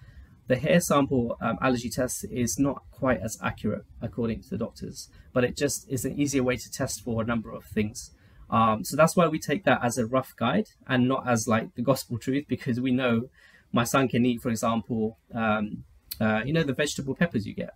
The 0.47 0.55
hair 0.55 0.79
sample 0.79 1.37
um, 1.41 1.57
allergy 1.61 1.89
test 1.89 2.25
is 2.31 2.57
not 2.57 2.83
quite 2.91 3.19
as 3.21 3.37
accurate 3.43 3.83
according 4.01 4.43
to 4.43 4.49
the 4.49 4.57
doctors, 4.57 5.09
but 5.33 5.43
it 5.43 5.57
just 5.57 5.89
is 5.89 6.05
an 6.05 6.17
easier 6.17 6.41
way 6.41 6.55
to 6.55 6.71
test 6.71 7.03
for 7.03 7.21
a 7.21 7.25
number 7.25 7.51
of 7.51 7.65
things. 7.65 8.11
Um, 8.49 8.85
so 8.85 8.95
that's 8.95 9.15
why 9.17 9.27
we 9.27 9.39
take 9.39 9.65
that 9.65 9.83
as 9.83 9.97
a 9.97 10.05
rough 10.05 10.33
guide 10.37 10.67
and 10.87 11.07
not 11.07 11.27
as 11.27 11.49
like 11.49 11.75
the 11.75 11.81
gospel 11.81 12.17
truth, 12.17 12.45
because 12.47 12.79
we 12.79 12.91
know 12.91 13.29
my 13.73 13.83
son 13.83 14.07
can 14.07 14.25
eat, 14.25 14.41
for 14.41 14.49
example, 14.49 15.17
um, 15.33 15.83
uh, 16.21 16.41
you 16.45 16.53
know, 16.53 16.63
the 16.63 16.73
vegetable 16.73 17.13
peppers 17.13 17.45
you 17.45 17.53
get. 17.53 17.71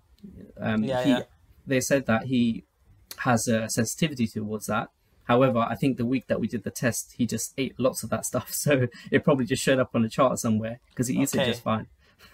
Um, 0.57 0.83
yeah, 0.85 1.03
he, 1.03 1.09
yeah. 1.09 1.23
They 1.67 1.81
said 1.81 2.05
that 2.05 2.27
he 2.27 2.63
has 3.17 3.47
a 3.49 3.69
sensitivity 3.69 4.27
towards 4.27 4.67
that. 4.67 4.89
However, 5.25 5.59
I 5.59 5.75
think 5.75 5.97
the 5.97 6.05
week 6.05 6.27
that 6.27 6.39
we 6.39 6.47
did 6.47 6.63
the 6.63 6.71
test, 6.71 7.13
he 7.17 7.25
just 7.25 7.53
ate 7.57 7.79
lots 7.79 8.03
of 8.03 8.09
that 8.09 8.25
stuff. 8.25 8.51
So 8.61 8.87
it 9.09 9.23
probably 9.23 9.45
just 9.45 9.63
showed 9.63 9.79
up 9.79 9.91
on 9.95 10.03
the 10.03 10.09
chart 10.09 10.37
somewhere 10.39 10.79
because 10.89 11.07
he 11.07 11.19
eats 11.19 11.33
okay. 11.33 11.43
it 11.43 11.47
just 11.47 11.63
fine. 11.63 11.87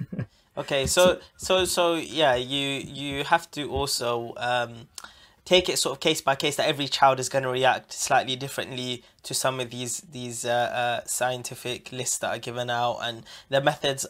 okay, 0.58 0.86
so 0.86 1.20
so 1.38 1.66
so 1.66 1.96
yeah, 1.96 2.36
you 2.36 2.68
you 2.80 3.24
have 3.24 3.50
to 3.52 3.70
also 3.70 4.34
um, 4.38 4.88
take 5.46 5.70
it 5.70 5.80
sort 5.80 5.96
of 5.96 6.02
case 6.02 6.20
by 6.20 6.36
case 6.36 6.58
that 6.58 6.68
every 6.68 6.88
child 6.88 7.20
is 7.20 7.30
going 7.30 7.44
to 7.44 7.50
react 7.50 7.94
slightly 7.94 8.36
differently 8.36 9.04
to 9.24 9.34
some 9.34 9.62
of 9.62 9.70
these 9.70 10.02
these 10.12 10.44
uh, 10.44 10.50
uh, 10.52 11.06
scientific 11.06 11.92
lists 11.94 12.18
that 12.18 12.30
are 12.36 12.40
given 12.40 12.70
out, 12.70 13.00
and 13.02 13.24
the 13.50 13.62
methods 13.62 14.06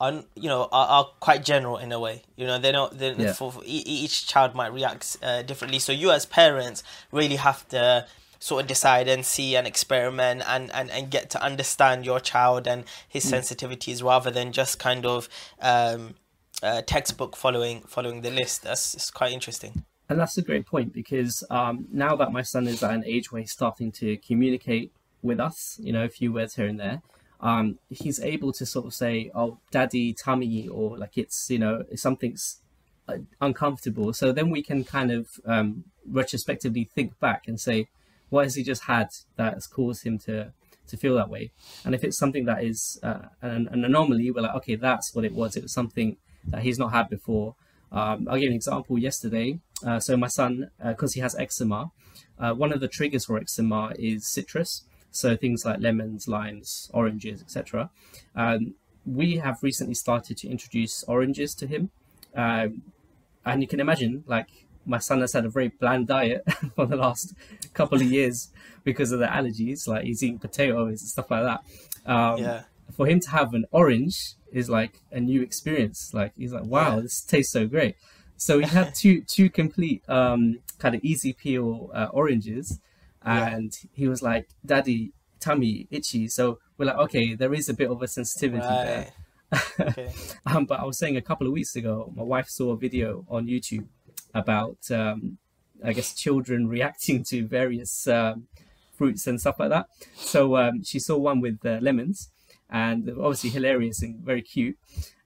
are 0.00 0.24
you 0.34 0.48
know 0.48 0.68
are, 0.72 0.86
are 0.88 1.04
quite 1.20 1.44
general 1.44 1.78
in 1.78 1.90
a 1.92 1.98
way 1.98 2.22
you 2.36 2.46
know 2.46 2.58
they 2.58 2.72
don't 2.72 2.98
they, 2.98 3.14
yeah. 3.14 3.32
for, 3.32 3.50
for, 3.50 3.62
each 3.64 4.26
child 4.26 4.54
might 4.54 4.72
react 4.72 5.16
uh, 5.22 5.42
differently 5.42 5.78
so 5.78 5.92
you 5.92 6.10
as 6.10 6.26
parents 6.26 6.82
really 7.12 7.36
have 7.36 7.66
to 7.68 8.06
sort 8.38 8.62
of 8.62 8.68
decide 8.68 9.08
and 9.08 9.24
see 9.24 9.56
and 9.56 9.66
experiment 9.66 10.42
and, 10.46 10.70
and, 10.74 10.90
and 10.90 11.10
get 11.10 11.30
to 11.30 11.42
understand 11.42 12.04
your 12.04 12.20
child 12.20 12.66
and 12.68 12.84
his 13.08 13.24
mm. 13.24 13.38
sensitivities 13.38 14.04
rather 14.04 14.30
than 14.30 14.52
just 14.52 14.78
kind 14.78 15.06
of 15.06 15.28
um, 15.60 16.14
uh, 16.62 16.82
textbook 16.82 17.36
following 17.36 17.80
following 17.82 18.22
the 18.22 18.30
list 18.30 18.62
that's 18.62 18.94
it's 18.94 19.10
quite 19.10 19.32
interesting 19.32 19.84
and 20.08 20.20
that's 20.20 20.38
a 20.38 20.42
great 20.42 20.66
point 20.66 20.92
because 20.92 21.42
um, 21.50 21.86
now 21.90 22.14
that 22.14 22.30
my 22.30 22.42
son 22.42 22.66
is 22.66 22.82
at 22.82 22.92
an 22.92 23.02
age 23.06 23.32
where 23.32 23.40
he's 23.40 23.52
starting 23.52 23.90
to 23.90 24.16
communicate 24.18 24.92
with 25.22 25.40
us 25.40 25.78
you 25.82 25.92
know 25.92 26.04
a 26.04 26.08
few 26.08 26.32
words 26.32 26.54
here 26.54 26.66
and 26.66 26.78
there 26.78 27.02
um, 27.40 27.78
he's 27.90 28.20
able 28.20 28.52
to 28.52 28.66
sort 28.66 28.86
of 28.86 28.94
say, 28.94 29.30
"Oh, 29.34 29.58
daddy, 29.70 30.12
tummy," 30.14 30.68
or 30.68 30.96
like 30.96 31.18
it's 31.18 31.48
you 31.50 31.58
know 31.58 31.84
something's 31.94 32.60
uh, 33.08 33.18
uncomfortable. 33.40 34.12
So 34.12 34.32
then 34.32 34.50
we 34.50 34.62
can 34.62 34.84
kind 34.84 35.10
of 35.12 35.28
um, 35.44 35.84
retrospectively 36.08 36.88
think 36.94 37.18
back 37.20 37.44
and 37.46 37.60
say, 37.60 37.88
what 38.28 38.44
has 38.44 38.54
he 38.54 38.62
just 38.62 38.84
had 38.84 39.08
that 39.36 39.54
has 39.54 39.66
caused 39.66 40.04
him 40.04 40.18
to 40.20 40.52
to 40.88 40.96
feel 40.96 41.16
that 41.16 41.30
way? 41.30 41.52
And 41.84 41.94
if 41.94 42.04
it's 42.04 42.18
something 42.18 42.44
that 42.44 42.62
is 42.64 42.98
uh, 43.02 43.28
an, 43.42 43.68
an, 43.70 43.84
anomaly, 43.84 44.30
we're 44.30 44.42
like, 44.42 44.54
okay, 44.56 44.76
that's 44.76 45.14
what 45.14 45.24
it 45.24 45.32
was. 45.32 45.56
It 45.56 45.62
was 45.62 45.72
something 45.72 46.16
that 46.46 46.62
he's 46.62 46.78
not 46.78 46.92
had 46.92 47.08
before. 47.08 47.56
Um, 47.90 48.28
I'll 48.30 48.38
give 48.38 48.50
an 48.50 48.56
example. 48.56 48.98
Yesterday, 48.98 49.60
uh, 49.86 50.00
so 50.00 50.16
my 50.16 50.28
son, 50.28 50.70
because 50.84 51.12
uh, 51.12 51.14
he 51.14 51.20
has 51.20 51.36
eczema, 51.36 51.90
uh, 52.38 52.52
one 52.52 52.72
of 52.72 52.80
the 52.80 52.88
triggers 52.88 53.24
for 53.24 53.38
eczema 53.38 53.92
is 53.98 54.26
citrus. 54.26 54.84
So 55.10 55.36
things 55.36 55.64
like 55.64 55.80
lemons, 55.80 56.28
limes, 56.28 56.90
oranges, 56.92 57.40
etc. 57.40 57.90
Um, 58.34 58.74
we 59.04 59.36
have 59.36 59.62
recently 59.62 59.94
started 59.94 60.36
to 60.38 60.48
introduce 60.48 61.04
oranges 61.04 61.54
to 61.56 61.66
him, 61.66 61.90
um, 62.34 62.82
and 63.44 63.62
you 63.62 63.68
can 63.68 63.80
imagine, 63.80 64.24
like 64.26 64.48
my 64.86 64.98
son 64.98 65.20
has 65.20 65.32
had 65.32 65.44
a 65.44 65.48
very 65.48 65.68
bland 65.68 66.06
diet 66.06 66.44
for 66.76 66.86
the 66.86 66.96
last 66.96 67.34
couple 67.74 67.96
of 67.96 68.04
years 68.04 68.50
because 68.84 69.12
of 69.12 69.18
the 69.18 69.26
allergies. 69.26 69.88
Like 69.88 70.04
he's 70.04 70.22
eating 70.22 70.38
potatoes 70.38 71.00
and 71.00 71.10
stuff 71.10 71.30
like 71.30 71.42
that. 71.42 72.10
Um, 72.10 72.38
yeah. 72.38 72.62
For 72.92 73.06
him 73.06 73.20
to 73.20 73.30
have 73.30 73.52
an 73.52 73.66
orange 73.72 74.34
is 74.52 74.70
like 74.70 75.00
a 75.10 75.20
new 75.20 75.42
experience. 75.42 76.14
Like 76.14 76.32
he's 76.36 76.52
like, 76.52 76.64
wow, 76.64 76.96
yeah. 76.96 77.02
this 77.02 77.20
tastes 77.20 77.52
so 77.52 77.66
great. 77.66 77.96
So 78.36 78.58
we 78.58 78.64
had 78.64 78.94
two 79.02 79.22
two 79.22 79.50
complete 79.50 80.08
um, 80.08 80.60
kind 80.78 80.94
of 80.94 81.02
easy 81.04 81.32
peel 81.32 81.90
uh, 81.94 82.08
oranges, 82.12 82.80
and 83.26 83.76
yeah. 83.82 83.88
he 83.92 84.08
was 84.08 84.22
like, 84.22 84.48
"Daddy, 84.64 85.12
tummy 85.40 85.88
itchy." 85.90 86.28
So 86.28 86.58
we're 86.78 86.86
like, 86.86 86.98
"Okay, 86.98 87.34
there 87.34 87.52
is 87.52 87.68
a 87.68 87.74
bit 87.74 87.90
of 87.90 88.00
a 88.00 88.08
sensitivity 88.08 88.64
right. 88.64 88.84
there." 88.84 89.12
okay. 89.80 90.12
um, 90.46 90.64
but 90.64 90.80
I 90.80 90.84
was 90.84 90.98
saying 90.98 91.16
a 91.16 91.22
couple 91.22 91.46
of 91.46 91.52
weeks 91.52 91.76
ago, 91.76 92.12
my 92.14 92.22
wife 92.22 92.48
saw 92.48 92.72
a 92.72 92.76
video 92.76 93.24
on 93.28 93.46
YouTube 93.46 93.86
about, 94.34 94.78
um, 94.90 95.38
I 95.84 95.92
guess, 95.92 96.14
children 96.14 96.68
reacting 96.76 97.24
to 97.24 97.46
various 97.46 98.06
um, 98.06 98.46
fruits 98.96 99.26
and 99.26 99.40
stuff 99.40 99.58
like 99.58 99.70
that. 99.70 99.86
So 100.14 100.56
um, 100.56 100.82
she 100.84 100.98
saw 100.98 101.16
one 101.16 101.40
with 101.40 101.64
uh, 101.64 101.78
lemons, 101.80 102.30
and 102.68 103.08
obviously 103.10 103.50
hilarious 103.50 104.02
and 104.02 104.20
very 104.24 104.42
cute. 104.42 104.76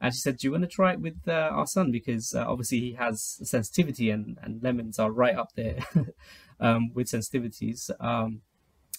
And 0.01 0.15
she 0.15 0.21
said, 0.21 0.39
"Do 0.39 0.47
you 0.47 0.53
want 0.53 0.65
to 0.65 0.69
try 0.69 0.93
it 0.93 1.01
with 1.01 1.29
uh, 1.29 1.51
our 1.53 1.67
son 1.67 1.91
because 1.91 2.35
uh, 2.35 2.45
obviously 2.47 2.81
he 2.81 2.93
has 2.95 3.39
sensitivity 3.43 4.11
and 4.11 4.39
and 4.43 4.63
lemons 4.63 4.99
are 4.99 5.11
right 5.11 5.37
up 5.37 5.53
there 5.55 5.79
um, 6.61 6.93
with 6.95 7.09
sensitivities." 7.09 7.91
Um, 8.01 8.43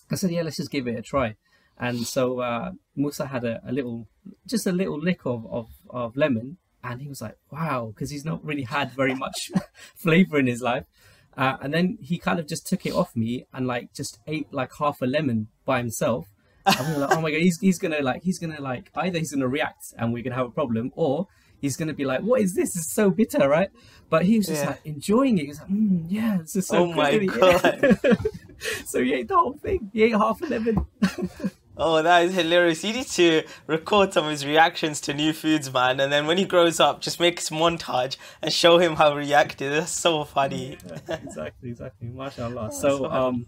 I 0.09 0.15
said, 0.15 0.31
"Yeah, 0.31 0.41
let's 0.41 0.57
just 0.57 0.71
give 0.71 0.87
it 0.87 0.97
a 0.97 1.01
try." 1.01 1.35
And 1.77 2.05
so 2.05 2.39
uh, 2.39 2.71
Musa 2.95 3.25
had 3.25 3.43
a, 3.43 3.59
a, 3.65 3.71
little, 3.71 4.07
just 4.45 4.67
a 4.67 4.71
little 4.71 4.99
lick 4.99 5.25
of, 5.25 5.47
of, 5.47 5.69
of 5.89 6.15
lemon, 6.15 6.57
and 6.83 7.01
he 7.01 7.07
was 7.07 7.21
like, 7.21 7.37
"Wow," 7.51 7.87
because 7.87 8.11
he's 8.11 8.25
not 8.25 8.43
really 8.43 8.63
had 8.63 8.91
very 8.91 9.15
much 9.15 9.51
flavor 9.95 10.37
in 10.37 10.47
his 10.47 10.61
life. 10.61 10.85
Uh, 11.37 11.57
and 11.61 11.73
then 11.73 11.97
he 12.01 12.17
kind 12.17 12.39
of 12.39 12.47
just 12.47 12.67
took 12.67 12.85
it 12.85 12.93
off 12.93 13.15
me 13.15 13.45
and 13.53 13.65
like 13.65 13.93
just 13.93 14.19
ate 14.27 14.51
like 14.51 14.71
half 14.77 15.01
a 15.01 15.05
lemon 15.05 15.47
by 15.65 15.77
himself. 15.77 16.27
And 16.65 16.87
we 16.87 16.93
were 16.93 16.99
like, 16.99 17.17
oh 17.17 17.21
my 17.21 17.31
god, 17.31 17.41
he's 17.41 17.59
he's 17.59 17.79
gonna 17.79 18.01
like 18.01 18.21
he's 18.23 18.37
gonna 18.37 18.61
like 18.61 18.91
either 18.95 19.17
he's 19.17 19.31
gonna 19.31 19.47
react 19.47 19.93
and 19.97 20.13
we're 20.13 20.23
gonna 20.23 20.35
have 20.35 20.47
a 20.47 20.51
problem, 20.51 20.91
or 20.95 21.27
he's 21.61 21.77
gonna 21.77 21.93
be 21.93 22.05
like, 22.05 22.21
what 22.21 22.41
is 22.41 22.53
this? 22.53 22.75
It's 22.75 22.91
so 22.91 23.09
bitter, 23.09 23.47
right? 23.47 23.69
But 24.09 24.25
he 24.25 24.37
was 24.37 24.47
just 24.47 24.63
yeah. 24.63 24.71
like 24.71 24.81
enjoying 24.83 25.37
it. 25.37 25.45
He's 25.45 25.59
like, 25.59 25.69
mm, 25.69 26.05
yeah, 26.09 26.39
this 26.41 26.55
is 26.57 26.67
so. 26.67 26.87
Good. 26.87 26.93
Oh 26.93 26.95
my 26.95 27.25
god! 27.25 28.17
so 28.85 29.01
he 29.01 29.13
ate 29.13 29.29
the 29.29 29.37
whole 29.37 29.53
thing. 29.53 29.89
He 29.93 30.03
ate 30.03 30.11
half 30.11 30.41
a 30.41 30.45
lemon. 30.47 30.85
Oh, 31.77 32.03
that 32.03 32.25
is 32.25 32.35
hilarious. 32.35 32.83
You 32.83 32.93
need 32.93 33.07
to 33.07 33.43
record 33.65 34.13
some 34.13 34.25
of 34.25 34.29
his 34.31 34.45
reactions 34.45 35.01
to 35.01 35.15
new 35.15 35.33
foods, 35.33 35.73
man. 35.73 35.99
And 35.99 36.11
then 36.11 36.27
when 36.27 36.37
he 36.37 36.45
grows 36.45 36.79
up, 36.79 37.01
just 37.01 37.19
make 37.19 37.41
some 37.41 37.57
montage 37.57 38.17
and 38.41 38.53
show 38.53 38.77
him 38.77 38.97
how 38.97 39.11
he 39.11 39.17
reacted. 39.19 39.71
That's 39.71 39.91
so 39.91 40.25
funny. 40.25 40.77
Yeah, 40.85 40.97
exactly, 41.23 41.69
exactly. 41.69 42.09
MashaAllah. 42.09 42.69
Oh, 42.71 42.79
so, 42.79 43.05
um, 43.09 43.47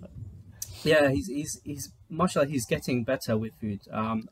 yeah, 0.84 1.10
he's, 1.10 1.28
he's, 1.28 1.62
he's, 1.64 1.92
mashallah, 2.10 2.48
he's 2.48 2.66
getting 2.66 3.04
better 3.04 3.38
with 3.38 3.54
food. 3.62 3.82
Um, 3.92 4.28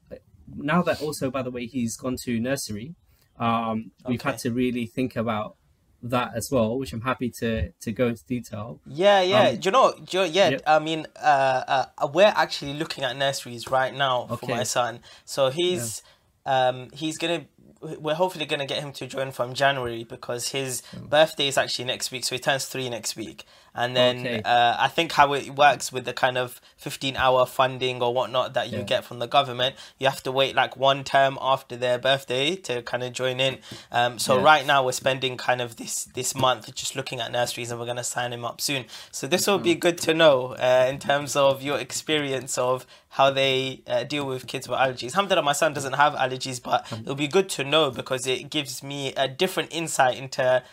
now 0.47 0.81
that 0.83 1.01
also, 1.01 1.29
by 1.29 1.41
the 1.43 1.51
way, 1.51 1.67
he's 1.67 1.95
gone 1.95 2.15
to 2.23 2.39
nursery, 2.39 2.95
um, 3.41 3.91
we've 4.08 4.21
had 4.21 4.38
to 4.39 4.51
really 4.51 4.86
think 4.86 5.15
about 5.15 5.56
that 6.04 6.32
as 6.36 6.49
well, 6.51 6.77
which 6.77 6.93
I'm 6.93 7.01
happy 7.01 7.30
to 7.32 7.71
to 7.71 7.91
go 7.91 8.08
into 8.08 8.23
detail. 8.25 8.80
Yeah, 8.86 9.21
yeah. 9.21 9.49
Um, 9.49 9.56
do 9.58 9.67
you 9.67 9.71
know? 9.71 9.93
Do 10.04 10.19
you, 10.19 10.23
yeah, 10.25 10.49
yep. 10.49 10.63
I 10.65 10.80
mean, 10.80 11.08
uh, 11.21 11.86
uh, 11.97 12.08
we're 12.13 12.34
actually 12.36 12.73
looking 12.73 13.04
at 13.04 13.17
nurseries 13.17 13.69
right 13.69 13.93
now 13.93 14.27
okay. 14.30 14.36
for 14.36 14.45
my 14.47 14.63
son. 14.63 14.99
So 15.25 15.49
he's 15.49 16.04
yeah. 16.45 16.69
um, 16.69 16.89
he's 16.93 17.17
gonna 17.17 17.45
we're 17.82 18.15
hopefully 18.15 18.45
going 18.45 18.60
to 18.60 18.65
get 18.65 18.84
him 18.84 18.91
to 18.93 19.08
join 19.08 19.32
from 19.32 19.56
January 19.56 20.04
because 20.04 20.49
his 20.49 20.84
mm. 20.95 21.10
birthday 21.10 21.47
is 21.47 21.58
actually 21.58 21.86
next 21.86 22.12
week, 22.12 22.23
so 22.23 22.36
he 22.36 22.39
turns 22.39 22.65
three 22.65 22.89
next 22.89 23.15
week. 23.15 23.45
And 23.73 23.95
then 23.95 24.19
okay. 24.19 24.41
uh, 24.43 24.75
I 24.77 24.88
think 24.89 25.13
how 25.13 25.34
it 25.34 25.51
works 25.51 25.91
with 25.91 26.05
the 26.05 26.13
kind 26.13 26.38
of 26.38 26.60
15 26.77 27.15
hour 27.15 27.45
funding 27.45 28.01
or 28.01 28.13
whatnot 28.13 28.53
that 28.53 28.71
you 28.71 28.79
yeah. 28.79 28.84
get 28.84 29.05
from 29.05 29.19
the 29.19 29.27
government, 29.27 29.75
you 29.97 30.07
have 30.07 30.21
to 30.23 30.31
wait 30.31 30.55
like 30.55 30.75
one 30.75 31.03
term 31.03 31.38
after 31.41 31.77
their 31.77 31.97
birthday 31.97 32.55
to 32.57 32.81
kind 32.81 33.03
of 33.03 33.13
join 33.13 33.39
in. 33.39 33.60
Um, 33.91 34.19
so 34.19 34.38
yeah. 34.38 34.43
right 34.43 34.65
now 34.65 34.84
we're 34.84 34.91
spending 34.91 35.38
kind 35.38 35.62
of 35.62 35.77
this 35.77 36.05
this 36.05 36.36
month 36.36 36.73
just 36.75 36.95
looking 36.95 37.21
at 37.21 37.31
nurseries 37.31 37.71
and 37.71 37.79
we're 37.79 37.86
going 37.86 37.97
to 37.97 38.03
sign 38.03 38.34
him 38.34 38.43
up 38.43 38.60
soon. 38.60 38.86
So 39.12 39.25
this 39.25 39.47
will 39.47 39.57
be 39.57 39.71
mm-hmm. 39.71 39.79
good 39.79 39.97
to 39.99 40.13
know 40.13 40.55
uh, 40.55 40.88
in 40.89 40.99
terms 40.99 41.36
of 41.36 41.62
your 41.62 41.79
experience 41.79 42.57
of 42.57 42.86
how 43.10 43.29
they 43.29 43.81
uh, 43.88 44.03
deal 44.03 44.25
with 44.25 44.47
kids 44.47 44.67
with 44.67 44.79
allergies. 44.79 45.13
Alhamdulillah, 45.13 45.43
my 45.43 45.53
son 45.53 45.73
doesn't 45.73 45.93
have 45.93 46.13
allergies, 46.13 46.62
but 46.62 46.86
mm. 46.86 47.01
it'll 47.01 47.15
be 47.15 47.27
good 47.27 47.49
to 47.49 47.63
know 47.63 47.91
because 47.91 48.25
it 48.25 48.49
gives 48.49 48.81
me 48.81 49.13
a 49.15 49.27
different 49.27 49.73
insight 49.73 50.17
into 50.17 50.63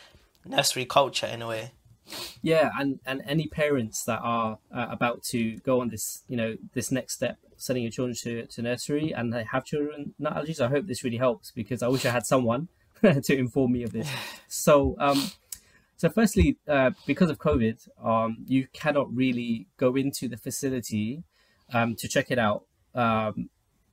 nursery 0.44 0.84
culture 0.84 1.26
in 1.26 1.42
a 1.42 1.48
way. 1.48 1.72
Yeah, 2.42 2.70
and 2.78 3.00
and 3.06 3.22
any 3.26 3.46
parents 3.48 4.04
that 4.04 4.20
are 4.22 4.58
uh, 4.74 4.86
about 4.90 5.22
to 5.30 5.58
go 5.58 5.80
on 5.80 5.88
this, 5.88 6.22
you 6.28 6.36
know, 6.36 6.56
this 6.74 6.90
next 6.90 7.14
step, 7.14 7.38
sending 7.56 7.82
your 7.82 7.90
children 7.90 8.16
to, 8.22 8.46
to 8.46 8.62
nursery, 8.62 9.12
and 9.12 9.32
they 9.32 9.44
have 9.44 9.64
children 9.64 10.14
nut 10.18 10.34
allergies, 10.34 10.60
I 10.60 10.68
hope 10.68 10.86
this 10.86 11.04
really 11.04 11.16
helps 11.16 11.50
because 11.50 11.82
I 11.82 11.88
wish 11.88 12.06
I 12.06 12.10
had 12.10 12.26
someone 12.26 12.68
to 13.02 13.36
inform 13.36 13.72
me 13.72 13.82
of 13.82 13.92
this. 13.92 14.08
So, 14.50 14.96
um, 14.98 15.30
so 15.98 16.08
firstly, 16.08 16.56
uh, 16.66 16.92
because 17.06 17.28
of 17.28 17.38
COVID, 17.38 17.86
um, 18.02 18.38
you 18.46 18.66
cannot 18.72 19.14
really 19.14 19.66
go 19.76 19.94
into 19.94 20.26
the 20.26 20.38
facility 20.38 21.22
um, 21.74 21.96
to 21.96 22.08
check 22.08 22.30
it 22.30 22.38
out 22.38 22.64
um, 22.94 23.50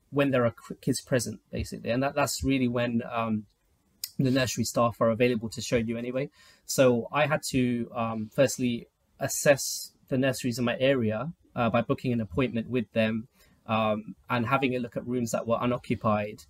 when 0.08 0.30
there 0.30 0.46
are 0.46 0.54
kids 0.80 1.02
present, 1.02 1.40
basically, 1.52 1.90
and 1.90 2.02
that, 2.02 2.14
that's 2.14 2.42
really 2.42 2.68
when 2.68 3.02
um, 3.12 3.44
the 4.18 4.30
nursery 4.30 4.64
staff 4.64 5.00
are 5.00 5.10
available 5.10 5.48
to 5.50 5.60
show 5.60 5.76
you 5.76 5.96
anyway. 5.98 6.30
So 6.66 7.08
I 7.12 7.26
had 7.26 7.42
to 7.50 7.90
um, 7.94 8.30
firstly 8.34 8.88
assess 9.20 9.92
the 10.08 10.18
nurseries 10.18 10.58
in 10.58 10.64
my 10.64 10.76
area 10.78 11.32
uh, 11.54 11.70
by 11.70 11.80
booking 11.80 12.12
an 12.12 12.20
appointment 12.20 12.68
with 12.68 12.90
them 12.92 13.28
um, 13.66 14.14
and 14.28 14.46
having 14.46 14.74
a 14.74 14.78
look 14.78 14.96
at 14.96 15.06
rooms 15.06 15.30
that 15.30 15.46
were 15.46 15.58
unoccupied 15.60 16.42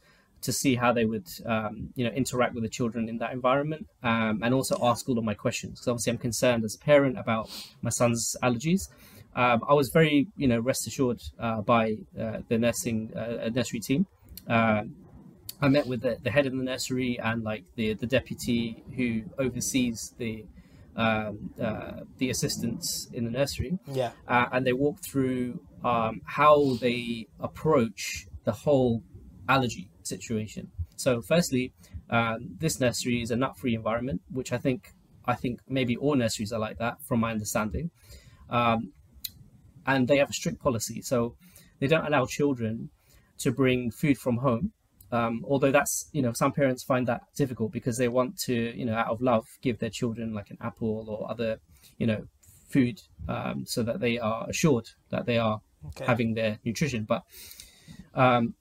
to 0.42 0.52
see 0.52 0.74
how 0.74 0.92
they 0.92 1.05
would 1.05 1.26
um, 1.46 1.90
you 1.94 2.05
know 2.05 2.11
interact 2.11 2.55
with 2.55 2.62
the 2.62 2.68
children 2.68 3.09
in 3.09 3.18
that 3.18 3.33
environment 3.33 3.87
um, 4.02 4.40
and 4.42 4.52
also 4.52 4.79
ask 4.83 5.09
all 5.09 5.18
of 5.18 5.24
my 5.24 5.35
questions 5.35 5.72
because 5.72 5.88
obviously 5.88 6.12
I'm 6.12 6.18
concerned 6.18 6.64
as 6.64 6.74
a 6.74 6.79
parent 6.79 7.18
about 7.18 7.50
my 7.83 7.90
son's 7.90 8.37
allergies. 8.42 8.88
Um, 9.35 9.62
I 9.68 9.74
was 9.74 9.90
very 9.90 10.29
you 10.37 10.48
know 10.48 10.61
rest 10.61 10.87
assured 10.87 11.20
uh, 11.38 11.62
by 11.62 11.96
uh, 12.20 12.38
the 12.48 12.59
nursing 12.59 13.12
uh, 13.16 13.48
nursery 13.52 13.81
team 13.81 14.07
uh, 14.48 14.83
I 15.61 15.69
met 15.69 15.87
with 15.87 16.03
the, 16.03 16.19
the 16.23 16.31
head 16.31 16.47
of 16.47 16.53
the 16.53 16.62
nursery 16.62 17.19
and 17.23 17.42
like 17.42 17.64
the 17.77 17.95
the 17.95 18.07
deputy 18.07 18.83
who 18.95 19.23
oversees 19.38 20.14
the 20.19 20.45
um, 20.97 21.51
uh, 21.62 22.01
the 22.19 22.31
assistants 22.31 23.09
in 23.12 23.25
the 23.25 23.31
nursery. 23.31 23.79
Yeah, 23.87 24.12
uh, 24.29 24.47
and 24.53 24.66
they 24.66 24.73
walked 24.73 25.05
through 25.05 25.61
um, 25.85 26.21
how 26.25 26.75
they 26.81 27.27
approach 27.40 28.27
the 28.45 28.53
whole 28.53 29.03
allergy 29.49 29.90
situation. 30.03 30.71
So, 30.97 31.21
firstly, 31.21 31.73
um, 32.11 32.57
this 32.59 32.81
nursery 32.81 33.23
is 33.23 33.31
a 33.31 33.37
nut-free 33.37 33.75
environment, 33.75 34.23
which 34.31 34.53
I 34.53 34.59
think 34.59 34.92
I 35.25 35.35
think 35.35 35.61
maybe 35.69 35.97
all 35.97 36.14
nurseries 36.14 36.53
are 36.53 36.61
like 36.61 36.79
that, 36.79 37.03
from 37.03 37.21
my 37.21 37.31
understanding. 37.31 37.90
Um, 38.49 38.92
and 39.87 40.09
they 40.09 40.19
have 40.19 40.31
a 40.31 40.33
strict 40.33 40.61
policy, 40.61 41.01
so 41.03 41.37
they 41.79 41.87
don't 41.87 42.07
allow 42.07 42.27
children 42.27 42.90
to 43.38 43.53
bring 43.53 43.90
food 43.90 44.19
from 44.19 44.38
home 44.38 44.73
um, 45.12 45.45
although 45.49 45.71
that's 45.71 46.09
you 46.12 46.23
know 46.23 46.33
some 46.33 46.53
parents 46.53 46.83
find 46.83 47.07
that 47.07 47.23
difficult 47.37 47.73
because 47.73 47.97
they 47.97 48.09
want 48.09 48.38
to 48.38 48.55
you 48.55 48.85
know 48.85 48.95
out 48.95 49.09
of 49.09 49.21
love 49.21 49.47
give 49.62 49.79
their 49.79 49.90
children 49.90 50.35
like 50.35 50.51
an 50.51 50.59
apple 50.61 51.07
or 51.09 51.31
other 51.31 51.59
you 51.99 52.07
know 52.07 52.27
food 52.69 53.01
um, 53.29 53.64
so 53.66 53.83
that 53.83 54.01
they 54.01 54.19
are 54.19 54.49
assured 54.49 54.88
that 55.11 55.27
they 55.27 55.38
are 55.38 55.61
okay. 55.88 56.05
having 56.05 56.35
their 56.35 56.59
nutrition. 56.64 57.05
But 57.05 57.23
um, 58.14 58.55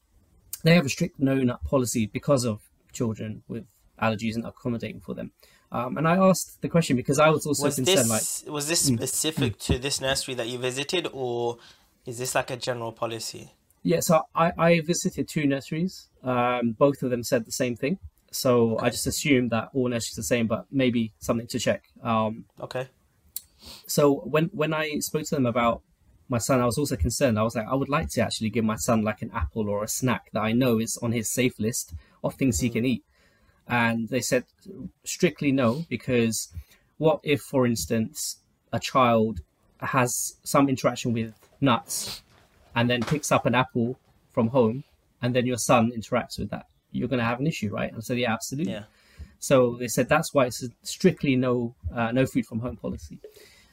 they 0.63 0.75
have 0.75 0.86
a 0.86 0.89
strict 0.89 1.19
no 1.19 1.36
nut 1.36 1.63
policy 1.63 2.05
because 2.05 2.45
of 2.45 2.62
children 2.91 3.43
with 3.47 3.65
allergies 4.01 4.36
and 4.36 4.45
accommodating 4.45 5.01
for 5.01 5.13
them. 5.13 5.31
Um, 5.71 5.97
and 5.97 6.08
I 6.08 6.17
asked 6.17 6.62
the 6.62 6.69
question 6.69 6.95
because 6.95 7.19
I 7.19 7.29
was 7.29 7.45
also 7.45 7.65
was 7.65 7.75
concerned. 7.75 8.10
This, 8.10 8.43
like, 8.45 8.53
was 8.53 8.67
this 8.67 8.89
mm. 8.89 8.97
specific 8.97 9.58
mm, 9.58 9.65
to 9.65 9.79
this 9.79 9.99
nursery 9.99 10.36
that 10.36 10.47
you 10.47 10.58
visited, 10.58 11.08
or 11.12 11.58
is 12.05 12.17
this 12.17 12.36
like 12.36 12.51
a 12.51 12.58
general 12.58 12.91
policy? 12.91 13.51
Yeah, 13.84 13.99
so 13.99 14.23
I, 14.34 14.51
I 14.58 14.81
visited 14.81 15.27
two 15.27 15.45
nurseries. 15.45 16.08
Um, 16.25 16.71
both 16.71 17.03
of 17.03 17.11
them 17.11 17.23
said 17.23 17.45
the 17.45 17.51
same 17.51 17.75
thing. 17.75 17.99
So 18.31 18.73
okay. 18.73 18.88
I 18.88 18.89
just 18.89 19.07
assumed 19.07 19.51
that 19.51 19.69
all 19.73 19.88
nurseries 19.88 20.17
are 20.17 20.21
the 20.21 20.23
same, 20.23 20.47
but 20.47 20.65
maybe 20.71 21.13
something 21.19 21.47
to 21.47 21.59
check. 21.59 21.83
Um, 22.03 22.45
okay. 22.59 22.88
So 23.88 24.15
when 24.25 24.45
when 24.45 24.73
I 24.73 24.99
spoke 24.99 25.23
to 25.25 25.35
them 25.35 25.45
about 25.45 25.81
my 26.27 26.39
son, 26.39 26.59
I 26.59 26.65
was 26.65 26.77
also 26.77 26.95
concerned. 26.95 27.39
I 27.39 27.43
was 27.43 27.55
like, 27.55 27.67
I 27.67 27.75
would 27.75 27.89
like 27.89 28.09
to 28.09 28.21
actually 28.21 28.49
give 28.49 28.65
my 28.65 28.75
son 28.75 29.03
like 29.03 29.21
an 29.21 29.31
apple 29.33 29.69
or 29.69 29.83
a 29.83 29.88
snack 29.88 30.31
that 30.33 30.41
I 30.41 30.51
know 30.51 30.79
is 30.79 30.97
on 31.01 31.11
his 31.11 31.31
safe 31.31 31.59
list 31.59 31.93
of 32.23 32.33
things 32.33 32.59
he 32.59 32.69
mm. 32.69 32.73
can 32.73 32.85
eat. 32.85 33.03
And 33.67 34.09
they 34.09 34.21
said 34.21 34.45
strictly 35.03 35.51
no, 35.51 35.85
because 35.89 36.49
what 36.97 37.19
if, 37.23 37.41
for 37.41 37.65
instance, 37.65 38.39
a 38.73 38.79
child 38.79 39.41
has 39.79 40.38
some 40.43 40.67
interaction 40.69 41.13
with 41.13 41.33
nuts 41.61 42.21
and 42.75 42.89
then 42.89 43.01
picks 43.01 43.31
up 43.31 43.45
an 43.45 43.55
apple 43.55 43.99
from 44.33 44.49
home 44.49 44.83
and 45.25 45.35
then 45.35 45.47
your 45.47 45.57
son 45.57 45.91
interacts 45.91 46.38
with 46.38 46.51
that, 46.51 46.67
you're 46.91 47.07
going 47.07 47.19
to 47.19 47.25
have 47.25 47.39
an 47.39 47.47
issue, 47.47 47.71
right? 47.73 47.91
And 47.91 48.03
so, 48.03 48.13
yeah, 48.13 48.31
absolutely. 48.31 48.73
Yeah. 48.73 48.83
So 49.39 49.75
they 49.79 49.88
said 49.88 50.07
that's 50.07 50.33
why 50.35 50.45
it's 50.45 50.63
a 50.63 50.69
strictly 50.83 51.35
no 51.35 51.75
uh, 51.93 52.11
no 52.11 52.25
food 52.27 52.45
from 52.45 52.59
home 52.59 52.77
policy. 52.77 53.19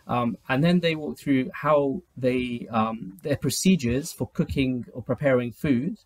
Um, 0.07 0.37
and 0.49 0.65
then 0.65 0.81
they 0.81 0.95
walk 0.97 1.19
through 1.19 1.51
how 1.53 2.03
they 2.17 2.67
um, 2.71 3.19
their 3.23 3.37
procedures 3.37 4.13
for 4.13 4.27
cooking 4.29 4.87
or 4.95 5.03
preparing 5.03 5.53
food 5.53 5.99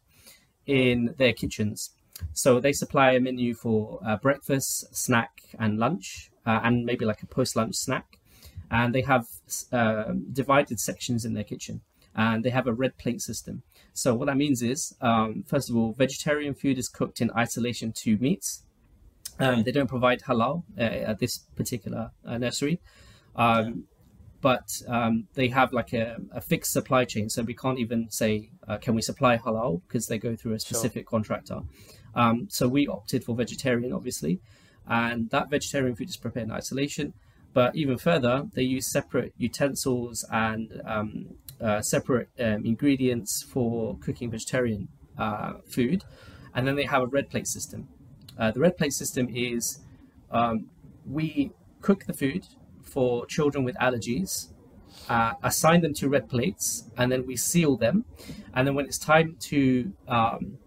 in 0.66 1.14
their 1.16 1.32
kitchens. 1.32 1.90
So 2.32 2.60
they 2.60 2.72
supply 2.72 3.12
a 3.12 3.20
menu 3.20 3.54
for 3.54 4.00
uh, 4.04 4.16
breakfast, 4.16 4.94
snack, 4.94 5.30
and 5.58 5.78
lunch, 5.78 6.30
uh, 6.44 6.60
and 6.64 6.84
maybe 6.84 7.04
like 7.04 7.22
a 7.22 7.26
post 7.26 7.54
lunch 7.56 7.76
snack. 7.76 8.18
And 8.70 8.92
they 8.94 9.02
have 9.02 9.26
uh, 9.72 10.12
divided 10.32 10.80
sections 10.80 11.24
in 11.24 11.34
their 11.34 11.44
kitchen 11.44 11.82
and 12.16 12.42
they 12.42 12.50
have 12.50 12.66
a 12.66 12.72
red 12.72 12.96
plate 12.98 13.20
system. 13.20 13.62
So 13.96 14.14
what 14.14 14.26
that 14.26 14.36
means 14.36 14.60
is, 14.60 14.94
um, 15.00 15.42
first 15.46 15.70
of 15.70 15.76
all, 15.76 15.92
vegetarian 15.92 16.52
food 16.52 16.76
is 16.76 16.86
cooked 16.86 17.22
in 17.22 17.30
isolation 17.30 17.92
to 17.92 18.18
meats. 18.18 18.62
Um, 19.38 19.62
they 19.62 19.72
don't 19.72 19.86
provide 19.86 20.20
halal 20.20 20.64
uh, 20.78 20.82
at 20.82 21.18
this 21.18 21.38
particular 21.56 22.10
uh, 22.24 22.36
nursery. 22.36 22.78
Um, 23.36 23.84
but 24.42 24.82
um, 24.86 25.28
they 25.32 25.48
have 25.48 25.72
like 25.72 25.94
a, 25.94 26.18
a, 26.30 26.42
fixed 26.42 26.72
supply 26.72 27.06
chain, 27.06 27.30
so 27.30 27.42
we 27.42 27.54
can't 27.54 27.78
even 27.78 28.10
say 28.10 28.50
uh, 28.68 28.76
can 28.76 28.94
we 28.94 29.00
supply 29.00 29.38
halal 29.38 29.80
because 29.88 30.08
they 30.08 30.18
go 30.18 30.36
through 30.36 30.52
a 30.52 30.60
specific 30.60 31.04
sure. 31.04 31.10
contractor. 31.10 31.60
Um, 32.14 32.48
so 32.50 32.68
we 32.68 32.86
opted 32.86 33.24
for 33.24 33.34
vegetarian, 33.34 33.94
obviously, 33.94 34.40
and 34.86 35.30
that 35.30 35.48
vegetarian 35.48 35.96
food 35.96 36.10
is 36.10 36.18
prepared 36.18 36.48
in 36.48 36.52
isolation. 36.52 37.14
But 37.56 37.74
even 37.74 37.96
further, 37.96 38.50
they 38.52 38.64
use 38.64 38.86
separate 38.86 39.32
utensils 39.38 40.26
and 40.30 40.82
um, 40.84 41.36
uh, 41.58 41.80
separate 41.80 42.28
um, 42.38 42.66
ingredients 42.66 43.42
for 43.42 43.96
cooking 43.96 44.30
vegetarian 44.30 44.88
uh, 45.16 45.54
food, 45.66 46.04
and 46.54 46.68
then 46.68 46.76
they 46.76 46.84
have 46.84 47.00
a 47.00 47.06
red 47.06 47.30
plate 47.30 47.46
system. 47.46 47.88
Uh, 48.38 48.50
the 48.50 48.60
red 48.60 48.76
plate 48.76 48.92
system 48.92 49.34
is 49.34 49.80
um, 50.30 50.68
we 51.06 51.50
cook 51.80 52.04
the 52.04 52.12
food 52.12 52.46
for 52.82 53.24
children 53.24 53.64
with 53.64 53.74
allergies, 53.76 54.48
uh, 55.08 55.32
assign 55.42 55.80
them 55.80 55.94
to 55.94 56.10
red 56.10 56.28
plates, 56.28 56.90
and 56.98 57.10
then 57.10 57.24
we 57.24 57.36
seal 57.38 57.78
them. 57.78 58.04
And 58.52 58.68
then 58.68 58.74
when 58.74 58.84
it's 58.84 58.98
time 58.98 59.36
to 59.48 59.94
um, 60.06 60.58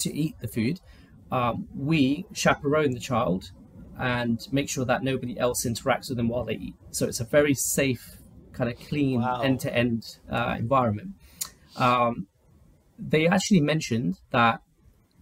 to 0.00 0.12
eat 0.12 0.34
the 0.40 0.48
food, 0.48 0.78
um, 1.30 1.68
we 1.74 2.26
chaperone 2.34 2.90
the 2.90 3.00
child 3.00 3.52
and 3.98 4.46
make 4.50 4.68
sure 4.68 4.84
that 4.84 5.02
nobody 5.02 5.38
else 5.38 5.64
interacts 5.66 6.08
with 6.08 6.16
them 6.16 6.28
while 6.28 6.44
they 6.44 6.54
eat. 6.54 6.74
So 6.90 7.06
it's 7.06 7.20
a 7.20 7.24
very 7.24 7.54
safe, 7.54 8.18
kind 8.52 8.70
of 8.70 8.78
clean, 8.78 9.22
end 9.42 9.60
to 9.60 9.74
end 9.74 10.18
environment. 10.30 11.10
Um, 11.76 12.26
they 12.98 13.26
actually 13.26 13.60
mentioned 13.60 14.18
that 14.30 14.60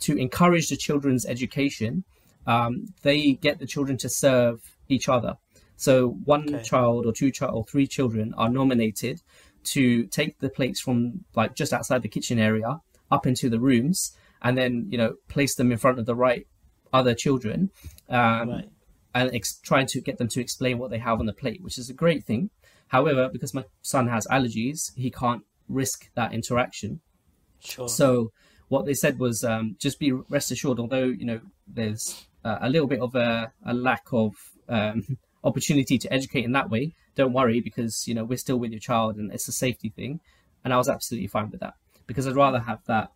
to 0.01 0.17
encourage 0.17 0.69
the 0.69 0.77
children's 0.77 1.27
education, 1.27 2.05
um, 2.47 2.87
they 3.03 3.33
get 3.33 3.59
the 3.59 3.67
children 3.67 3.99
to 3.99 4.09
serve 4.09 4.61
each 4.89 5.09
other. 5.09 5.37
So 5.77 6.09
one 6.25 6.55
okay. 6.55 6.63
child 6.63 7.07
or 7.07 7.13
two 7.13 7.31
child 7.31 7.55
or 7.55 7.65
three 7.65 7.87
children 7.87 8.35
are 8.37 8.49
nominated 8.49 9.23
to 9.63 10.05
take 10.07 10.39
the 10.39 10.49
plates 10.49 10.81
from 10.81 11.25
like 11.35 11.55
just 11.55 11.73
outside 11.73 12.03
the 12.03 12.09
kitchen 12.09 12.39
area 12.39 12.81
up 13.11 13.27
into 13.27 13.49
the 13.51 13.61
rooms 13.61 14.17
and 14.43 14.57
then 14.57 14.87
you 14.91 14.97
know 14.97 15.15
place 15.29 15.55
them 15.55 15.71
in 15.73 15.79
front 15.79 15.99
of 15.99 16.07
the 16.07 16.15
right 16.15 16.47
other 16.93 17.15
children 17.15 17.71
um, 18.09 18.51
right. 18.51 18.69
and 19.15 19.35
ex- 19.35 19.59
trying 19.63 19.87
to 19.87 20.01
get 20.01 20.19
them 20.19 20.29
to 20.29 20.41
explain 20.41 20.79
what 20.79 20.91
they 20.91 20.99
have 20.99 21.21
on 21.21 21.27
the 21.27 21.33
plate, 21.33 21.63
which 21.63 21.79
is 21.79 21.91
a 21.91 21.95
great 21.95 22.25
thing. 22.25 22.51
However, 22.89 23.29
because 23.29 23.55
my 23.55 23.65
son 23.83 24.09
has 24.09 24.27
allergies, 24.27 24.93
he 24.97 25.11
can't 25.11 25.45
risk 25.69 26.11
that 26.15 26.33
interaction. 26.33 27.01
Sure. 27.61 27.89
So 27.89 28.33
what 28.69 28.87
they 28.87 28.95
said 28.95 29.19
was 29.19 29.45
um, 29.45 29.77
just 29.79 29.99
be 29.99 30.13
rest 30.13 30.51
assured, 30.51 30.79
although 30.79 31.05
you 31.05 31.25
know 31.25 31.41
there's 31.67 32.27
uh, 32.45 32.59
a 32.61 32.69
little 32.69 32.89
bit 32.89 33.01
of 33.01 33.15
a, 33.15 33.53
a 33.65 33.75
lack 33.75 34.05
of 34.13 34.33
um, 34.69 35.19
opportunity 35.45 35.99
to 35.99 36.13
educate 36.13 36.45
in 36.45 36.53
that 36.53 36.71
way, 36.71 36.95
don't 37.15 37.33
worry 37.33 37.61
because 37.61 38.07
you 38.09 38.15
know 38.15 38.25
we're 38.25 38.39
still 38.39 38.59
with 38.59 38.71
your 38.71 38.81
child 38.81 39.17
and 39.17 39.33
it's 39.33 39.49
a 39.49 39.53
safety 39.53 39.89
thing. 39.89 40.21
And 40.65 40.75
I 40.75 40.77
was 40.77 40.89
absolutely 40.89 41.29
fine 41.29 41.51
with 41.51 41.61
that 41.61 41.75
because 42.07 42.27
I'd 42.27 42.37
rather 42.37 42.61
have 42.61 42.85
that 42.87 43.13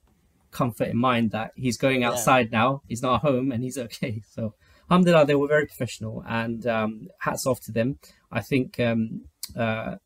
comfort 0.55 0.89
in 0.89 0.97
mind 0.97 1.33
that 1.33 1.51
he's 1.57 1.77
going 1.77 2.05
outside 2.05 2.49
yeah. 2.51 2.59
now, 2.59 2.83
he's 2.89 3.03
not 3.03 3.21
home, 3.21 3.53
and 3.53 3.63
he's 3.63 3.77
okay. 3.87 4.23
So, 4.31 4.55
alhamdulillah, 4.91 5.27
they 5.27 5.35
were 5.35 5.49
very 5.49 5.67
professional, 5.67 6.25
and 6.27 6.67
um, 6.67 7.09
hats 7.21 7.47
off 7.47 7.61
to 7.63 7.73
them. 7.73 7.99
I 8.33 8.41
think 8.41 8.81
um, 8.81 9.23
uh, 9.57 9.97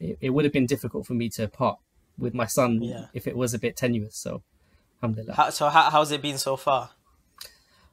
it, 0.00 0.18
it, 0.22 0.30
would 0.30 0.44
have 0.44 0.52
been 0.52 0.66
difficult 0.66 1.06
for 1.06 1.14
me 1.14 1.28
to 1.30 1.48
part 1.48 1.78
with 2.16 2.32
my 2.32 2.46
son 2.46 2.80
yeah. 2.82 3.06
if 3.12 3.26
it 3.26 3.36
was 3.36 3.52
a 3.52 3.58
bit 3.58 3.76
tenuous. 3.76 4.16
So, 4.16 4.42
alhamdulillah. 5.02 5.34
How, 5.34 5.50
so, 5.50 5.68
how, 5.68 5.90
how's 5.90 6.10
it 6.12 6.22
been 6.22 6.38
so 6.38 6.56
far? 6.56 6.90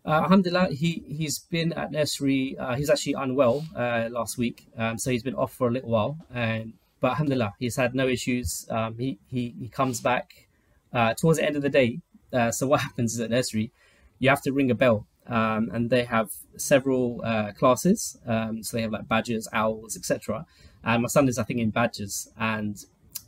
Uh, 0.06 0.22
alhamdulillah, 0.24 0.68
he, 0.74 1.04
he's 1.08 1.40
been 1.40 1.74
at 1.74 1.92
nursery. 1.92 2.58
Uh, 2.58 2.76
he's 2.76 2.90
actually 2.90 3.14
unwell 3.14 3.66
uh, 3.76 4.10
last 4.12 4.38
week, 4.38 4.68
um, 4.78 4.98
so 4.98 5.12
he's 5.12 5.24
been 5.24 5.36
off 5.36 5.54
for 5.54 5.68
a 5.68 5.72
little 5.72 5.90
while. 5.90 6.18
And, 6.34 6.74
but 7.00 7.12
alhamdulillah, 7.12 7.54
he's 7.58 7.78
had 7.78 7.96
no 7.96 8.08
issues. 8.08 8.66
Um, 8.70 8.98
he, 8.98 9.20
he, 9.30 9.56
he 9.60 9.70
comes 9.70 10.02
back 10.02 10.48
uh, 10.94 11.14
towards 11.14 11.40
the 11.40 11.46
end 11.46 11.56
of 11.56 11.62
the 11.62 11.70
day. 11.70 12.00
Uh, 12.32 12.52
so 12.52 12.68
what 12.68 12.82
happens 12.88 13.14
is 13.14 13.20
at 13.20 13.30
nursery, 13.30 13.72
you 14.20 14.30
have 14.30 14.42
to 14.42 14.52
ring 14.52 14.72
a 14.72 14.76
bell, 14.76 15.08
um, 15.28 15.70
and 15.74 15.90
they 15.90 16.04
have 16.04 16.30
several 16.58 17.22
uh, 17.24 17.52
classes. 17.54 18.18
Um, 18.26 18.64
so 18.64 18.78
they 18.78 18.84
have 18.84 18.92
like 18.92 19.08
badgers, 19.08 19.48
owls, 19.54 19.98
etc. 19.98 20.46
And 20.84 21.04
my 21.04 21.08
son 21.08 21.28
is, 21.28 21.38
I 21.38 21.44
think, 21.44 21.60
in 21.60 21.70
badgers. 21.72 22.30
And 22.38 22.78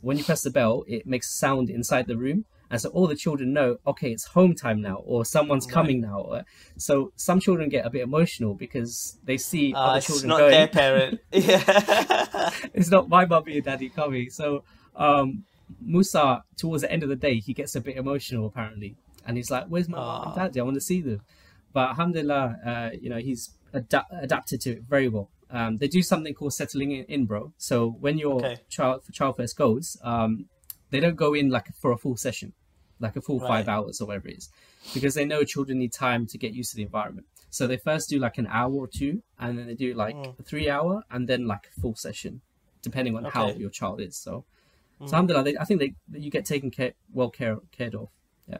when 0.00 0.18
you 0.18 0.24
press 0.24 0.42
the 0.42 0.50
bell, 0.50 0.84
it 0.86 1.06
makes 1.06 1.32
a 1.32 1.36
sound 1.36 1.70
inside 1.70 2.06
the 2.06 2.16
room. 2.16 2.44
And 2.68 2.80
so 2.80 2.88
all 2.90 3.06
the 3.06 3.14
children 3.14 3.52
know, 3.52 3.76
okay, 3.86 4.10
it's 4.10 4.24
home 4.24 4.54
time 4.54 4.82
now, 4.82 4.96
or 5.04 5.24
someone's 5.24 5.66
right. 5.66 5.74
coming 5.74 6.00
now. 6.00 6.42
So 6.76 7.12
some 7.14 7.38
children 7.38 7.68
get 7.68 7.86
a 7.86 7.90
bit 7.90 8.02
emotional 8.02 8.54
because 8.54 9.18
they 9.22 9.36
see 9.36 9.72
uh, 9.72 9.78
other 9.78 10.00
children 10.00 10.24
it's 10.24 10.24
not 10.28 10.38
going. 10.38 10.50
their 10.50 10.68
parent. 10.68 11.20
yeah. 11.32 12.50
it's 12.74 12.90
not 12.90 13.08
my 13.08 13.24
mummy 13.24 13.56
and 13.56 13.64
daddy 13.64 13.88
coming. 13.88 14.30
So 14.30 14.64
um, 14.96 15.44
Musa, 15.80 16.44
towards 16.56 16.82
the 16.82 16.92
end 16.92 17.02
of 17.02 17.08
the 17.08 17.16
day, 17.16 17.38
he 17.38 17.52
gets 17.52 17.74
a 17.74 17.80
bit 17.80 17.96
emotional 17.96 18.46
apparently, 18.46 18.96
and 19.26 19.36
he's 19.36 19.50
like, 19.50 19.66
"Where's 19.66 19.88
my 19.88 19.98
mom 19.98 20.26
and 20.28 20.34
daddy? 20.36 20.60
I 20.60 20.62
want 20.62 20.74
to 20.74 20.80
see 20.80 21.00
them." 21.00 21.20
But 21.72 21.90
alhamdulillah, 21.90 22.58
uh, 22.64 22.90
you 23.00 23.10
know, 23.10 23.18
he's 23.18 23.50
adapted 23.72 24.60
to 24.62 24.70
it 24.70 24.82
very 24.82 25.08
well. 25.08 25.30
Um, 25.50 25.76
they 25.76 25.88
do 25.88 26.02
something 26.02 26.34
called 26.34 26.54
settling 26.54 26.92
in, 26.92 27.04
in 27.04 27.26
bro. 27.26 27.52
So 27.56 27.90
when 28.00 28.18
your 28.18 28.36
okay. 28.36 28.58
child 28.68 29.02
child 29.12 29.36
first 29.36 29.56
goes, 29.56 29.96
um, 30.02 30.46
they 30.90 31.00
don't 31.00 31.16
go 31.16 31.34
in 31.34 31.50
like 31.50 31.68
for 31.80 31.92
a 31.92 31.98
full 31.98 32.16
session, 32.16 32.52
like 32.98 33.16
a 33.16 33.20
full 33.20 33.38
right. 33.40 33.48
five 33.48 33.68
hours 33.68 34.00
or 34.00 34.06
whatever 34.06 34.28
it 34.28 34.38
is, 34.38 34.48
because 34.94 35.14
they 35.14 35.24
know 35.24 35.44
children 35.44 35.78
need 35.78 35.92
time 35.92 36.26
to 36.28 36.38
get 36.38 36.52
used 36.52 36.70
to 36.70 36.76
the 36.76 36.82
environment. 36.82 37.26
So 37.50 37.66
they 37.66 37.76
first 37.76 38.08
do 38.08 38.18
like 38.18 38.38
an 38.38 38.48
hour 38.50 38.72
or 38.72 38.88
two, 38.88 39.22
and 39.38 39.58
then 39.58 39.66
they 39.66 39.74
do 39.74 39.94
like 39.94 40.16
mm. 40.16 40.38
a 40.38 40.42
three 40.42 40.68
hour, 40.68 41.02
and 41.10 41.28
then 41.28 41.46
like 41.46 41.68
a 41.76 41.80
full 41.80 41.94
session, 41.94 42.40
depending 42.82 43.16
on 43.16 43.26
okay. 43.26 43.38
how 43.38 43.50
your 43.52 43.70
child 43.70 44.00
is. 44.00 44.16
So 44.16 44.44
Mm. 45.00 45.08
So 45.08 45.14
alhamdulillah, 45.14 45.44
they, 45.44 45.56
I 45.58 45.64
think 45.64 45.80
they, 45.80 45.94
you 46.18 46.30
get 46.30 46.44
taken 46.44 46.70
care, 46.70 46.92
well 47.12 47.30
care, 47.30 47.58
cared 47.72 47.94
of. 47.94 48.08
Yeah. 48.48 48.58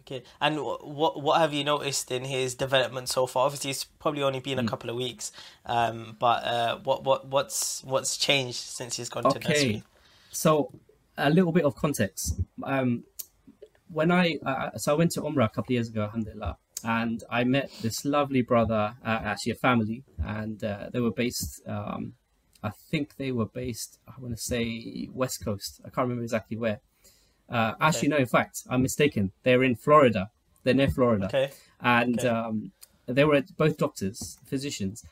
Okay. 0.00 0.22
And 0.40 0.58
what 0.58 1.22
what 1.22 1.40
have 1.40 1.52
you 1.52 1.64
noticed 1.64 2.10
in 2.10 2.24
his 2.24 2.54
development 2.54 3.08
so 3.08 3.26
far? 3.26 3.46
Obviously, 3.46 3.70
it's 3.70 3.84
probably 3.84 4.22
only 4.22 4.40
been 4.40 4.58
a 4.58 4.62
mm. 4.62 4.68
couple 4.68 4.90
of 4.90 4.96
weeks. 4.96 5.32
Um, 5.66 6.16
but 6.18 6.44
uh, 6.44 6.78
what 6.84 7.04
what 7.04 7.26
what's 7.28 7.82
what's 7.84 8.16
changed 8.16 8.58
since 8.58 8.96
he's 8.96 9.08
gone 9.08 9.26
okay. 9.26 9.38
to 9.38 9.48
nursery? 9.48 9.84
So 10.30 10.72
a 11.16 11.30
little 11.30 11.52
bit 11.52 11.64
of 11.64 11.74
context. 11.76 12.40
Um, 12.62 13.04
when 13.88 14.10
I 14.10 14.38
uh, 14.44 14.76
so 14.76 14.92
I 14.92 14.96
went 14.96 15.12
to 15.12 15.22
Umrah 15.22 15.46
a 15.46 15.48
couple 15.48 15.72
of 15.72 15.76
years 15.76 15.88
ago, 15.88 16.02
alhamdulillah, 16.02 16.56
and 16.84 17.22
I 17.30 17.44
met 17.44 17.70
this 17.82 18.04
lovely 18.04 18.42
brother, 18.42 18.94
uh, 19.04 19.20
actually 19.22 19.52
a 19.52 19.56
family, 19.56 20.04
and 20.24 20.62
uh, 20.62 20.90
they 20.92 21.00
were 21.00 21.10
based 21.10 21.62
um, 21.66 22.14
I 22.62 22.70
think 22.70 23.16
they 23.16 23.32
were 23.32 23.46
based, 23.46 23.98
I 24.06 24.20
want 24.20 24.36
to 24.36 24.42
say 24.42 25.08
West 25.12 25.44
Coast. 25.44 25.80
I 25.84 25.88
can't 25.88 26.06
remember 26.06 26.22
exactly 26.22 26.56
where. 26.56 26.80
Uh, 27.48 27.72
okay. 27.74 27.86
Actually, 27.86 28.08
no, 28.08 28.16
in 28.18 28.26
fact, 28.26 28.62
I'm 28.68 28.82
mistaken. 28.82 29.32
They're 29.42 29.64
in 29.64 29.76
Florida. 29.76 30.30
They're 30.62 30.74
near 30.74 30.88
Florida. 30.88 31.26
Okay. 31.26 31.50
And 31.80 32.18
okay. 32.18 32.28
Um, 32.28 32.72
they 33.06 33.24
were 33.24 33.42
both 33.56 33.76
doctors, 33.78 34.38
physicians. 34.44 35.04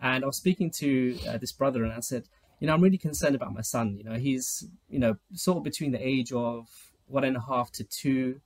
And 0.00 0.24
I 0.24 0.26
was 0.26 0.36
speaking 0.36 0.70
to 0.78 1.18
uh, 1.28 1.38
this 1.38 1.52
brother 1.52 1.84
and 1.84 1.92
I 1.92 2.00
said, 2.00 2.24
you 2.60 2.66
know, 2.68 2.74
I'm 2.74 2.80
really 2.80 2.98
concerned 2.98 3.34
about 3.34 3.52
my 3.52 3.60
son. 3.60 3.96
You 3.98 4.04
know, 4.04 4.14
he's, 4.14 4.66
you 4.88 5.00
know, 5.00 5.16
sort 5.34 5.58
of 5.58 5.64
between 5.64 5.90
the 5.90 6.06
age 6.06 6.32
of 6.32 6.68
one 7.08 7.24
and 7.24 7.36
a 7.36 7.40
half 7.40 7.72
to 7.72 7.84
two, 7.84 8.40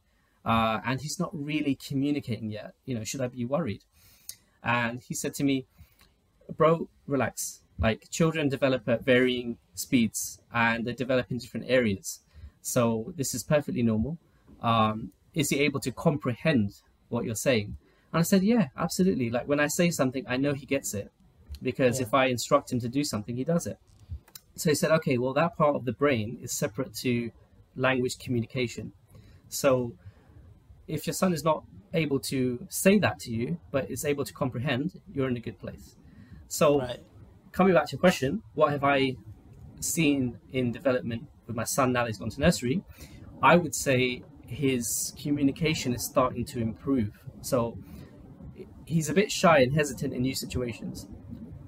uh, 0.44 0.80
and 0.86 1.00
he's 1.00 1.20
not 1.20 1.30
really 1.32 1.74
communicating 1.74 2.50
yet. 2.50 2.72
You 2.86 2.96
know, 2.96 3.04
should 3.04 3.20
I 3.20 3.28
be 3.28 3.44
worried? 3.44 3.82
And 4.64 5.00
he 5.00 5.14
said 5.14 5.34
to 5.34 5.44
me, 5.44 5.66
bro, 6.56 6.88
relax 7.06 7.60
like 7.78 8.10
children 8.10 8.48
develop 8.48 8.88
at 8.88 9.04
varying 9.04 9.58
speeds 9.74 10.40
and 10.52 10.84
they 10.84 10.92
develop 10.92 11.30
in 11.30 11.38
different 11.38 11.66
areas. 11.68 12.20
So 12.62 13.12
this 13.16 13.34
is 13.34 13.42
perfectly 13.42 13.82
normal. 13.82 14.18
Um, 14.62 15.12
is 15.34 15.50
he 15.50 15.60
able 15.60 15.80
to 15.80 15.92
comprehend 15.92 16.74
what 17.08 17.24
you're 17.24 17.34
saying? 17.34 17.76
And 18.12 18.20
I 18.20 18.22
said, 18.22 18.42
yeah, 18.42 18.68
absolutely. 18.76 19.30
Like 19.30 19.46
when 19.46 19.60
I 19.60 19.66
say 19.66 19.90
something, 19.90 20.24
I 20.26 20.36
know 20.36 20.54
he 20.54 20.64
gets 20.64 20.94
it 20.94 21.12
because 21.62 22.00
yeah. 22.00 22.06
if 22.06 22.14
I 22.14 22.26
instruct 22.26 22.72
him 22.72 22.80
to 22.80 22.88
do 22.88 23.04
something, 23.04 23.36
he 23.36 23.44
does 23.44 23.66
it. 23.66 23.78
So 24.54 24.70
he 24.70 24.74
said, 24.74 24.90
okay, 24.92 25.18
well, 25.18 25.34
that 25.34 25.56
part 25.56 25.76
of 25.76 25.84
the 25.84 25.92
brain 25.92 26.38
is 26.40 26.52
separate 26.52 26.94
to 26.96 27.30
language 27.76 28.18
communication. 28.18 28.92
So 29.50 29.92
if 30.88 31.06
your 31.06 31.14
son 31.14 31.34
is 31.34 31.44
not 31.44 31.64
able 31.92 32.20
to 32.20 32.66
say 32.70 32.98
that 32.98 33.20
to 33.20 33.30
you, 33.30 33.58
but 33.70 33.90
is 33.90 34.04
able 34.04 34.24
to 34.24 34.32
comprehend, 34.32 34.98
you're 35.12 35.28
in 35.28 35.36
a 35.36 35.40
good 35.40 35.58
place. 35.60 35.96
So 36.48 36.80
right 36.80 37.00
coming 37.52 37.74
back 37.74 37.86
to 37.86 37.92
your 37.92 38.00
question, 38.00 38.42
what 38.54 38.72
have 38.72 38.84
I 38.84 39.16
seen 39.80 40.38
in 40.52 40.72
development 40.72 41.28
with 41.46 41.56
my 41.56 41.64
son 41.64 41.92
now 41.92 42.02
that 42.02 42.08
he's 42.08 42.18
gone 42.18 42.30
to 42.30 42.40
nursery? 42.40 42.82
I 43.42 43.56
would 43.56 43.74
say 43.74 44.22
his 44.46 45.12
communication 45.20 45.94
is 45.94 46.04
starting 46.04 46.44
to 46.46 46.60
improve. 46.60 47.10
So 47.42 47.78
he's 48.84 49.08
a 49.08 49.14
bit 49.14 49.30
shy 49.30 49.58
and 49.58 49.74
hesitant 49.74 50.14
in 50.14 50.22
new 50.22 50.34
situations. 50.34 51.06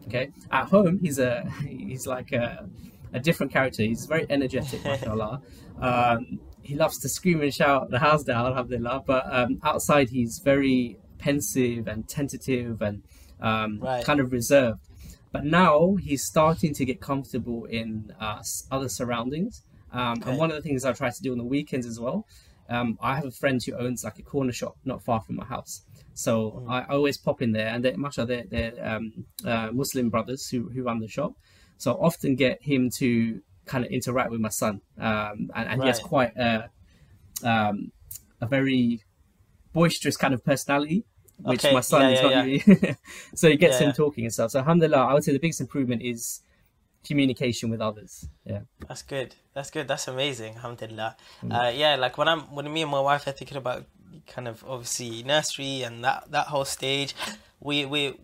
Okay, 0.06 0.30
at 0.50 0.68
home 0.68 0.98
he's 1.02 1.18
a 1.18 1.50
he's 1.68 2.06
like 2.06 2.32
a, 2.32 2.68
a 3.12 3.20
different 3.20 3.52
character. 3.52 3.82
He's 3.82 4.06
very 4.06 4.26
energetic, 4.30 4.84
mashallah. 4.84 5.42
Um, 5.80 6.40
he 6.60 6.74
loves 6.74 6.98
to 6.98 7.08
scream 7.08 7.40
and 7.40 7.54
shout 7.54 7.88
the 7.88 8.00
house 8.00 8.24
down, 8.24 8.46
alhamdulillah. 8.46 9.04
But 9.06 9.32
um, 9.32 9.60
outside 9.62 10.10
he's 10.10 10.40
very 10.40 10.98
pensive 11.18 11.86
and 11.86 12.08
tentative 12.08 12.82
and 12.82 13.04
um, 13.40 13.78
right. 13.80 14.04
kind 14.04 14.18
of 14.18 14.32
reserved. 14.32 14.87
But 15.38 15.44
now 15.44 15.94
he's 15.94 16.24
starting 16.24 16.74
to 16.74 16.84
get 16.84 17.00
comfortable 17.00 17.64
in 17.66 18.12
uh, 18.20 18.42
other 18.72 18.88
surroundings. 18.88 19.62
Um, 19.92 20.18
okay. 20.18 20.30
And 20.30 20.38
one 20.38 20.50
of 20.50 20.56
the 20.56 20.62
things 20.62 20.84
I 20.84 20.92
try 20.92 21.10
to 21.10 21.22
do 21.22 21.30
on 21.30 21.38
the 21.38 21.44
weekends 21.44 21.86
as 21.86 22.00
well, 22.00 22.26
um, 22.68 22.98
I 23.00 23.14
have 23.14 23.24
a 23.24 23.30
friend 23.30 23.60
who 23.64 23.74
owns 23.74 24.02
like 24.02 24.18
a 24.18 24.22
corner 24.22 24.52
shop 24.52 24.76
not 24.84 25.00
far 25.04 25.20
from 25.20 25.36
my 25.36 25.44
house. 25.44 25.84
So 26.14 26.64
mm. 26.66 26.70
I, 26.70 26.80
I, 26.80 26.94
always 26.96 27.16
pop 27.16 27.40
in 27.40 27.52
there, 27.52 27.68
and 27.68 27.84
they're, 27.84 27.94
they're, 28.26 28.44
they're 28.50 28.72
um, 28.82 29.26
uh, 29.44 29.70
Muslim 29.72 30.10
brothers 30.10 30.48
who, 30.48 30.68
who 30.70 30.82
run 30.82 30.98
the 30.98 31.06
shop. 31.06 31.34
So 31.76 31.92
I 31.92 32.06
often 32.06 32.34
get 32.34 32.58
him 32.60 32.90
to 32.98 33.40
kind 33.64 33.84
of 33.84 33.92
interact 33.92 34.32
with 34.32 34.40
my 34.40 34.48
son, 34.48 34.80
um, 34.98 35.50
and, 35.54 35.68
and 35.68 35.78
right. 35.78 35.82
he 35.82 35.86
has 35.86 36.00
quite 36.00 36.36
a, 36.36 36.68
um, 37.44 37.92
a 38.40 38.46
very 38.48 39.04
boisterous 39.72 40.16
kind 40.16 40.34
of 40.34 40.44
personality, 40.44 41.04
which 41.38 41.64
okay. 41.64 41.74
my 41.74 41.80
son 41.80 42.02
yeah, 42.02 42.08
is 42.08 42.20
yeah, 42.20 42.72
not 42.76 42.82
yeah. 42.82 42.94
so 43.34 43.48
he 43.48 43.56
gets 43.56 43.78
him 43.78 43.92
talking 43.92 44.24
and 44.24 44.32
stuff. 44.32 44.50
So 44.50 44.58
alhamdulillah, 44.58 45.06
I 45.06 45.14
would 45.14 45.24
say 45.24 45.32
the 45.32 45.38
biggest 45.38 45.60
improvement 45.60 46.02
is 46.02 46.40
communication 47.04 47.70
with 47.70 47.80
others. 47.80 48.28
Yeah, 48.44 48.60
that's 48.86 49.02
good. 49.02 49.34
That's 49.54 49.70
good. 49.70 49.88
That's 49.88 50.08
amazing. 50.08 50.56
Alhamdulillah. 50.56 51.16
Mm. 51.44 51.54
Uh, 51.54 51.70
yeah, 51.70 51.96
like 51.96 52.18
when 52.18 52.28
I'm 52.28 52.42
when 52.54 52.72
me 52.72 52.82
and 52.82 52.90
my 52.90 53.00
wife 53.00 53.26
are 53.26 53.32
thinking 53.32 53.56
about 53.56 53.86
kind 54.26 54.48
of 54.48 54.64
obviously 54.66 55.22
nursery 55.22 55.82
and 55.82 56.04
that 56.04 56.30
that 56.30 56.48
whole 56.48 56.64
stage, 56.64 57.14
we 57.60 57.84
we 57.86 58.14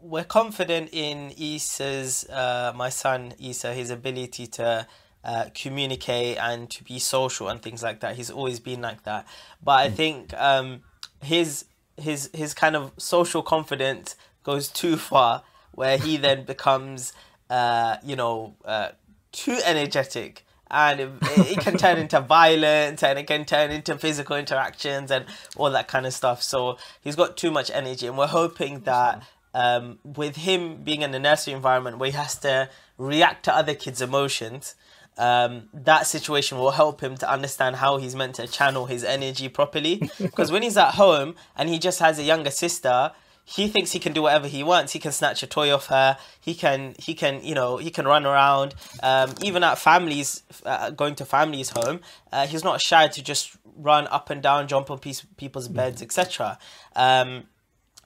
we're 0.00 0.24
confident 0.24 0.90
in 0.92 1.32
Isa's 1.38 2.28
uh, 2.28 2.72
my 2.74 2.88
son 2.88 3.34
Isa 3.38 3.74
his 3.74 3.90
ability 3.90 4.46
to 4.48 4.86
uh, 5.24 5.46
communicate 5.54 6.36
and 6.38 6.70
to 6.70 6.84
be 6.84 6.98
social 6.98 7.48
and 7.48 7.62
things 7.62 7.82
like 7.82 8.00
that. 8.00 8.16
He's 8.16 8.30
always 8.30 8.60
been 8.60 8.80
like 8.80 9.04
that. 9.04 9.26
But 9.62 9.72
I 9.72 9.88
mm. 9.88 9.94
think 9.94 10.34
um, 10.34 10.82
his 11.22 11.64
his 11.96 12.30
his 12.32 12.54
kind 12.54 12.76
of 12.76 12.92
social 12.96 13.42
confidence 13.42 14.16
goes 14.44 14.68
too 14.68 14.96
far, 14.96 15.42
where 15.72 15.98
he 15.98 16.16
then 16.16 16.44
becomes 16.52 17.12
uh, 17.50 17.96
you 18.04 18.16
know 18.16 18.54
uh, 18.64 18.90
too 19.32 19.58
energetic. 19.64 20.44
And 20.74 21.00
it, 21.00 21.10
it 21.36 21.58
can 21.58 21.76
turn 21.76 21.98
into 21.98 22.18
violence 22.38 23.02
and 23.02 23.18
it 23.18 23.26
can 23.26 23.44
turn 23.44 23.70
into 23.70 23.98
physical 23.98 24.36
interactions 24.36 25.10
and 25.10 25.26
all 25.58 25.70
that 25.70 25.86
kind 25.86 26.06
of 26.06 26.14
stuff. 26.14 26.42
So 26.42 26.78
he's 27.02 27.14
got 27.14 27.36
too 27.36 27.50
much 27.50 27.70
energy, 27.70 28.06
and 28.06 28.16
we're 28.16 28.26
hoping 28.26 28.80
that 28.80 29.22
um, 29.54 29.98
with 30.02 30.36
him 30.36 30.82
being 30.82 31.02
in 31.02 31.14
a 31.14 31.18
nursery 31.18 31.52
environment 31.54 31.98
where 31.98 32.10
he 32.10 32.16
has 32.16 32.38
to 32.38 32.70
react 32.98 33.44
to 33.44 33.54
other 33.54 33.74
kids' 33.74 34.00
emotions, 34.00 34.74
um, 35.18 35.68
that 35.72 36.06
situation 36.06 36.58
will 36.58 36.70
help 36.72 37.02
him 37.02 37.16
to 37.18 37.30
understand 37.30 37.76
how 37.76 37.98
he's 37.98 38.16
meant 38.16 38.36
to 38.36 38.46
channel 38.46 38.86
his 38.86 39.04
energy 39.04 39.48
properly. 39.48 40.10
Because 40.18 40.50
when 40.50 40.62
he's 40.62 40.76
at 40.76 40.94
home 40.94 41.34
and 41.56 41.68
he 41.68 41.78
just 41.78 41.98
has 42.00 42.18
a 42.18 42.22
younger 42.22 42.50
sister, 42.50 43.12
he 43.44 43.68
thinks 43.68 43.92
he 43.92 43.98
can 43.98 44.12
do 44.12 44.22
whatever 44.22 44.46
he 44.46 44.62
wants. 44.62 44.92
He 44.92 44.98
can 44.98 45.12
snatch 45.12 45.42
a 45.42 45.46
toy 45.46 45.72
off 45.74 45.86
her. 45.86 46.16
He 46.40 46.54
can, 46.54 46.94
he 46.98 47.14
can, 47.14 47.44
you 47.44 47.54
know, 47.54 47.76
he 47.76 47.90
can 47.90 48.06
run 48.06 48.24
around. 48.24 48.74
Um, 49.02 49.34
even 49.42 49.62
at 49.64 49.78
families, 49.78 50.42
uh, 50.64 50.90
going 50.90 51.16
to 51.16 51.24
families' 51.24 51.70
home, 51.70 52.00
uh, 52.32 52.46
he's 52.46 52.64
not 52.64 52.80
shy 52.80 53.08
to 53.08 53.22
just 53.22 53.56
run 53.76 54.06
up 54.08 54.30
and 54.30 54.42
down, 54.42 54.68
jump 54.68 54.90
on 54.90 54.98
piece, 54.98 55.26
people's 55.36 55.68
beds, 55.68 56.02
etc. 56.02 56.58
Um, 56.94 57.44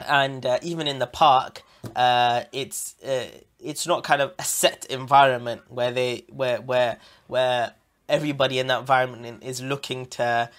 and 0.01 0.45
uh, 0.45 0.59
even 0.63 0.89
in 0.89 0.99
the 0.99 1.07
park, 1.07 1.63
uh, 1.95 2.45
it's 2.53 2.97
uh, 3.05 3.27
it's 3.61 3.87
not 3.87 4.05
kind 4.05 4.23
of 4.23 4.33
a 4.39 4.45
set 4.45 4.85
environment 4.87 5.63
where 5.69 5.91
they 5.91 6.25
where 6.29 6.61
where 6.61 6.99
where 7.27 7.75
everybody 8.09 8.59
in 8.59 8.67
that 8.69 8.81
environment 8.81 9.43
is 9.43 9.61
looking 9.63 10.07
to 10.07 10.51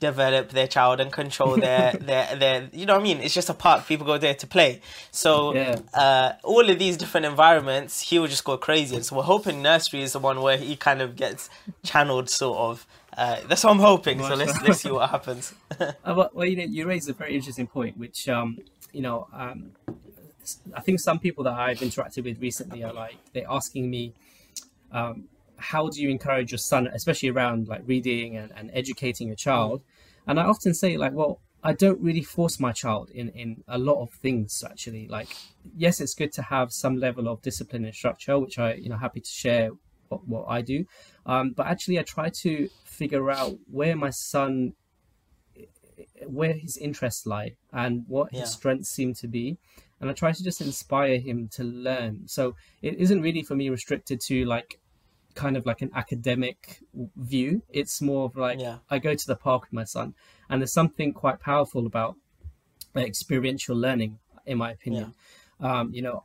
develop 0.00 0.50
their 0.50 0.66
child 0.66 1.00
and 1.00 1.12
control 1.12 1.56
their 1.68 1.92
their 1.92 2.36
their 2.36 2.68
you 2.72 2.86
know 2.86 2.94
what 2.94 3.00
I 3.00 3.02
mean? 3.02 3.20
It's 3.20 3.34
just 3.34 3.48
a 3.48 3.54
park 3.54 3.86
people 3.86 4.06
go 4.06 4.18
there 4.18 4.34
to 4.34 4.46
play. 4.46 4.80
So 5.10 5.54
yeah. 5.54 5.78
uh, 5.94 6.32
all 6.42 6.68
of 6.68 6.78
these 6.78 6.96
different 6.96 7.26
environments 7.26 8.00
he 8.00 8.18
will 8.18 8.26
just 8.26 8.44
go 8.44 8.56
crazy. 8.56 8.96
And 8.96 9.04
so 9.04 9.16
we're 9.16 9.22
hoping 9.22 9.62
nursery 9.62 10.02
is 10.02 10.12
the 10.12 10.18
one 10.18 10.40
where 10.40 10.56
he 10.56 10.76
kind 10.76 11.02
of 11.02 11.16
gets 11.16 11.48
channeled 11.84 12.30
sort 12.30 12.58
of. 12.58 12.86
Uh, 13.16 13.40
that's 13.48 13.64
what 13.64 13.70
I'm 13.70 13.78
hoping. 13.78 14.22
So 14.22 14.34
let's 14.34 14.60
let's 14.62 14.80
see 14.80 14.90
what 14.90 15.10
happens. 15.10 15.54
Uh, 15.78 15.92
well, 16.04 16.30
well 16.34 16.46
you 16.46 16.56
know 16.56 16.64
you 16.64 16.86
raise 16.86 17.08
a 17.08 17.12
very 17.12 17.34
interesting 17.34 17.66
point 17.66 17.98
which 17.98 18.28
um 18.28 18.58
you 18.92 19.02
know 19.02 19.26
um 19.32 19.72
I 20.74 20.80
think 20.80 21.00
some 21.00 21.18
people 21.18 21.44
that 21.44 21.54
I've 21.54 21.78
interacted 21.78 22.24
with 22.24 22.40
recently 22.40 22.82
are 22.84 22.92
like 22.92 23.16
they're 23.32 23.50
asking 23.50 23.90
me, 23.90 24.14
um, 24.92 25.24
how 25.56 25.88
do 25.88 26.00
you 26.00 26.10
encourage 26.10 26.52
your 26.52 26.58
son, 26.58 26.86
especially 26.88 27.30
around 27.30 27.68
like 27.68 27.82
reading 27.86 28.36
and, 28.36 28.52
and 28.56 28.70
educating 28.72 29.28
your 29.28 29.36
child? 29.36 29.82
And 30.26 30.38
I 30.40 30.44
often 30.44 30.74
say 30.74 30.96
like, 30.96 31.12
well, 31.12 31.40
I 31.62 31.72
don't 31.72 32.00
really 32.00 32.22
force 32.22 32.60
my 32.60 32.72
child 32.72 33.10
in 33.10 33.30
in 33.30 33.64
a 33.66 33.78
lot 33.78 34.00
of 34.02 34.10
things 34.10 34.62
actually. 34.68 35.08
Like, 35.08 35.28
yes, 35.76 36.00
it's 36.00 36.14
good 36.14 36.32
to 36.32 36.42
have 36.42 36.72
some 36.72 36.96
level 36.98 37.28
of 37.28 37.42
discipline 37.42 37.84
and 37.84 37.94
structure, 37.94 38.38
which 38.38 38.58
I 38.58 38.74
you 38.74 38.88
know 38.88 38.96
happy 38.96 39.20
to 39.20 39.30
share 39.30 39.70
what, 40.08 40.26
what 40.28 40.46
I 40.48 40.62
do. 40.62 40.86
Um, 41.24 41.50
but 41.50 41.66
actually, 41.66 41.98
I 41.98 42.02
try 42.02 42.28
to 42.42 42.68
figure 42.84 43.30
out 43.30 43.56
where 43.70 43.96
my 43.96 44.10
son 44.10 44.74
where 46.26 46.52
his 46.52 46.76
interests 46.76 47.26
lie 47.26 47.56
and 47.72 48.04
what 48.08 48.32
yeah. 48.32 48.40
his 48.40 48.52
strengths 48.52 48.90
seem 48.90 49.14
to 49.14 49.28
be 49.28 49.56
and 50.00 50.10
I 50.10 50.12
try 50.12 50.32
to 50.32 50.44
just 50.44 50.60
inspire 50.60 51.18
him 51.18 51.48
to 51.52 51.64
learn. 51.64 52.26
So 52.26 52.54
it 52.82 52.96
isn't 52.98 53.22
really 53.22 53.42
for 53.42 53.54
me 53.54 53.70
restricted 53.70 54.20
to 54.22 54.44
like 54.44 54.78
kind 55.34 55.56
of 55.56 55.66
like 55.66 55.82
an 55.82 55.90
academic 55.94 56.80
view. 57.16 57.62
It's 57.68 58.02
more 58.02 58.24
of 58.24 58.36
like 58.36 58.60
yeah. 58.60 58.78
I 58.90 58.98
go 58.98 59.14
to 59.14 59.26
the 59.26 59.36
park 59.36 59.62
with 59.62 59.72
my 59.72 59.84
son, 59.84 60.14
and 60.48 60.60
there's 60.60 60.72
something 60.72 61.12
quite 61.12 61.40
powerful 61.40 61.86
about 61.86 62.16
experiential 62.96 63.76
learning, 63.76 64.18
in 64.46 64.58
my 64.58 64.72
opinion. 64.72 65.14
Yeah. 65.60 65.80
Um, 65.80 65.92
you 65.92 66.02
know, 66.02 66.24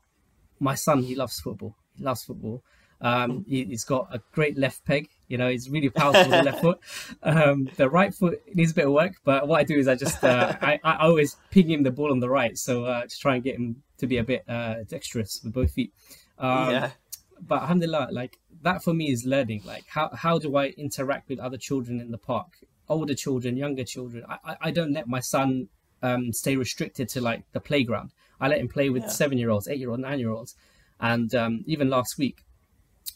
my 0.60 0.75
son 0.75 1.03
he 1.03 1.15
loves 1.15 1.39
football. 1.39 1.75
He 1.97 2.03
loves 2.03 2.23
football. 2.23 2.63
Um, 3.01 3.45
he, 3.47 3.65
has 3.65 3.83
got 3.83 4.07
a 4.11 4.21
great 4.31 4.57
left 4.57 4.85
peg. 4.85 5.09
You 5.27 5.37
know, 5.37 5.49
he's 5.49 5.69
really 5.69 5.89
powerful 5.89 6.21
with 6.21 6.31
the 6.31 6.43
left 6.43 6.61
foot. 6.61 6.79
Um, 7.23 7.69
the 7.75 7.89
right 7.89 8.13
foot 8.13 8.41
needs 8.53 8.71
a 8.71 8.75
bit 8.75 8.85
of 8.85 8.93
work, 8.93 9.13
but 9.23 9.47
what 9.47 9.59
I 9.59 9.63
do 9.63 9.77
is 9.77 9.87
I 9.87 9.95
just 9.95 10.23
uh, 10.23 10.55
I, 10.61 10.79
I 10.83 11.07
always 11.07 11.35
ping 11.49 11.69
him 11.69 11.83
the 11.83 11.91
ball 11.91 12.11
on 12.11 12.19
the 12.19 12.29
right, 12.29 12.57
so 12.57 12.85
uh, 12.85 13.01
to 13.01 13.17
try 13.17 13.35
and 13.35 13.43
get 13.43 13.55
him 13.55 13.83
to 13.97 14.07
be 14.07 14.17
a 14.17 14.23
bit 14.23 14.43
uh, 14.47 14.83
dexterous 14.87 15.41
with 15.43 15.53
both 15.53 15.71
feet. 15.71 15.93
Um, 16.37 16.69
yeah. 16.69 16.91
But 17.39 17.61
alhamdulillah, 17.63 18.09
like 18.11 18.37
that 18.61 18.83
for 18.83 18.93
me 18.93 19.11
is 19.11 19.25
learning. 19.25 19.63
Like 19.65 19.85
how 19.87 20.11
how 20.13 20.37
do 20.37 20.55
I 20.55 20.67
interact 20.67 21.27
with 21.27 21.39
other 21.39 21.57
children 21.57 21.99
in 21.99 22.11
the 22.11 22.19
park, 22.19 22.53
older 22.87 23.15
children, 23.15 23.57
younger 23.57 23.83
children? 23.83 24.23
I 24.29 24.57
I 24.61 24.71
don't 24.71 24.93
let 24.93 25.07
my 25.07 25.21
son 25.21 25.69
um, 26.03 26.33
stay 26.33 26.55
restricted 26.55 27.09
to 27.09 27.21
like 27.21 27.43
the 27.51 27.59
playground. 27.59 28.11
I 28.39 28.47
let 28.47 28.59
him 28.59 28.67
play 28.67 28.91
with 28.91 29.03
yeah. 29.03 29.09
seven 29.09 29.39
year 29.39 29.49
olds, 29.49 29.67
eight 29.67 29.79
year 29.79 29.89
olds, 29.89 30.01
nine 30.01 30.19
year 30.19 30.29
olds, 30.29 30.55
and 30.99 31.33
um, 31.33 31.63
even 31.65 31.89
last 31.89 32.19
week 32.19 32.43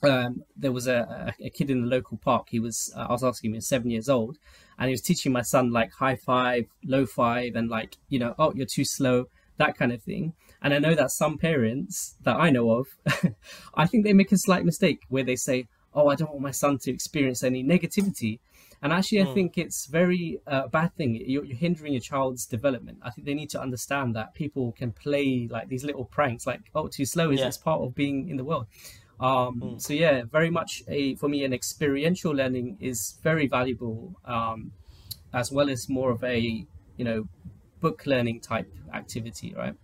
um, 0.03 0.43
there 0.55 0.71
was 0.71 0.87
a, 0.87 1.33
a, 1.43 1.49
kid 1.49 1.69
in 1.69 1.81
the 1.81 1.87
local 1.87 2.17
park. 2.17 2.47
He 2.49 2.59
was, 2.59 2.93
uh, 2.95 3.05
I 3.09 3.11
was 3.11 3.23
asking 3.23 3.49
him, 3.49 3.53
he 3.53 3.57
was 3.57 3.67
seven 3.67 3.89
years 3.89 4.09
old, 4.09 4.37
and 4.77 4.87
he 4.87 4.91
was 4.91 5.01
teaching 5.01 5.31
my 5.31 5.41
son 5.41 5.71
like 5.71 5.93
high 5.93 6.15
five, 6.15 6.65
low 6.83 7.05
five, 7.05 7.55
and 7.55 7.69
like, 7.69 7.97
you 8.09 8.19
know, 8.19 8.35
oh, 8.37 8.53
you're 8.53 8.65
too 8.65 8.85
slow, 8.85 9.25
that 9.57 9.77
kind 9.77 9.91
of 9.91 10.01
thing. 10.03 10.33
And 10.61 10.73
I 10.73 10.79
know 10.79 10.95
that 10.95 11.11
some 11.11 11.37
parents 11.37 12.15
that 12.23 12.35
I 12.35 12.49
know 12.49 12.71
of, 12.71 12.87
I 13.75 13.85
think 13.85 14.03
they 14.03 14.13
make 14.13 14.31
a 14.31 14.37
slight 14.37 14.65
mistake 14.65 15.01
where 15.09 15.23
they 15.23 15.35
say, 15.35 15.67
oh, 15.93 16.09
I 16.09 16.15
don't 16.15 16.29
want 16.29 16.41
my 16.41 16.51
son 16.51 16.77
to 16.79 16.91
experience 16.91 17.43
any 17.43 17.63
negativity. 17.63 18.39
And 18.81 18.91
actually, 18.91 19.19
mm. 19.19 19.23
I 19.23 19.25
hmm. 19.27 19.33
think 19.33 19.57
it's 19.57 19.85
very 19.87 20.39
uh, 20.45 20.67
bad 20.67 20.93
thing. 20.95 21.15
You're, 21.15 21.45
you're, 21.45 21.57
hindering 21.57 21.93
your 21.93 22.01
child's 22.01 22.45
development. 22.45 22.99
I 23.01 23.09
think 23.09 23.25
they 23.25 23.33
need 23.33 23.49
to 23.51 23.61
understand 23.61 24.15
that 24.15 24.33
people 24.33 24.73
can 24.73 24.91
play 24.91 25.47
like 25.49 25.69
these 25.69 25.83
little 25.83 26.05
pranks, 26.05 26.45
like 26.45 26.59
oh, 26.75 26.87
too 26.87 27.05
slow 27.05 27.31
is 27.31 27.39
yeah. 27.39 27.49
part 27.63 27.81
of 27.81 27.95
being 27.95 28.29
in 28.29 28.37
the 28.37 28.43
world. 28.43 28.67
Um, 29.19 29.61
mm. 29.61 29.81
So 29.81 29.93
yeah, 29.93 30.23
very 30.29 30.49
much 30.49 30.83
a 30.87 31.15
for 31.15 31.29
me 31.29 31.43
an 31.43 31.53
experiential 31.53 32.33
learning 32.33 32.77
is 32.79 33.17
very 33.23 33.47
valuable, 33.47 34.15
um, 34.25 34.71
as 35.33 35.51
well 35.51 35.69
as 35.69 35.87
more 35.87 36.11
of 36.11 36.23
a 36.23 36.37
you 36.97 37.05
know 37.05 37.27
book 37.79 38.05
learning 38.05 38.41
type 38.41 38.71
activity, 38.93 39.53
right? 39.55 39.75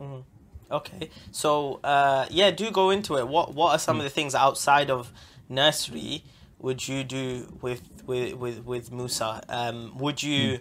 Mm. 0.00 0.24
Okay, 0.70 1.10
so 1.30 1.80
uh, 1.84 2.26
yeah, 2.30 2.50
do 2.50 2.70
go 2.70 2.90
into 2.90 3.16
it. 3.16 3.26
What 3.26 3.54
what 3.54 3.72
are 3.72 3.78
some 3.78 3.96
mm. 3.96 4.00
of 4.00 4.04
the 4.04 4.10
things 4.10 4.34
outside 4.34 4.90
of 4.90 5.12
nursery 5.48 6.24
would 6.58 6.86
you 6.86 7.04
do 7.04 7.58
with 7.60 7.82
with 8.06 8.34
with, 8.34 8.64
with 8.64 8.92
Musa? 8.92 9.42
Um, 9.48 9.96
would 9.98 10.22
you 10.22 10.58
mm 10.58 10.60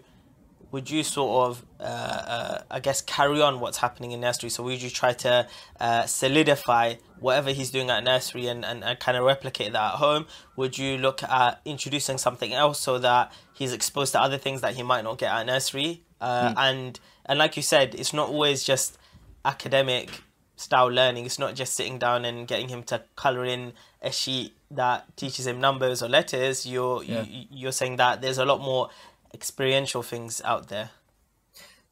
would 0.71 0.89
you 0.89 1.03
sort 1.03 1.49
of, 1.49 1.65
uh, 1.79 1.83
uh, 1.83 2.61
I 2.69 2.79
guess, 2.79 3.01
carry 3.01 3.41
on 3.41 3.59
what's 3.59 3.77
happening 3.77 4.11
in 4.11 4.21
nursery? 4.21 4.49
So 4.49 4.63
would 4.63 4.81
you 4.81 4.89
try 4.89 5.13
to 5.13 5.47
uh, 5.79 6.05
solidify 6.05 6.95
whatever 7.19 7.51
he's 7.51 7.71
doing 7.71 7.89
at 7.89 8.03
nursery 8.03 8.47
and, 8.47 8.65
and, 8.65 8.83
and 8.83 8.99
kind 8.99 9.17
of 9.17 9.23
replicate 9.23 9.73
that 9.73 9.93
at 9.93 9.97
home? 9.99 10.25
Would 10.55 10.77
you 10.77 10.97
look 10.97 11.23
at 11.23 11.61
introducing 11.65 12.17
something 12.17 12.53
else 12.53 12.79
so 12.79 12.99
that 12.99 13.31
he's 13.53 13.73
exposed 13.73 14.11
to 14.13 14.21
other 14.21 14.37
things 14.37 14.61
that 14.61 14.75
he 14.75 14.83
might 14.83 15.03
not 15.03 15.17
get 15.17 15.31
at 15.31 15.45
nursery? 15.45 16.03
Mm. 16.21 16.53
And 16.57 16.99
and 17.25 17.39
like 17.39 17.57
you 17.57 17.63
said, 17.63 17.95
it's 17.95 18.13
not 18.13 18.29
always 18.29 18.63
just 18.63 18.97
academic 19.43 20.09
style 20.55 20.87
learning. 20.87 21.25
It's 21.25 21.39
not 21.39 21.55
just 21.55 21.73
sitting 21.73 21.99
down 21.99 22.25
and 22.25 22.47
getting 22.47 22.69
him 22.69 22.83
to 22.83 23.03
color 23.15 23.45
in 23.45 23.73
a 24.01 24.11
sheet 24.11 24.55
that 24.71 25.15
teaches 25.17 25.47
him 25.47 25.59
numbers 25.59 26.01
or 26.01 26.09
letters. 26.09 26.65
You're 26.65 27.03
yeah. 27.03 27.23
you, 27.23 27.45
you're 27.51 27.71
saying 27.71 27.97
that 27.97 28.21
there's 28.21 28.37
a 28.37 28.45
lot 28.45 28.61
more 28.61 28.89
experiential 29.35 30.01
things 30.01 30.41
out 30.43 30.69
there. 30.69 30.91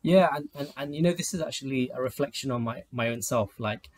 Yeah, 0.02 0.30
and, 0.36 0.50
and, 0.56 0.74
and 0.76 0.96
you 0.96 1.02
know, 1.02 1.14
this 1.14 1.34
is 1.34 1.42
actually 1.42 1.92
a 1.94 2.02
reflection 2.02 2.52
on 2.52 2.62
my, 2.64 2.84
my 2.92 3.10
own 3.10 3.22
self. 3.22 3.52
Like, 3.60 3.90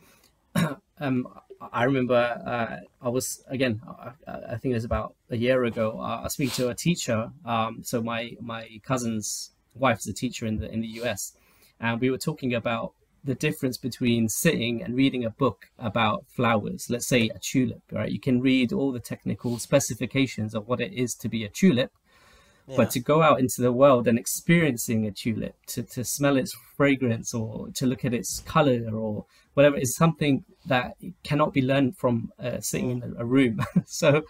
um, 0.99 1.27
I 1.71 1.83
remember 1.83 2.15
uh, 2.15 2.77
I 3.05 3.09
was 3.09 3.43
again. 3.47 3.81
I, 3.87 4.11
I, 4.53 4.57
think 4.57 4.71
it 4.73 4.81
was 4.81 4.85
about 4.85 5.15
a 5.29 5.37
year 5.37 5.63
ago. 5.63 5.99
Uh, 5.99 6.21
I 6.25 6.27
speak 6.27 6.53
to 6.53 6.69
a 6.69 6.75
teacher. 6.75 7.31
Um, 7.45 7.81
so 7.83 8.01
my 8.01 8.35
my 8.39 8.63
cousin's 8.83 9.51
wife 9.73 9.99
is 9.99 10.07
a 10.07 10.13
teacher 10.13 10.45
in 10.45 10.59
the 10.59 10.71
in 10.71 10.81
the 10.81 10.91
US, 11.01 11.33
and 11.79 11.99
we 12.01 12.09
were 12.09 12.17
talking 12.17 12.53
about 12.53 12.93
the 13.23 13.35
difference 13.35 13.77
between 13.77 14.29
sitting 14.29 14.83
and 14.83 14.95
reading 14.95 15.25
a 15.25 15.29
book 15.31 15.65
about 15.79 16.25
flowers. 16.27 16.89
Let's 16.89 17.07
say 17.07 17.29
a 17.29 17.39
tulip. 17.39 17.81
Right, 17.91 18.11
you 18.11 18.19
can 18.19 18.41
read 18.41 18.73
all 18.73 18.91
the 18.91 18.99
technical 18.99 19.57
specifications 19.59 20.53
of 20.53 20.67
what 20.67 20.81
it 20.81 20.93
is 20.93 21.15
to 21.15 21.29
be 21.29 21.43
a 21.43 21.49
tulip, 21.49 21.91
yeah. 22.67 22.77
but 22.77 22.91
to 22.91 22.99
go 22.99 23.21
out 23.21 23.39
into 23.39 23.61
the 23.61 23.71
world 23.71 24.07
and 24.07 24.17
experiencing 24.17 25.05
a 25.05 25.11
tulip, 25.11 25.55
to 25.67 25.83
to 25.83 26.03
smell 26.03 26.37
its 26.37 26.55
fragrance 26.75 27.33
or 27.33 27.69
to 27.75 27.85
look 27.85 28.05
at 28.05 28.13
its 28.13 28.39
color 28.41 28.89
or 28.93 29.25
whatever 29.55 29.77
is 29.77 29.95
something 29.95 30.43
that 30.67 30.95
cannot 31.23 31.53
be 31.53 31.61
learned 31.61 31.97
from 31.97 32.31
uh, 32.39 32.59
sitting 32.59 32.91
in 32.91 33.15
a 33.17 33.25
room. 33.25 33.65
so, 33.85 34.23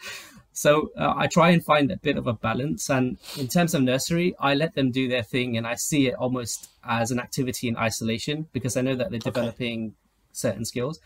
so 0.53 0.91
uh, 0.97 1.13
I 1.17 1.27
try 1.27 1.49
and 1.49 1.63
find 1.63 1.91
a 1.91 1.97
bit 1.97 2.15
of 2.15 2.27
a 2.27 2.33
balance. 2.33 2.89
And 2.89 3.17
in 3.37 3.47
terms 3.47 3.73
of 3.73 3.81
nursery, 3.81 4.35
I 4.39 4.53
let 4.53 4.75
them 4.75 4.91
do 4.91 5.09
their 5.09 5.23
thing, 5.23 5.57
and 5.57 5.67
I 5.67 5.75
see 5.75 6.07
it 6.07 6.15
almost 6.15 6.69
as 6.83 7.11
an 7.11 7.19
activity 7.19 7.67
in 7.67 7.75
isolation 7.75 8.47
because 8.53 8.77
I 8.77 8.81
know 8.81 8.95
that 8.95 9.09
they're 9.09 9.19
developing 9.19 9.87
okay. 9.87 9.95
certain 10.31 10.63
skills. 10.63 10.99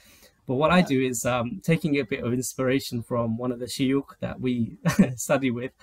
But 0.49 0.55
what 0.55 0.71
yeah. 0.71 0.77
I 0.77 0.81
do 0.81 0.99
is 0.99 1.27
um, 1.27 1.61
taking 1.63 1.99
a 1.99 2.01
bit 2.01 2.23
of 2.23 2.33
inspiration 2.33 3.03
from 3.03 3.37
one 3.37 3.51
of 3.51 3.59
the 3.59 3.67
shuyukh 3.67 4.17
that 4.19 4.41
we 4.41 4.79
study 5.15 5.51
with. 5.51 5.73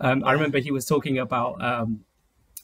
Um, 0.00 0.24
I 0.24 0.32
remember 0.32 0.58
he 0.58 0.72
was 0.72 0.84
talking 0.84 1.16
about 1.16 1.62
um, 1.62 2.00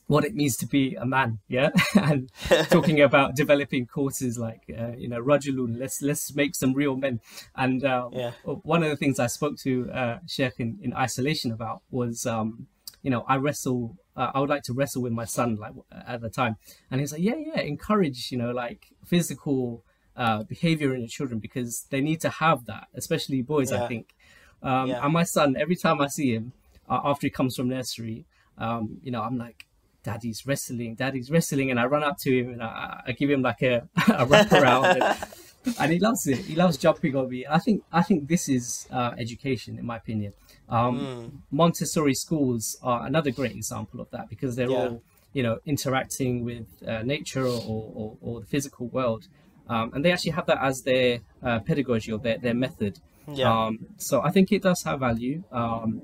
what 0.08 0.24
it 0.24 0.34
means 0.34 0.56
to 0.56 0.66
be 0.66 0.96
a 0.96 1.06
man, 1.06 1.38
yeah, 1.46 1.70
and 1.94 2.32
talking 2.68 3.00
about 3.00 3.36
developing 3.36 3.86
courses 3.86 4.40
like 4.40 4.62
uh, 4.76 4.96
you 4.98 5.08
know 5.08 5.22
Rajulun. 5.22 5.78
Let's 5.78 6.02
let's 6.02 6.34
make 6.34 6.56
some 6.56 6.72
real 6.72 6.96
men. 6.96 7.20
And 7.54 7.84
uh, 7.84 8.08
yeah. 8.12 8.32
one 8.42 8.82
of 8.82 8.90
the 8.90 8.96
things 8.96 9.20
I 9.20 9.28
spoke 9.28 9.56
to 9.58 9.88
uh, 9.92 10.18
Sheikh 10.26 10.54
in, 10.58 10.80
in 10.82 10.92
isolation 10.94 11.52
about 11.52 11.82
was 11.92 12.26
um, 12.26 12.66
you 13.02 13.10
know 13.12 13.24
I 13.28 13.36
wrestle. 13.36 13.96
Uh, 14.16 14.32
I 14.34 14.40
would 14.40 14.50
like 14.50 14.64
to 14.64 14.72
wrestle 14.72 15.02
with 15.02 15.12
my 15.12 15.26
son 15.26 15.58
like 15.60 15.74
at 16.08 16.22
the 16.22 16.28
time, 16.28 16.56
and 16.90 17.00
he's 17.00 17.12
like, 17.12 17.22
yeah, 17.22 17.36
yeah, 17.36 17.60
encourage 17.60 18.32
you 18.32 18.38
know 18.38 18.50
like 18.50 18.88
physical 19.06 19.84
uh, 20.16 20.42
behavior 20.44 20.94
in 20.94 21.00
your 21.00 21.08
children 21.08 21.40
because 21.40 21.86
they 21.90 22.00
need 22.00 22.20
to 22.20 22.28
have 22.28 22.66
that, 22.66 22.88
especially 22.94 23.42
boys. 23.42 23.70
Yeah. 23.70 23.84
I 23.84 23.88
think. 23.88 24.14
Um, 24.62 24.88
yeah. 24.88 25.04
And 25.04 25.12
my 25.12 25.24
son, 25.24 25.56
every 25.58 25.76
time 25.76 26.00
I 26.00 26.06
see 26.06 26.34
him 26.34 26.52
uh, 26.88 27.00
after 27.04 27.26
he 27.26 27.30
comes 27.30 27.56
from 27.56 27.68
nursery, 27.68 28.26
um, 28.58 28.98
you 29.02 29.10
know, 29.10 29.22
I'm 29.22 29.38
like, 29.38 29.66
daddy's 30.02 30.46
wrestling, 30.46 30.94
daddy's 30.94 31.30
wrestling. 31.30 31.70
And 31.70 31.80
I 31.80 31.86
run 31.86 32.02
up 32.02 32.18
to 32.18 32.36
him 32.36 32.52
and 32.52 32.62
I, 32.62 33.02
I 33.06 33.12
give 33.12 33.30
him 33.30 33.42
like 33.42 33.62
a, 33.62 33.88
a 34.08 34.26
wrap 34.26 34.52
around. 34.52 34.84
and, 35.02 35.16
and, 35.78 35.92
he 35.92 35.98
loves 35.98 36.26
it. 36.26 36.38
He 36.38 36.54
loves 36.54 36.76
jumping 36.76 37.16
on 37.16 37.28
me. 37.28 37.46
I 37.48 37.58
think 37.58 37.82
I 37.92 38.02
think 38.02 38.28
this 38.28 38.48
is 38.48 38.86
uh, 38.90 39.12
education, 39.18 39.78
in 39.78 39.86
my 39.86 39.96
opinion. 39.96 40.32
Um, 40.68 41.00
mm. 41.00 41.30
Montessori 41.50 42.14
schools 42.14 42.76
are 42.82 43.06
another 43.06 43.30
great 43.30 43.52
example 43.52 44.00
of 44.00 44.10
that 44.10 44.28
because 44.28 44.56
they're 44.56 44.70
yeah. 44.70 44.76
all 44.76 45.02
you 45.32 45.42
know 45.42 45.58
interacting 45.66 46.44
with 46.44 46.66
uh, 46.86 47.02
nature 47.02 47.46
or, 47.46 47.60
or, 47.94 48.16
or, 48.20 48.40
the 48.40 48.46
physical 48.46 48.88
world, 48.88 49.28
um, 49.68 49.92
and 49.94 50.04
they 50.04 50.12
actually 50.12 50.32
have 50.32 50.46
that 50.46 50.58
as 50.60 50.82
their 50.82 51.20
uh, 51.42 51.60
pedagogy 51.60 52.12
or 52.12 52.18
their, 52.18 52.38
their 52.38 52.54
method. 52.54 52.98
Yeah. 53.28 53.66
Um, 53.66 53.86
so 53.96 54.22
I 54.22 54.30
think 54.30 54.52
it 54.52 54.62
does 54.62 54.82
have 54.82 55.00
value. 55.00 55.44
Um, 55.52 56.02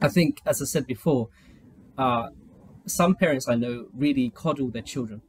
I 0.00 0.08
think, 0.08 0.40
as 0.44 0.60
I 0.60 0.66
said 0.66 0.86
before, 0.86 1.28
uh, 1.96 2.28
some 2.86 3.14
parents 3.14 3.48
I 3.48 3.54
know 3.54 3.86
really 3.94 4.30
coddle 4.30 4.68
their 4.68 4.82
children. 4.82 5.22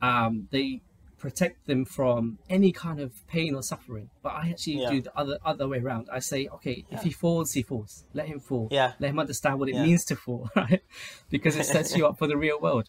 Um, 0.00 0.48
they 0.50 0.80
protect 1.20 1.66
them 1.66 1.84
from 1.84 2.38
any 2.48 2.72
kind 2.72 2.98
of 2.98 3.12
pain 3.28 3.54
or 3.54 3.62
suffering. 3.62 4.08
But 4.22 4.30
I 4.30 4.48
actually 4.50 4.80
yeah. 4.80 4.90
do 4.90 5.02
the 5.02 5.16
other 5.16 5.38
other 5.44 5.68
way 5.68 5.78
around. 5.78 6.08
I 6.10 6.18
say, 6.18 6.48
okay, 6.54 6.84
yeah. 6.88 6.96
if 6.96 7.02
he 7.04 7.10
falls, 7.10 7.52
he 7.52 7.62
falls. 7.62 8.04
Let 8.14 8.26
him 8.26 8.40
fall. 8.40 8.68
Yeah. 8.70 8.94
Let 8.98 9.10
him 9.10 9.18
understand 9.18 9.60
what 9.60 9.68
it 9.68 9.76
means 9.76 10.04
to 10.06 10.16
fall, 10.16 10.50
right? 10.56 10.82
Because 11.28 11.56
it 11.56 11.66
sets 11.66 11.96
you 11.96 12.06
up 12.06 12.18
for 12.18 12.26
the 12.26 12.36
real 12.36 12.58
world. 12.58 12.88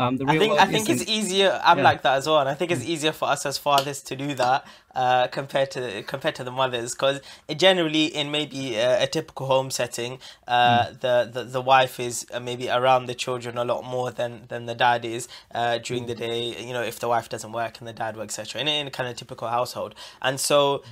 Um, 0.00 0.18
I 0.26 0.38
think 0.38 0.58
I 0.58 0.64
think 0.64 0.88
it's 0.88 1.06
easier. 1.08 1.60
I'm 1.62 1.78
yeah. 1.78 1.84
like 1.84 2.02
that 2.02 2.16
as 2.16 2.26
well, 2.26 2.40
and 2.40 2.48
I 2.48 2.54
think 2.54 2.70
it's 2.70 2.84
easier 2.84 3.12
for 3.12 3.28
us 3.28 3.44
as 3.44 3.58
fathers 3.58 4.00
to 4.04 4.16
do 4.16 4.34
that 4.34 4.66
uh, 4.94 5.26
compared 5.26 5.70
to 5.72 6.02
compared 6.04 6.34
to 6.36 6.44
the 6.44 6.50
mothers, 6.50 6.94
because 6.94 7.20
generally 7.54 8.06
in 8.06 8.30
maybe 8.30 8.76
a, 8.76 9.02
a, 9.02 9.06
typical 9.06 9.46
home 9.46 9.70
setting, 9.70 10.18
uh, 10.48 10.86
mm. 10.86 11.00
the, 11.00 11.30
the 11.30 11.44
the 11.44 11.60
wife 11.60 12.00
is 12.00 12.26
uh, 12.32 12.40
maybe 12.40 12.70
around 12.70 13.06
the 13.06 13.14
children 13.14 13.58
a 13.58 13.64
lot 13.64 13.84
more 13.84 14.10
than 14.10 14.46
than 14.48 14.64
the 14.64 14.74
dad 14.74 15.04
is 15.04 15.28
uh, 15.54 15.76
during 15.78 16.04
mm. 16.04 16.08
the 16.08 16.14
day. 16.14 16.64
You 16.66 16.72
know, 16.72 16.82
if 16.82 16.98
the 16.98 17.08
wife 17.08 17.28
doesn't 17.28 17.52
work 17.52 17.78
and 17.78 17.86
the 17.86 17.92
dad 17.92 18.16
works, 18.16 18.38
etc. 18.38 18.62
In 18.62 18.68
in 18.68 18.86
a 18.86 18.90
kind 18.90 19.08
of 19.08 19.16
typical 19.16 19.48
household, 19.48 19.94
and 20.22 20.40
so 20.40 20.82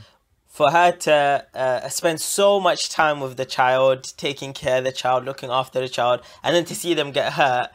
for 0.49 0.71
her 0.71 0.93
to 0.93 1.47
uh, 1.55 1.89
spend 1.89 2.21
so 2.21 2.59
much 2.61 2.89
time 2.89 3.21
with 3.21 3.37
the 3.37 3.45
child, 3.45 4.13
taking 4.17 4.53
care 4.53 4.79
of 4.79 4.85
the 4.85 4.93
child, 4.93 5.25
looking 5.25 5.51
after 5.51 5.81
the 5.81 5.89
child, 5.89 6.21
and 6.43 6.55
then 6.55 6.65
to 6.65 6.75
see 6.75 6.95
them 6.95 7.13
get 7.13 7.35
hurt, 7.35 7.69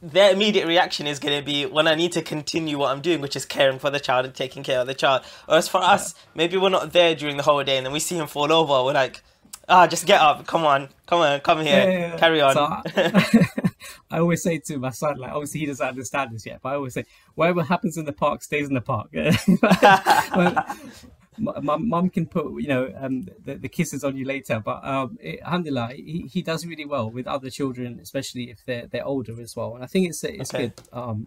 their 0.00 0.32
immediate 0.32 0.66
reaction 0.66 1.06
is 1.06 1.18
going 1.18 1.38
to 1.38 1.44
be 1.44 1.66
when 1.66 1.88
I 1.88 1.94
need 1.94 2.12
to 2.12 2.22
continue 2.22 2.78
what 2.78 2.90
I'm 2.90 3.00
doing, 3.00 3.20
which 3.20 3.36
is 3.36 3.44
caring 3.44 3.78
for 3.78 3.90
the 3.90 4.00
child 4.00 4.26
and 4.26 4.34
taking 4.34 4.62
care 4.62 4.80
of 4.80 4.86
the 4.86 4.94
child. 4.94 5.22
Or 5.48 5.56
as 5.56 5.68
for 5.68 5.78
us, 5.78 6.14
maybe 6.34 6.56
we're 6.56 6.68
not 6.68 6.92
there 6.92 7.14
during 7.14 7.36
the 7.36 7.42
whole 7.42 7.62
day 7.64 7.76
and 7.76 7.86
then 7.86 7.92
we 7.92 8.00
see 8.00 8.16
him 8.16 8.26
fall 8.26 8.52
over. 8.52 8.84
We're 8.84 8.92
like, 8.92 9.22
ah, 9.68 9.86
just 9.86 10.06
get 10.06 10.20
up. 10.20 10.46
Come 10.46 10.64
on. 10.64 10.88
Come 11.06 11.20
on. 11.20 11.40
Come 11.40 11.60
here. 11.60 11.76
Yeah, 11.76 11.90
yeah, 11.90 11.98
yeah. 11.98 12.18
Carry 12.18 12.40
on. 12.40 12.54
So 12.54 12.64
I, 12.64 13.48
I, 14.10 14.18
always 14.20 14.42
say 14.42 14.58
to 14.58 14.78
my 14.78 14.90
son, 14.90 15.18
like, 15.18 15.32
obviously 15.32 15.60
he 15.60 15.66
doesn't 15.66 15.86
understand 15.86 16.32
this 16.32 16.46
yet, 16.46 16.60
but 16.62 16.70
I 16.70 16.74
always 16.74 16.94
say, 16.94 17.04
whatever 17.34 17.62
happens 17.62 17.96
in 17.96 18.04
the 18.04 18.12
park 18.12 18.42
stays 18.42 18.68
in 18.68 18.74
the 18.74 18.80
park. 18.80 19.10
my 21.38 21.76
mum 21.76 22.10
can 22.10 22.26
put 22.26 22.46
you 22.60 22.68
know 22.68 22.92
um, 22.98 23.26
the, 23.44 23.54
the, 23.54 23.68
kisses 23.68 24.04
on 24.04 24.16
you 24.16 24.24
later 24.24 24.60
but 24.64 24.84
um 24.84 25.18
it, 25.20 25.40
alhamdulillah 25.42 25.90
he, 25.94 26.28
he 26.32 26.42
does 26.42 26.66
really 26.66 26.84
well 26.84 27.10
with 27.10 27.26
other 27.26 27.50
children 27.50 27.98
especially 28.02 28.50
if 28.50 28.64
they're 28.66 28.86
they're 28.86 29.06
older 29.06 29.40
as 29.40 29.54
well 29.56 29.74
and 29.74 29.84
i 29.84 29.86
think 29.86 30.08
it's 30.08 30.24
it's 30.24 30.54
okay. 30.54 30.68
good 30.68 30.72
um 30.92 31.26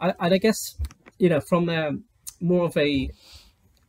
I, 0.00 0.14
and 0.20 0.34
i 0.34 0.38
guess 0.38 0.76
you 1.18 1.28
know 1.28 1.40
from 1.40 1.68
a, 1.68 1.92
more 2.40 2.66
of 2.66 2.76
a 2.76 3.10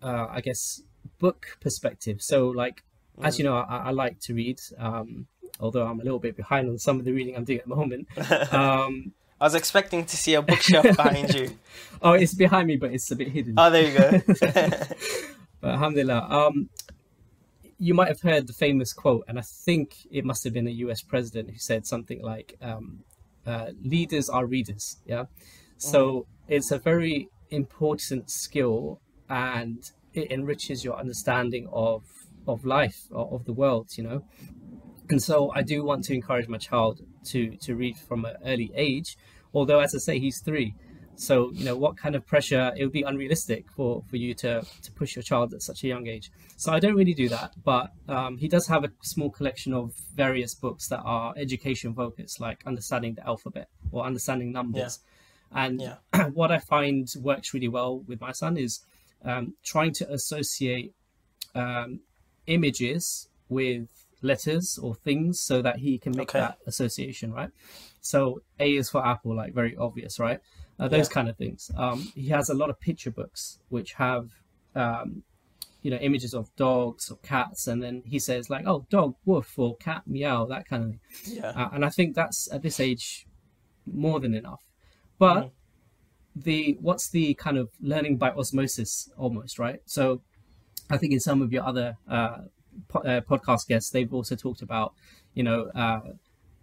uh, 0.02 0.28
I 0.30 0.42
guess 0.42 0.82
book 1.20 1.58
perspective 1.62 2.22
so 2.22 2.50
like 2.50 2.84
mm. 3.20 3.26
as 3.26 3.40
you 3.40 3.46
know 3.46 3.56
I, 3.56 3.78
I, 3.78 3.92
like 3.92 4.20
to 4.22 4.34
read 4.34 4.60
um 4.78 5.28
although 5.60 5.86
i'm 5.86 6.00
a 6.00 6.04
little 6.04 6.20
bit 6.20 6.36
behind 6.36 6.70
on 6.70 6.78
some 6.78 7.00
of 7.00 7.06
the 7.06 7.14
reading 7.14 7.36
i'm 7.36 7.46
doing 7.46 7.60
at 7.60 7.68
the 7.68 7.76
moment 7.76 8.08
um 8.54 9.14
I 9.40 9.46
was 9.46 9.56
expecting 9.56 10.06
to 10.06 10.18
see 10.18 10.36
a 10.36 10.42
bookshelf 10.42 10.84
behind 10.98 11.34
you. 11.34 11.58
oh, 12.02 12.14
it's 12.14 12.34
behind 12.34 12.68
me, 12.68 12.78
but 12.78 12.94
it's 12.94 13.10
a 13.12 13.16
bit 13.16 13.30
hidden. 13.30 13.56
Oh, 13.58 13.70
there 13.70 13.88
you 13.90 13.98
go. 13.98 14.22
but 15.62 15.70
alhamdulillah. 15.70 16.28
Um, 16.30 16.70
you 17.78 17.94
might 17.94 18.08
have 18.08 18.22
heard 18.22 18.48
the 18.48 18.54
famous 18.54 18.94
quote, 18.94 19.26
and 19.28 19.38
I 19.38 19.42
think 19.42 20.08
it 20.10 20.24
must 20.24 20.44
have 20.46 20.54
been 20.54 20.68
a 20.68 20.72
US 20.86 21.02
president 21.02 21.50
who 21.50 21.58
said 21.58 21.86
something 21.86 22.22
like, 22.22 22.56
um, 22.62 23.04
uh, 23.46 23.72
leaders 23.82 24.30
are 24.30 24.46
readers. 24.46 24.98
Yeah. 25.06 25.26
So 25.78 26.02
mm. 26.12 26.26
it's 26.48 26.72
a 26.72 26.78
very 26.78 27.28
important 27.50 28.30
skill 28.30 29.02
and 29.30 29.92
it 30.14 30.32
enriches 30.32 30.84
your 30.84 30.98
understanding 30.98 31.68
of, 31.72 32.04
of 32.48 32.66
life, 32.66 33.02
of 33.12 33.46
the 33.46 33.54
world, 33.54 33.90
you 33.98 34.04
know. 34.04 34.26
And 35.10 35.22
so 35.22 35.52
I 35.54 35.62
do 35.62 35.84
want 35.84 36.06
to 36.06 36.14
encourage 36.14 36.48
my 36.48 36.58
child 36.58 37.02
to, 37.26 37.56
to 37.58 37.76
read 37.76 37.98
from 37.98 38.26
an 38.26 38.36
early 38.46 38.72
age 38.76 39.18
Although, 39.54 39.80
as 39.80 39.94
I 39.94 40.00
say, 40.00 40.20
he's 40.20 40.40
three. 40.40 40.74
So, 41.16 41.52
you 41.52 41.64
know, 41.64 41.78
what 41.78 41.96
kind 41.96 42.16
of 42.16 42.26
pressure, 42.26 42.74
it 42.76 42.84
would 42.84 42.92
be 42.92 43.04
unrealistic 43.04 43.70
for, 43.70 44.04
for 44.10 44.18
you 44.18 44.34
to, 44.36 44.66
to 44.82 44.92
push 44.94 45.16
your 45.16 45.22
child 45.22 45.54
at 45.54 45.62
such 45.62 45.84
a 45.84 45.88
young 45.88 46.08
age. 46.08 46.32
So 46.58 46.72
I 46.74 46.80
don't 46.80 46.96
really 46.96 47.14
do 47.14 47.30
that, 47.30 47.54
but 47.64 47.92
um, 48.10 48.38
he 48.38 48.48
does 48.48 48.66
have 48.68 48.84
a 48.84 48.92
small 49.04 49.30
collection 49.30 49.74
of 49.74 49.94
various 50.16 50.56
books 50.56 50.88
that 50.88 51.02
are 51.02 51.36
education 51.38 51.94
focused, 51.94 52.40
like 52.40 52.64
understanding 52.66 53.14
the 53.14 53.28
alphabet 53.28 53.70
or 53.92 54.04
understanding 54.06 54.52
numbers. 54.52 55.00
Yeah. 55.52 55.66
And 55.66 55.82
yeah. 55.82 56.30
what 56.34 56.52
I 56.52 56.58
find 56.58 57.08
works 57.22 57.54
really 57.54 57.68
well 57.68 58.00
with 58.00 58.20
my 58.20 58.32
son 58.32 58.58
is 58.58 58.84
um, 59.24 59.54
trying 59.64 59.94
to 59.94 60.12
associate 60.12 60.94
um, 61.54 62.00
images 62.48 63.30
with 63.50 63.88
letters 64.24 64.80
or 64.82 64.96
things 64.96 65.40
so 65.40 65.62
that 65.62 65.78
he 65.78 65.98
can 65.98 66.16
make 66.16 66.30
okay. 66.30 66.40
that 66.40 66.58
association, 66.66 67.32
right? 67.32 67.50
So 68.02 68.42
A 68.60 68.76
is 68.76 68.90
for 68.90 69.06
apple, 69.06 69.36
like 69.36 69.54
very 69.54 69.76
obvious, 69.76 70.20
right? 70.20 70.40
Uh, 70.80 70.88
those 70.88 71.08
yeah. 71.10 71.14
kind 71.14 71.30
of 71.30 71.38
things. 71.38 71.70
Um, 71.78 72.12
he 72.16 72.30
has 72.30 72.50
a 72.50 72.54
lot 72.54 72.70
of 72.70 72.80
picture 72.80 73.12
books 73.12 73.60
which 73.70 73.94
have, 73.94 74.32
um, 74.76 75.24
you 75.82 75.92
know, 75.92 75.98
images 75.98 76.34
of 76.34 76.54
dogs 76.56 77.12
or 77.12 77.18
cats, 77.18 77.68
and 77.68 77.84
then 77.84 78.02
he 78.06 78.18
says 78.18 78.50
like, 78.50 78.66
"Oh, 78.66 78.86
dog, 78.90 79.16
woof," 79.26 79.60
or 79.60 79.76
"cat, 79.78 80.04
meow," 80.08 80.46
that 80.46 80.68
kind 80.68 80.84
of 80.84 80.90
thing. 80.90 81.38
Yeah. 81.38 81.50
Uh, 81.50 81.70
and 81.74 81.86
I 81.86 81.90
think 81.90 82.16
that's 82.16 82.52
at 82.52 82.64
this 82.64 82.80
age 82.80 83.28
more 83.86 84.20
than 84.20 84.34
enough. 84.34 84.64
But 85.20 85.44
mm. 85.44 85.52
the 86.36 86.78
what's 86.82 87.10
the 87.10 87.34
kind 87.36 87.58
of 87.58 87.70
learning 87.80 88.18
by 88.18 88.32
osmosis 88.32 89.10
almost, 89.18 89.60
right? 89.60 89.82
So 89.86 90.22
I 90.90 90.98
think 90.98 91.14
in 91.14 91.20
some 91.20 91.42
of 91.42 91.52
your 91.54 91.64
other 91.64 91.98
uh, 92.10 92.38
po- 92.88 93.00
uh, 93.00 93.22
podcast 93.22 93.68
guests, 93.68 93.90
they've 93.92 94.14
also 94.14 94.36
talked 94.36 94.62
about, 94.62 94.94
you 95.34 95.44
know, 95.44 95.66
uh, 95.76 96.02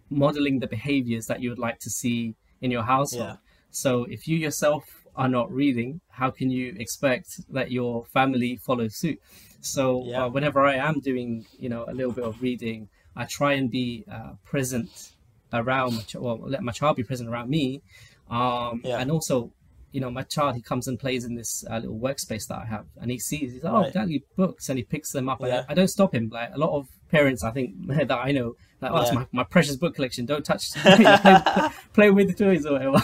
modeling 0.09 0.59
the 0.59 0.67
behaviors 0.67 1.25
that 1.27 1.41
you 1.41 1.49
would 1.49 1.59
like 1.59 1.79
to 1.79 1.89
see 1.89 2.35
in 2.61 2.71
your 2.71 2.83
household. 2.83 3.23
Yeah. 3.29 3.35
So 3.69 4.03
if 4.05 4.27
you 4.27 4.37
yourself 4.37 4.83
are 5.15 5.29
not 5.29 5.51
reading, 5.51 6.01
how 6.09 6.29
can 6.31 6.49
you 6.51 6.75
expect 6.77 7.27
that 7.53 7.71
your 7.71 8.05
family 8.05 8.57
follow 8.57 8.87
suit? 8.87 9.19
So 9.61 10.03
Yeah. 10.05 10.25
uh, 10.25 10.29
whenever 10.29 10.61
I 10.65 10.75
am 10.75 10.99
doing, 10.99 11.45
you 11.59 11.69
know, 11.69 11.85
a 11.87 11.93
little 11.93 12.11
bit 12.11 12.23
of 12.25 12.41
reading, 12.41 12.89
I 13.15 13.25
try 13.25 13.53
and 13.53 13.69
be 13.69 14.03
uh, 14.11 14.33
present 14.45 15.11
around, 15.53 15.95
my 15.95 16.01
ch- 16.03 16.15
well, 16.15 16.39
let 16.39 16.63
my 16.63 16.71
child 16.71 16.95
be 16.95 17.03
present 17.03 17.29
around 17.29 17.49
me, 17.49 17.81
um, 18.29 18.81
Yeah. 18.83 18.99
and 18.99 19.11
also. 19.11 19.51
You 19.91 19.99
know, 20.01 20.09
my 20.11 20.23
child, 20.23 20.55
he 20.55 20.61
comes 20.61 20.87
and 20.87 20.97
plays 20.99 21.25
in 21.25 21.35
this 21.35 21.63
uh, 21.69 21.79
little 21.79 21.99
workspace 21.99 22.47
that 22.47 22.59
I 22.59 22.65
have, 22.65 22.85
and 22.99 23.11
he 23.11 23.19
sees, 23.19 23.51
he's 23.53 23.63
like, 23.63 23.73
"Oh, 23.73 23.81
Right. 23.81 23.93
daddy, 23.93 24.23
books," 24.37 24.69
and 24.69 24.77
he 24.77 24.83
picks 24.83 25.11
them 25.11 25.27
up. 25.29 25.41
Yeah. 25.41 25.65
I, 25.67 25.71
I 25.71 25.75
don't 25.75 25.89
stop 25.89 26.13
him. 26.15 26.29
Like 26.31 26.51
a 26.53 26.57
lot 26.57 26.77
of 26.77 26.87
parents, 27.09 27.43
I 27.43 27.51
think 27.51 27.75
that 27.87 28.11
I 28.11 28.31
know, 28.31 28.55
like, 28.81 28.91
"Oh, 28.91 28.99
that's 28.99 29.13
my, 29.13 29.27
my 29.31 29.43
precious 29.43 29.75
book 29.75 29.95
collection. 29.95 30.25
Don't 30.25 30.45
touch, 30.45 30.71
play, 30.73 31.69
play 31.93 32.09
with 32.11 32.27
the 32.29 32.33
toys 32.45 32.65
or 32.65 32.73
whatever." 32.73 33.01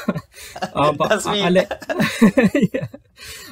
um, 0.73 0.95
but 0.95 1.09
That's 1.09 1.25
I, 1.25 1.33
me. 1.33 1.41
I 1.43 1.49
let, 1.49 1.85
yeah. 2.73 2.87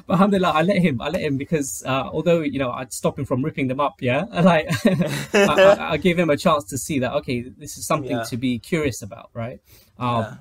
But 0.07 0.13
alhamdulillah, 0.13 0.51
I 0.51 0.61
let 0.61 0.77
him. 0.77 1.01
I 1.01 1.09
let 1.09 1.21
him 1.21 1.37
because 1.37 1.83
uh, 1.85 2.07
although 2.13 2.39
you 2.41 2.59
know 2.59 2.71
I'd 2.71 2.93
stop 2.93 3.17
him 3.19 3.25
from 3.25 3.43
ripping 3.43 3.67
them 3.67 3.79
up, 3.79 3.95
yeah, 4.01 4.23
like 4.31 4.67
I, 4.85 5.17
I, 5.33 5.91
I 5.93 5.97
gave 5.97 6.17
him 6.17 6.29
a 6.29 6.37
chance 6.37 6.63
to 6.65 6.77
see 6.77 6.99
that 6.99 7.11
okay, 7.13 7.41
this 7.57 7.77
is 7.77 7.85
something 7.85 8.11
Yeah. 8.17 8.23
to 8.23 8.37
be 8.37 8.59
curious 8.59 9.01
about, 9.01 9.29
right? 9.33 9.59
Um, 9.99 10.21
Yeah. 10.21 10.35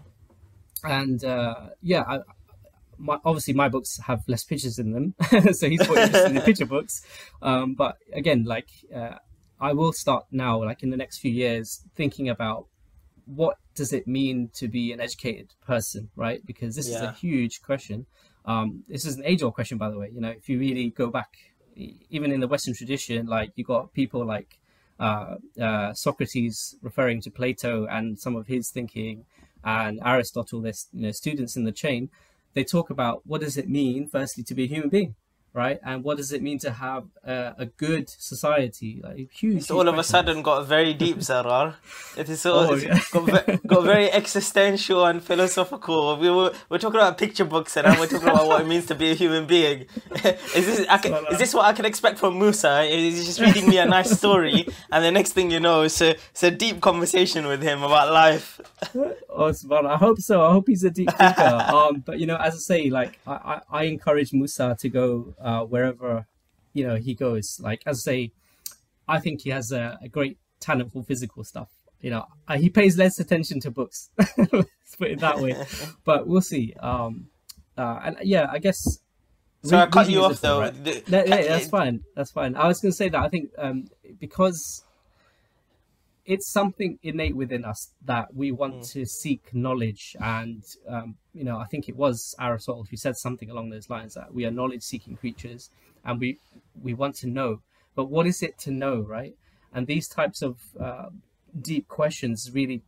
And 0.86 1.24
uh, 1.24 1.54
yeah, 1.80 2.02
I, 2.06 2.18
my, 2.98 3.18
obviously 3.24 3.54
my 3.54 3.68
books 3.68 3.98
have 4.06 4.22
less 4.28 4.44
pictures 4.44 4.78
in 4.78 4.92
them, 4.92 5.14
so 5.52 5.68
he's 5.68 5.86
more 5.88 5.98
interested 5.98 6.26
in 6.26 6.34
the 6.34 6.40
picture 6.40 6.66
books. 6.76 7.02
Um, 7.42 7.74
but 7.74 7.96
again, 8.12 8.44
like 8.44 8.68
uh, 8.94 9.16
I 9.60 9.72
will 9.72 9.92
start 9.92 10.26
now, 10.30 10.62
like 10.62 10.82
in 10.82 10.90
the 10.90 10.96
next 10.96 11.18
few 11.18 11.30
years, 11.30 11.82
thinking 11.94 12.28
about 12.28 12.66
what 13.26 13.56
does 13.74 13.92
it 13.92 14.06
mean 14.06 14.50
to 14.54 14.68
be 14.68 14.92
an 14.92 15.00
educated 15.00 15.54
person, 15.66 16.10
right? 16.16 16.44
Because 16.44 16.76
this 16.76 16.88
is 16.88 16.96
a 16.96 17.12
huge 17.12 17.62
question. 17.62 18.06
Um, 18.44 18.84
this 18.88 19.06
is 19.06 19.16
an 19.16 19.24
age-old 19.24 19.54
question, 19.54 19.78
by 19.78 19.90
the 19.90 19.98
way. 19.98 20.10
You 20.12 20.20
know, 20.20 20.30
if 20.30 20.48
you 20.48 20.58
really 20.58 20.90
go 20.90 21.08
back, 21.10 21.30
even 22.10 22.30
in 22.30 22.40
the 22.40 22.48
Western 22.48 22.74
tradition, 22.74 23.26
like 23.26 23.52
you 23.56 23.64
got 23.64 23.92
people 23.94 24.26
like 24.26 24.58
uh, 25.00 25.36
uh, 25.60 25.92
Socrates 25.94 26.76
referring 26.82 27.20
to 27.22 27.30
Plato 27.30 27.86
and 27.86 28.18
some 28.18 28.36
of 28.36 28.46
his 28.46 28.70
thinking, 28.70 29.24
and 29.64 29.98
Aristotle, 30.04 30.60
their 30.60 30.74
you 30.92 31.06
know 31.06 31.10
students 31.10 31.56
in 31.56 31.64
the 31.64 31.72
chain. 31.72 32.10
They 32.54 32.64
talk 32.64 32.90
about 32.90 33.26
what 33.26 33.40
does 33.40 33.56
it 33.56 33.68
mean, 33.68 34.08
firstly, 34.08 34.44
to 34.44 34.54
be 34.54 34.64
a 34.64 34.68
human 34.68 34.88
being, 34.88 35.14
right? 35.54 35.78
And 35.84 36.02
what 36.04 36.16
does 36.18 36.32
it 36.32 36.42
mean 36.42 36.58
to 36.58 36.70
have 36.72 37.04
a, 37.24 37.54
a 37.58 37.66
good 37.66 38.10
society? 38.10 39.00
Like 39.02 39.30
huge. 39.32 39.56
It's 39.58 39.70
all 39.70 39.88
of 39.88 39.96
a 39.96 40.02
sudden 40.04 40.42
got 40.42 40.66
very 40.66 40.92
deep, 40.92 41.18
Zarar. 41.18 41.74
It 42.16 42.28
is 42.28 42.44
all, 42.44 42.72
Oh, 42.72 42.74
yeah. 42.74 42.98
got, 43.12 43.24
ve- 43.46 43.58
got 43.66 43.84
very 43.84 44.10
existential 44.12 45.06
and 45.06 45.22
philosophical. 45.22 46.16
We 46.18 46.28
were 46.30 46.52
we're 46.68 46.78
talking 46.78 47.00
about 47.00 47.16
picture 47.18 47.44
books 47.44 47.76
and 47.76 47.86
now 47.86 47.98
we're 47.98 48.08
talking 48.08 48.28
about 48.28 48.46
what 48.48 48.60
it 48.62 48.66
means 48.66 48.86
to 48.86 48.94
be 48.94 49.10
a 49.12 49.14
human 49.14 49.46
being. 49.46 49.86
is 50.14 50.66
this 50.66 50.86
I 50.88 50.98
can, 50.98 51.12
is 51.30 51.38
this 51.38 51.54
what 51.54 51.64
I 51.64 51.72
can 51.72 51.84
expect 51.84 52.18
from 52.18 52.38
Musa? 52.38 52.82
Is 52.82 53.18
he 53.18 53.24
just 53.24 53.40
reading 53.40 53.68
me 53.68 53.78
a 53.78 53.86
nice 53.86 54.10
story 54.10 54.66
and 54.90 55.04
the 55.04 55.12
next 55.12 55.32
thing 55.32 55.50
you 55.50 55.60
know, 55.60 55.82
it's 55.82 56.00
a, 56.00 56.10
it's 56.32 56.42
a 56.42 56.50
deep 56.50 56.80
conversation 56.80 57.46
with 57.46 57.62
him 57.62 57.82
about 57.82 58.12
life. 58.12 58.60
Oh, 59.36 59.52
I 59.70 59.96
hope 59.96 60.20
so. 60.20 60.44
I 60.44 60.52
hope 60.52 60.68
he's 60.68 60.84
a 60.84 60.90
deep 60.90 61.10
thinker. 61.10 61.42
um, 61.74 62.02
but 62.06 62.20
you 62.20 62.26
know, 62.26 62.36
as 62.36 62.54
I 62.54 62.58
say, 62.58 62.90
like 62.90 63.18
I, 63.26 63.32
I, 63.32 63.80
I 63.80 63.82
encourage 63.84 64.32
Musa 64.32 64.76
to 64.78 64.88
go 64.88 65.34
uh, 65.44 65.62
wherever 65.64 66.26
you 66.72 66.84
know 66.86 66.96
he 66.96 67.14
goes. 67.14 67.60
Like 67.62 67.82
as 67.86 68.00
I 68.00 68.10
say, 68.10 68.32
I 69.06 69.20
think 69.20 69.42
he 69.42 69.50
has 69.50 69.70
a, 69.70 69.98
a 70.02 70.08
great 70.08 70.38
talent 70.58 70.92
for 70.92 71.04
physical 71.04 71.44
stuff. 71.44 71.68
You 72.00 72.10
know, 72.10 72.24
uh, 72.48 72.58
he 72.58 72.68
pays 72.68 72.98
less 72.98 73.18
attention 73.20 73.60
to 73.60 73.70
books. 73.70 74.10
Let's 74.36 74.96
put 74.98 75.10
it 75.10 75.20
that 75.20 75.38
way. 75.38 75.54
But 76.04 76.26
we'll 76.26 76.42
see. 76.42 76.74
Um, 76.80 77.28
uh, 77.78 78.00
and 78.04 78.16
yeah, 78.22 78.46
I 78.50 78.58
guess. 78.58 78.98
So 79.62 79.78
I 79.78 79.86
cut 79.86 80.10
you 80.10 80.22
off 80.22 80.40
though. 80.40 80.60
right? 80.60 80.84
The- 80.84 81.02
yeah, 81.06 81.24
that's 81.24 81.68
fine. 81.68 82.00
That's 82.14 82.30
fine. 82.30 82.56
I 82.56 82.66
was 82.68 82.80
going 82.80 82.92
to 82.92 82.96
say 82.96 83.08
that 83.08 83.20
I 83.20 83.28
think 83.28 83.50
um, 83.56 83.86
because 84.20 84.83
it's 86.24 86.50
something 86.50 86.98
innate 87.02 87.36
within 87.36 87.64
us 87.64 87.92
that 88.04 88.34
we 88.34 88.50
want 88.52 88.74
Mm. 88.82 88.92
to 88.92 89.06
seek 89.06 89.54
knowledge, 89.54 90.16
and 90.20 90.62
um, 90.88 91.16
you 91.32 91.44
know, 91.44 91.58
I 91.58 91.64
think 91.66 91.88
it 91.88 91.96
was 91.96 92.34
Aristotle 92.40 92.84
who 92.90 92.96
said 92.96 93.16
something 93.16 93.50
along 93.50 93.70
those 93.70 93.90
lines 93.90 94.14
that 94.14 94.32
we 94.34 94.44
are 94.46 94.50
knowledge-seeking 94.50 95.16
creatures, 95.16 95.70
and 96.04 96.20
we 96.20 96.38
we 96.82 96.94
want 96.94 97.14
to 97.16 97.26
know. 97.26 97.60
But 97.94 98.06
what 98.10 98.26
is 98.26 98.42
it 98.42 98.58
to 98.60 98.70
know, 98.70 99.00
right? 99.00 99.34
And 99.72 99.86
these 99.86 100.08
types 100.08 100.42
of 100.42 100.58
uh, 100.80 101.10
deep 101.60 101.88
questions 101.88 102.50
really 102.52 102.82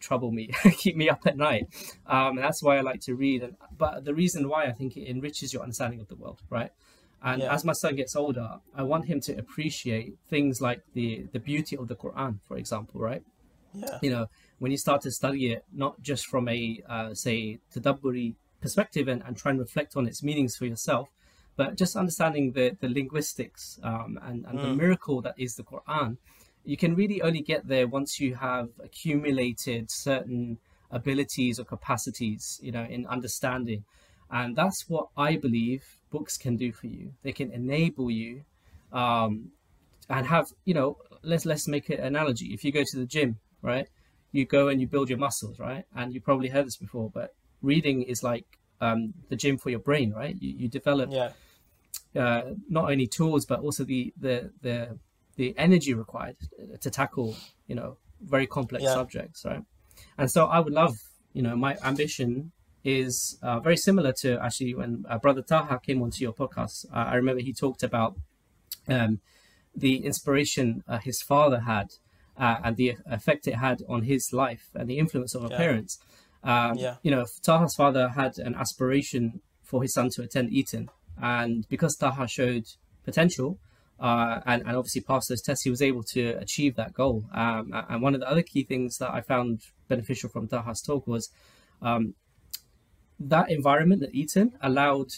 trouble 0.00 0.30
me, 0.30 0.48
keep 0.72 0.96
me 0.96 1.08
up 1.08 1.26
at 1.26 1.36
night. 1.36 1.64
Um, 2.06 2.36
and 2.36 2.38
that's 2.38 2.62
why 2.62 2.76
I 2.76 2.82
like 2.82 3.00
to 3.02 3.14
read. 3.14 3.42
And 3.42 3.56
but 3.76 4.04
the 4.04 4.14
reason 4.14 4.48
why 4.48 4.64
I 4.66 4.72
think 4.72 4.96
it 4.96 5.08
enriches 5.08 5.52
your 5.52 5.62
understanding 5.62 6.00
of 6.00 6.08
the 6.08 6.16
world, 6.16 6.40
right? 6.50 6.70
And 7.22 7.42
Yeah. 7.42 7.52
as 7.52 7.64
my 7.64 7.72
son 7.72 7.96
gets 7.96 8.14
older, 8.14 8.60
I 8.74 8.82
want 8.82 9.06
him 9.06 9.20
to 9.22 9.36
appreciate 9.36 10.14
things 10.28 10.60
like 10.60 10.82
the 10.94 11.26
the 11.32 11.40
beauty 11.40 11.76
of 11.76 11.88
the 11.88 11.96
Quran, 11.96 12.40
for 12.46 12.56
example, 12.56 13.00
right? 13.00 13.22
Yeah. 13.74 13.98
You 14.00 14.10
know, 14.10 14.26
when 14.58 14.70
you 14.72 14.78
start 14.78 15.02
to 15.02 15.10
study 15.10 15.52
it, 15.52 15.64
not 15.72 16.00
just 16.02 16.26
from 16.26 16.48
a 16.48 16.82
uh, 16.88 17.14
say 17.14 17.58
tadabburi 17.74 18.34
perspective 18.60 19.08
and, 19.08 19.22
and 19.22 19.36
try 19.36 19.50
and 19.50 19.60
reflect 19.60 19.96
on 19.96 20.06
its 20.06 20.22
meanings 20.22 20.56
for 20.56 20.66
yourself, 20.66 21.08
but 21.56 21.76
just 21.76 21.96
understanding 21.96 22.52
the 22.52 22.76
the 22.80 22.88
linguistics 22.88 23.78
um, 23.82 24.18
and 24.22 24.44
and 24.46 24.60
the 24.60 24.68
Mm. 24.68 24.76
miracle 24.76 25.22
that 25.22 25.34
is 25.38 25.54
the 25.56 25.64
Quran, 25.64 26.18
you 26.64 26.76
can 26.76 26.94
really 26.94 27.22
only 27.22 27.40
get 27.40 27.68
there 27.68 27.86
once 27.86 28.20
you 28.20 28.34
have 28.34 28.68
accumulated 28.82 29.90
certain 29.90 30.58
abilities 30.90 31.58
or 31.58 31.64
capacities, 31.64 32.60
you 32.62 32.72
know, 32.72 32.84
in 32.84 33.06
understanding. 33.06 33.84
And 34.30 34.56
that's 34.56 34.88
what 34.88 35.08
I 35.16 35.36
believe 35.36 35.95
books 36.10 36.36
can 36.36 36.56
do 36.56 36.72
for 36.72 36.86
you. 36.86 37.12
They 37.22 37.32
can 37.32 37.50
enable 37.52 38.10
you 38.10 38.44
um, 38.92 39.52
and 40.08 40.26
have, 40.26 40.46
you 40.64 40.74
know, 40.74 40.98
let's 41.22 41.46
let's 41.46 41.66
make 41.68 41.88
an 41.90 42.00
analogy. 42.00 42.46
If 42.54 42.64
you 42.64 42.72
go 42.72 42.84
to 42.84 42.98
the 42.98 43.06
gym, 43.06 43.38
right? 43.62 43.88
You 44.32 44.44
go 44.44 44.68
and 44.68 44.80
you 44.80 44.86
build 44.86 45.08
your 45.08 45.18
muscles, 45.18 45.58
right? 45.58 45.84
And 45.94 46.12
you 46.14 46.20
probably 46.20 46.48
heard 46.48 46.66
this 46.66 46.76
before, 46.76 47.10
but 47.10 47.34
reading 47.62 48.02
is 48.02 48.22
like 48.22 48.44
um, 48.80 49.14
the 49.28 49.36
gym 49.36 49.58
for 49.58 49.70
your 49.70 49.78
brain, 49.80 50.12
right? 50.12 50.36
You, 50.40 50.54
you 50.56 50.68
develop 50.68 51.10
Yeah. 51.12 51.32
uh, 52.14 52.42
not 52.68 52.90
only 52.90 53.06
tools 53.06 53.44
but 53.46 53.60
also 53.60 53.84
the 53.84 54.12
the 54.18 54.50
the 54.62 54.98
the 55.36 55.54
energy 55.58 55.92
required 55.92 56.36
to 56.80 56.90
tackle 56.90 57.36
you 57.66 57.74
know 57.74 57.98
very 58.22 58.46
complex 58.46 58.84
Yeah. 58.84 58.94
subjects 58.94 59.44
right 59.44 59.62
and 60.18 60.30
so 60.30 60.46
i 60.46 60.58
would 60.58 60.72
love 60.72 60.96
you 61.34 61.42
know 61.42 61.54
my 61.56 61.76
ambition 61.84 62.52
is 62.86 63.38
uh, 63.42 63.58
very 63.60 63.76
similar 63.76 64.12
to 64.22 64.28
actually 64.44 64.72
when 64.80 65.04
uh, 65.10 65.18
brother 65.18 65.42
taha 65.42 65.78
came 65.86 66.00
onto 66.04 66.20
your 66.26 66.32
podcast 66.32 66.86
uh, 66.92 67.06
i 67.12 67.14
remember 67.16 67.42
he 67.42 67.52
talked 67.52 67.82
about 67.82 68.14
um, 68.88 69.20
the 69.74 69.94
inspiration 70.10 70.66
uh, 70.88 70.98
his 70.98 71.20
father 71.30 71.60
had 71.60 71.88
uh, 72.38 72.56
and 72.64 72.76
the 72.76 72.88
effect 73.06 73.48
it 73.48 73.56
had 73.56 73.82
on 73.88 74.02
his 74.02 74.22
life 74.32 74.66
and 74.74 74.88
the 74.88 74.98
influence 74.98 75.34
of 75.34 75.42
our 75.44 75.50
Yeah. 75.50 75.56
parents 75.64 75.98
um, 76.44 76.78
Yeah. 76.78 76.94
you 77.02 77.10
know 77.10 77.24
taha's 77.42 77.74
father 77.74 78.04
had 78.20 78.32
an 78.38 78.54
aspiration 78.54 79.40
for 79.64 79.82
his 79.82 79.92
son 79.92 80.08
to 80.14 80.22
attend 80.22 80.52
eton 80.52 80.88
and 81.20 81.66
because 81.68 81.96
Taha 81.96 82.28
showed 82.28 82.64
potential 83.04 83.58
uh, 83.98 84.40
and, 84.44 84.62
and 84.66 84.76
obviously 84.76 85.00
passed 85.00 85.28
those 85.30 85.40
tests, 85.40 85.64
he 85.64 85.70
was 85.70 85.80
able 85.80 86.02
to 86.02 86.22
achieve 86.44 86.76
that 86.76 86.92
goal. 86.92 87.24
Um, 87.32 87.72
and 87.88 88.02
one 88.02 88.14
of 88.14 88.20
the 88.20 88.28
other 88.30 88.42
key 88.42 88.64
things 88.64 88.98
that 88.98 89.10
I 89.10 89.22
found 89.22 89.62
beneficial 89.88 90.28
from 90.28 90.46
Taha's 90.48 90.82
talk 90.82 91.06
was 91.06 91.30
um, 91.80 92.14
that 93.18 93.50
environment 93.50 94.02
at 94.02 94.14
Eton 94.14 94.52
allowed 94.60 95.12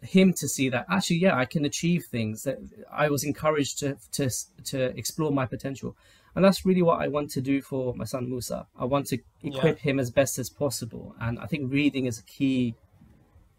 him 0.00 0.32
to 0.34 0.48
see 0.48 0.68
that 0.68 0.86
actually, 0.90 1.16
yeah, 1.16 1.36
I 1.36 1.44
can 1.44 1.64
achieve 1.64 2.04
things. 2.04 2.42
That 2.42 2.58
I 2.92 3.08
was 3.08 3.24
encouraged 3.24 3.78
to 3.80 3.96
to 4.12 4.30
to 4.64 4.96
explore 4.96 5.32
my 5.32 5.46
potential, 5.46 5.96
and 6.34 6.44
that's 6.44 6.64
really 6.66 6.82
what 6.82 7.00
I 7.00 7.08
want 7.08 7.30
to 7.32 7.40
do 7.40 7.62
for 7.62 7.94
my 7.94 8.04
son 8.04 8.28
Musa. 8.28 8.66
I 8.78 8.84
want 8.84 9.06
to 9.08 9.18
equip 9.42 9.78
him 9.78 9.98
as 9.98 10.10
best 10.10 10.38
as 10.38 10.50
possible, 10.50 11.14
and 11.20 11.38
I 11.38 11.46
think 11.46 11.72
reading 11.72 12.06
is 12.06 12.18
a 12.18 12.22
key 12.22 12.74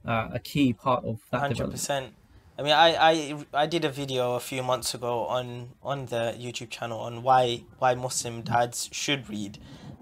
uh, 0.06 0.30
a 0.34 0.40
key 0.40 0.74
part 0.74 1.04
of 1.04 1.20
that 1.32 1.40
Hundred 1.40 1.54
development. 1.56 1.72
percent. 1.80 2.14
I 2.58 2.62
mean, 2.62 2.72
I, 2.72 2.96
I 2.96 3.46
I 3.54 3.66
did 3.66 3.84
a 3.84 3.90
video 3.90 4.36
a 4.36 4.40
few 4.40 4.64
months 4.64 4.94
ago 4.94 5.26
on 5.26 5.72
on 5.84 6.06
the 6.06 6.36
YouTube 6.40 6.70
channel 6.70 7.00
on 7.00 7.22
why 7.24 7.64
why 7.80 7.96
Muslim 7.96 8.44
dads 8.44 8.88
should 8.94 9.30
read, 9.30 9.58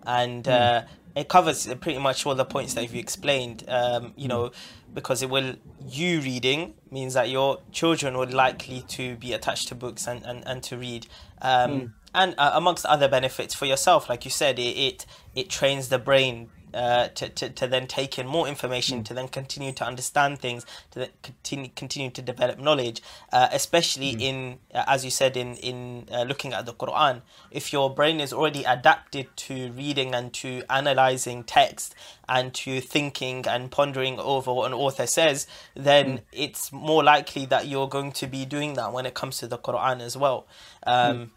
and 0.06 0.48
uh, 0.48 0.84
it 1.16 1.28
covers 1.30 1.68
pretty 1.82 2.00
much 2.00 2.26
all 2.26 2.36
the 2.36 2.46
points 2.46 2.74
that 2.74 2.92
you 2.92 3.00
explained. 3.00 3.64
Um, 3.68 4.14
you 4.16 4.28
know, 4.28 4.52
because 4.94 5.22
it 5.22 5.30
will 5.30 5.56
you 5.88 6.22
reading 6.22 6.74
means 6.92 7.14
that 7.14 7.30
your 7.30 7.60
children 7.72 8.18
would 8.18 8.34
likely 8.34 8.82
to 8.90 9.16
be 9.16 9.34
attached 9.34 9.68
to 9.70 9.76
books 9.76 10.08
and 10.08 10.24
and, 10.26 10.48
and 10.48 10.64
to 10.64 10.78
read. 10.78 11.08
Um, 11.42 11.94
And 12.16 12.36
uh, 12.38 12.52
amongst 12.54 12.86
other 12.86 13.08
benefits 13.08 13.56
for 13.56 13.66
yourself, 13.66 14.08
like 14.08 14.24
you 14.24 14.30
said, 14.30 14.60
it, 14.60 14.78
it 14.78 15.06
it 15.34 15.50
trains 15.50 15.90
the 15.90 15.98
brain 15.98 16.50
uh, 16.74 17.08
to, 17.10 17.30
to, 17.30 17.50
to 17.50 17.68
then 17.68 17.88
take 17.88 18.18
in 18.18 18.28
more 18.28 18.48
information, 18.48 19.04
to 19.04 19.14
then 19.14 19.28
continue 19.28 19.72
to 19.74 19.86
understand 19.86 20.40
things, 20.40 20.66
to 20.92 21.00
then 21.00 21.10
continue 21.22 21.70
continue 21.76 22.10
to 22.12 22.22
develop 22.22 22.60
knowledge, 22.60 23.02
uh, 23.32 23.48
especially 23.52 24.10
in 24.10 24.60
uh, 24.74 24.84
as 24.88 25.06
you 25.06 25.12
said 25.12 25.38
in 25.38 25.56
in 25.56 26.08
uh, 26.12 26.24
looking 26.24 26.54
at 26.54 26.66
the 26.66 26.74
Quran. 26.74 27.22
If 27.52 27.72
your 27.72 27.94
brain 27.94 28.20
is 28.20 28.34
already 28.34 28.64
adapted 28.64 29.28
to 29.36 29.72
reading 29.72 30.14
and 30.16 30.34
to 30.36 30.64
analyzing 30.70 31.44
text 31.44 31.96
and 32.28 32.54
to 32.56 32.82
thinking 32.82 33.46
and 33.48 33.70
pondering 33.72 34.20
over 34.20 34.54
what 34.54 34.68
an 34.68 34.74
author 34.74 35.08
says, 35.08 35.48
then 35.76 36.22
it's 36.32 36.72
more 36.72 37.04
likely 37.04 37.46
that 37.48 37.68
you're 37.68 37.90
going 37.90 38.12
to 38.14 38.28
be 38.28 38.46
doing 38.46 38.74
that 38.74 38.94
when 38.94 39.06
it 39.06 39.14
comes 39.14 39.38
to 39.38 39.48
the 39.48 39.58
Quran 39.58 40.02
as 40.02 40.18
well. 40.18 40.48
Um, 40.88 41.32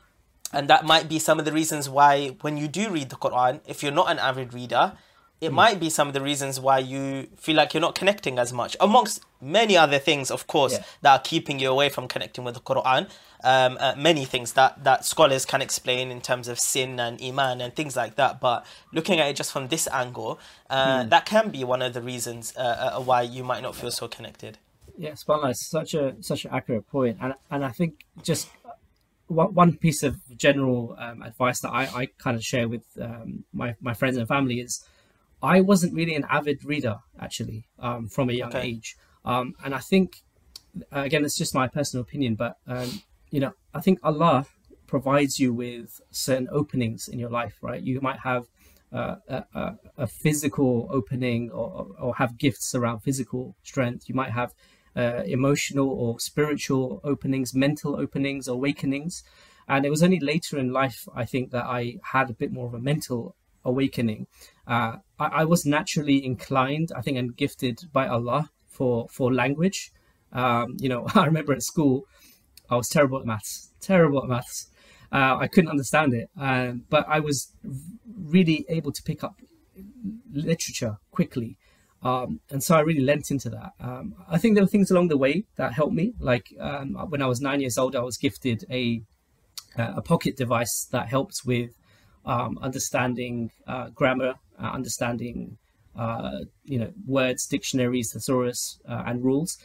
and 0.52 0.68
that 0.68 0.84
might 0.84 1.08
be 1.08 1.18
some 1.18 1.38
of 1.38 1.44
the 1.44 1.52
reasons 1.52 1.88
why 1.88 2.28
when 2.40 2.56
you 2.56 2.68
do 2.68 2.90
read 2.90 3.10
the 3.10 3.16
Quran, 3.16 3.60
if 3.66 3.82
you're 3.82 3.92
not 3.92 4.10
an 4.10 4.18
avid 4.18 4.54
reader, 4.54 4.92
it 5.40 5.52
might 5.52 5.78
be 5.78 5.90
some 5.90 6.08
of 6.08 6.14
the 6.14 6.20
reasons 6.20 6.58
why 6.58 6.78
you 6.78 7.28
feel 7.36 7.56
like 7.56 7.74
you're 7.74 7.80
not 7.80 7.94
connecting 7.94 8.38
as 8.38 8.52
much, 8.52 8.76
amongst 8.80 9.22
many 9.40 9.76
other 9.76 9.98
things, 9.98 10.30
of 10.30 10.46
course, 10.46 10.72
Yeah. 10.72 10.82
that 11.02 11.12
are 11.12 11.22
keeping 11.22 11.58
you 11.58 11.70
away 11.70 11.88
from 11.90 12.08
connecting 12.08 12.42
with 12.44 12.54
the 12.54 12.60
Quran. 12.60 13.08
Um, 13.44 13.76
uh, 13.78 13.94
many 13.96 14.24
things 14.24 14.54
that, 14.54 14.82
that 14.84 15.04
scholars 15.04 15.44
can 15.44 15.60
explain 15.60 16.10
in 16.10 16.20
terms 16.22 16.48
of 16.48 16.58
sin 16.58 16.98
and 16.98 17.22
iman 17.22 17.60
and 17.60 17.76
things 17.76 17.94
like 17.94 18.16
that. 18.16 18.40
But 18.40 18.64
looking 18.92 19.20
at 19.20 19.28
it 19.28 19.36
just 19.36 19.52
from 19.52 19.68
this 19.68 19.86
angle, 19.92 20.40
uh, 20.70 21.04
that 21.04 21.26
can 21.26 21.50
be 21.50 21.62
one 21.62 21.82
of 21.82 21.92
the 21.92 22.00
reasons 22.00 22.54
uh, 22.56 22.94
uh, 22.96 23.00
why 23.02 23.22
you 23.22 23.44
might 23.44 23.62
not 23.62 23.76
feel 23.76 23.90
so 23.90 24.08
connected. 24.08 24.58
Yeah, 24.96 25.10
Subhanallah, 25.10 25.50
it's 25.50 25.66
such 25.68 25.92
a 25.92 26.14
such 26.22 26.46
an 26.46 26.52
accurate 26.54 26.88
point, 26.88 27.18
and 27.20 27.34
and 27.50 27.62
I 27.62 27.70
think 27.72 28.06
just 28.22 28.48
one 29.26 29.52
one 29.52 29.76
piece 29.76 30.02
of 30.02 30.16
general 30.38 30.96
um, 30.98 31.20
advice 31.22 31.60
that 31.60 31.70
I, 31.70 31.82
I 31.84 32.06
kind 32.18 32.36
of 32.36 32.42
share 32.42 32.66
with 32.66 32.84
um, 32.98 33.44
my 33.52 33.74
my 33.82 33.92
friends 33.92 34.16
and 34.16 34.26
family 34.26 34.60
is, 34.60 34.82
I 35.54 35.56
wasn't 35.70 35.92
really 36.00 36.16
an 36.20 36.26
avid 36.38 36.58
reader 36.72 36.96
actually 37.26 37.60
um, 37.78 38.02
from 38.14 38.26
a 38.30 38.32
young 38.42 38.54
Okay. 38.54 38.68
age, 38.70 38.88
um, 39.24 39.46
and 39.64 39.72
I 39.74 39.82
think 39.92 40.08
again 40.92 41.24
it's 41.26 41.38
just 41.42 41.54
my 41.54 41.68
personal 41.78 42.02
opinion, 42.06 42.32
but 42.44 42.52
um, 42.74 42.90
you 43.34 43.40
know 43.40 43.52
I 43.78 43.80
think 43.84 43.98
Allah 44.02 44.46
provides 44.94 45.34
you 45.42 45.50
with 45.64 45.88
certain 46.10 46.48
openings 46.60 47.08
in 47.12 47.18
your 47.18 47.30
life, 47.40 47.56
right? 47.68 47.82
You 47.90 48.00
might 48.00 48.20
have 48.30 48.44
uh, 48.92 49.16
a, 49.28 49.44
a, 49.62 49.64
a 50.04 50.06
physical 50.06 50.88
opening 50.98 51.50
or, 51.50 51.88
or 52.00 52.14
have 52.16 52.38
gifts 52.38 52.74
around 52.74 53.00
physical 53.00 53.56
strength. 53.62 54.08
You 54.08 54.14
might 54.14 54.30
have 54.30 54.50
uh, 54.96 55.22
emotional 55.26 55.88
or 55.90 56.20
spiritual 56.20 57.00
openings, 57.04 57.54
mental 57.54 57.96
openings, 57.96 58.46
awakenings. 58.48 59.22
And 59.68 59.84
it 59.84 59.90
was 59.90 60.02
only 60.02 60.20
later 60.20 60.56
in 60.58 60.72
life, 60.72 61.00
I 61.14 61.24
think, 61.24 61.50
that 61.50 61.64
I 61.64 61.96
had 62.14 62.30
a 62.30 62.34
bit 62.42 62.52
more 62.52 62.66
of 62.68 62.74
a 62.74 62.78
mental 62.78 63.34
awakening. 63.64 64.28
Uh, 64.66 64.96
I, 65.18 65.26
I 65.26 65.44
was 65.44 65.64
naturally 65.64 66.24
inclined, 66.24 66.90
I 66.96 67.00
think, 67.00 67.16
and 67.16 67.36
gifted 67.36 67.80
by 67.92 68.06
Allah 68.08 68.50
for 68.68 69.08
for 69.10 69.32
language. 69.32 69.92
Um, 70.32 70.76
you 70.78 70.88
know, 70.88 71.06
I 71.14 71.24
remember 71.26 71.52
at 71.52 71.62
school, 71.62 72.04
I 72.70 72.76
was 72.76 72.88
terrible 72.88 73.18
at 73.18 73.26
maths, 73.26 73.70
terrible 73.80 74.22
at 74.22 74.28
maths. 74.28 74.68
Uh, 75.12 75.36
I 75.38 75.46
couldn't 75.46 75.70
understand 75.70 76.14
it, 76.14 76.28
um, 76.36 76.84
but 76.90 77.06
I 77.08 77.20
was 77.20 77.52
really 78.04 78.66
able 78.68 78.92
to 78.92 79.02
pick 79.02 79.22
up 79.22 79.40
literature 80.32 80.96
quickly. 81.12 81.56
Um, 82.02 82.40
and 82.50 82.62
so 82.62 82.76
I 82.76 82.80
really 82.80 83.00
lent 83.00 83.30
into 83.30 83.48
that. 83.50 83.72
Um, 83.80 84.14
I 84.28 84.38
think 84.38 84.54
there 84.54 84.64
were 84.64 84.68
things 84.68 84.90
along 84.90 85.08
the 85.08 85.16
way 85.16 85.44
that 85.56 85.72
helped 85.72 85.94
me. 85.94 86.12
Like 86.20 86.52
um, 86.60 86.94
when 87.08 87.22
I 87.22 87.26
was 87.26 87.40
nine 87.40 87.60
years 87.60 87.78
old, 87.78 87.96
I 87.96 88.00
was 88.00 88.16
gifted 88.16 88.64
a 88.70 89.02
uh, 89.78 89.94
a 89.96 90.02
pocket 90.02 90.36
device 90.36 90.86
that 90.90 91.08
helped 91.08 91.42
with 91.44 91.70
um, 92.24 92.58
understanding 92.62 93.50
uh, 93.66 93.90
grammar, 93.90 94.34
uh, 94.62 94.66
understanding 94.66 95.58
uh, 95.96 96.40
you 96.64 96.78
know 96.78 96.92
words, 97.06 97.46
dictionaries, 97.46 98.12
thesaurus, 98.12 98.78
uh, 98.88 99.02
and 99.06 99.24
rules 99.24 99.58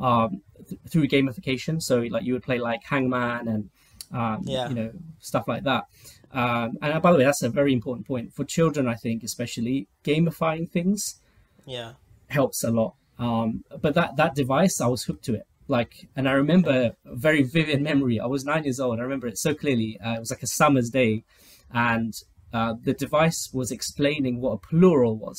um, 0.00 0.42
th- 0.68 0.80
through 0.90 1.06
gamification. 1.08 1.80
So 1.80 2.00
like 2.00 2.24
you 2.24 2.32
would 2.32 2.42
play 2.42 2.58
like 2.58 2.82
Hangman 2.84 3.48
and 3.48 3.70
um, 4.12 4.42
Yeah. 4.44 4.68
you 4.68 4.74
know 4.74 4.90
stuff 5.20 5.46
like 5.48 5.64
that. 5.64 5.84
Um, 6.32 6.76
and 6.82 6.92
uh, 6.94 7.00
by 7.00 7.12
the 7.12 7.18
way, 7.18 7.24
that's 7.24 7.42
a 7.42 7.48
very 7.48 7.72
important 7.72 8.06
point 8.06 8.32
for 8.32 8.44
children. 8.44 8.88
I 8.88 8.94
think 8.94 9.22
especially 9.22 9.86
gamifying 10.04 10.68
things 10.70 11.20
Yeah. 11.64 11.92
helps 12.28 12.62
a 12.64 12.70
lot. 12.70 12.94
Um, 13.18 13.64
but 13.80 13.94
that 13.94 14.16
that 14.16 14.34
device, 14.34 14.80
I 14.80 14.88
was 14.88 15.04
hooked 15.04 15.24
to 15.26 15.34
it. 15.34 15.46
Like, 15.68 16.08
and 16.14 16.28
I 16.28 16.32
remember 16.32 16.92
a 17.04 17.16
very 17.16 17.42
vivid 17.42 17.80
memory. 17.82 18.20
I 18.20 18.26
was 18.26 18.44
nine 18.44 18.64
years 18.64 18.78
old. 18.78 19.00
I 19.00 19.02
remember 19.02 19.26
it 19.26 19.38
so 19.38 19.54
clearly. 19.54 19.98
Uh, 20.04 20.14
it 20.14 20.20
was 20.20 20.30
like 20.30 20.42
a 20.42 20.46
summer's 20.46 20.90
day, 20.90 21.24
and 21.72 22.12
uh, 22.56 22.72
the 22.88 22.94
device 23.04 23.42
was 23.58 23.68
explaining 23.78 24.34
what 24.40 24.52
a 24.58 24.58
plural 24.68 25.16
was. 25.26 25.38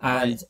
And 0.00 0.38
Right. 0.38 0.42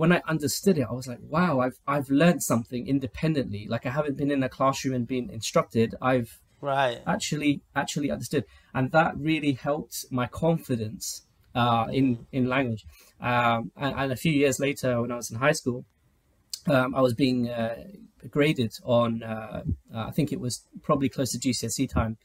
when 0.00 0.10
I 0.16 0.20
understood 0.34 0.76
it, 0.78 0.86
I 0.90 0.92
was 1.00 1.06
like, 1.12 1.22
"Wow! 1.36 1.52
I've 1.64 1.78
I've 1.94 2.10
learned 2.22 2.42
something 2.52 2.82
independently. 2.94 3.62
Like 3.74 3.84
I 3.86 3.90
haven't 3.98 4.16
been 4.20 4.30
in 4.36 4.42
a 4.42 4.48
classroom 4.58 4.94
and 4.94 5.06
been 5.16 5.30
instructed. 5.38 5.88
I've 6.12 6.30
Right. 6.60 7.00
actually 7.06 7.60
actually 7.76 8.10
understood 8.10 8.44
and 8.72 8.90
that 8.92 9.12
really 9.18 9.52
helped 9.52 10.06
my 10.10 10.26
confidence 10.26 11.26
uh, 11.54 11.86
in 11.92 12.26
in 12.32 12.48
language 12.48 12.84
um, 13.20 13.70
and, 13.76 13.94
and 14.00 14.12
a 14.12 14.16
few 14.16 14.32
years 14.32 14.58
later 14.58 15.00
when 15.02 15.12
i 15.12 15.16
was 15.16 15.30
in 15.30 15.38
high 15.38 15.52
school 15.60 15.84
um, 16.66 16.94
i 16.94 17.00
was 17.00 17.14
being 17.14 17.48
uh, 17.50 17.76
graded 18.30 18.72
on 18.84 19.22
uh, 19.22 19.62
uh, 19.94 20.04
i 20.08 20.10
think 20.10 20.32
it 20.32 20.40
was 20.40 20.54
probably 20.82 21.08
close 21.08 21.30
to 21.32 21.38
gcse 21.38 21.88
time 21.88 22.16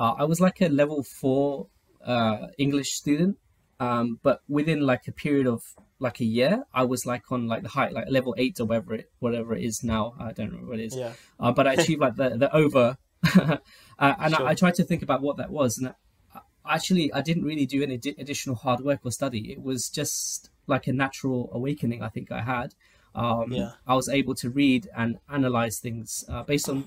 uh, 0.00 0.14
i 0.18 0.24
was 0.24 0.40
like 0.40 0.60
a 0.60 0.68
level 0.68 1.02
four 1.20 1.68
uh, 2.06 2.46
english 2.58 2.90
student 2.92 3.36
um, 3.78 4.18
but 4.22 4.40
within 4.48 4.80
like 4.80 5.04
a 5.06 5.12
period 5.12 5.46
of 5.46 5.60
like 5.98 6.18
a 6.20 6.24
year 6.24 6.64
i 6.72 6.82
was 6.92 7.04
like 7.04 7.24
on 7.30 7.46
like 7.46 7.62
the 7.62 7.68
height 7.78 7.92
like 7.92 8.06
level 8.08 8.34
eight 8.38 8.58
or 8.60 8.64
whatever 8.66 8.94
it 8.94 9.10
whatever 9.18 9.54
it 9.54 9.62
is 9.70 9.82
now 9.84 10.14
i 10.18 10.32
don't 10.32 10.52
know 10.52 10.66
what 10.70 10.78
it 10.78 10.86
is 10.86 10.96
Yeah. 10.96 11.12
uh, 11.40 11.52
but 11.52 11.66
I 11.66 11.72
achieved 11.78 12.00
like 12.00 12.16
the, 12.16 12.28
the 12.44 12.50
over. 12.54 12.96
uh, 13.36 13.56
and 13.98 14.34
Sure. 14.34 14.46
I, 14.46 14.50
I 14.50 14.54
tried 14.54 14.74
to 14.76 14.84
think 14.84 15.02
about 15.02 15.20
what 15.26 15.36
that 15.38 15.50
was. 15.50 15.78
And 15.78 15.86
I, 16.34 16.40
actually, 16.76 17.12
I 17.12 17.22
didn't 17.22 17.44
really 17.44 17.66
do 17.66 17.82
any 17.82 17.96
di- 17.96 18.14
additional 18.18 18.56
hard 18.56 18.80
work 18.88 19.00
or 19.04 19.10
study. 19.10 19.50
It 19.54 19.60
was 19.62 19.88
just 19.88 20.50
like 20.66 20.86
a 20.86 20.92
natural 20.92 21.50
awakening 21.52 22.02
I 22.02 22.08
think 22.08 22.30
I 22.30 22.42
had. 22.42 22.74
Um, 23.14 23.52
Yeah. 23.52 23.72
I 23.86 23.94
was 24.00 24.08
able 24.08 24.34
to 24.36 24.48
read 24.50 24.88
and 24.96 25.18
analyze 25.28 25.76
things 25.80 26.24
uh, 26.28 26.42
based 26.44 26.68
on 26.68 26.86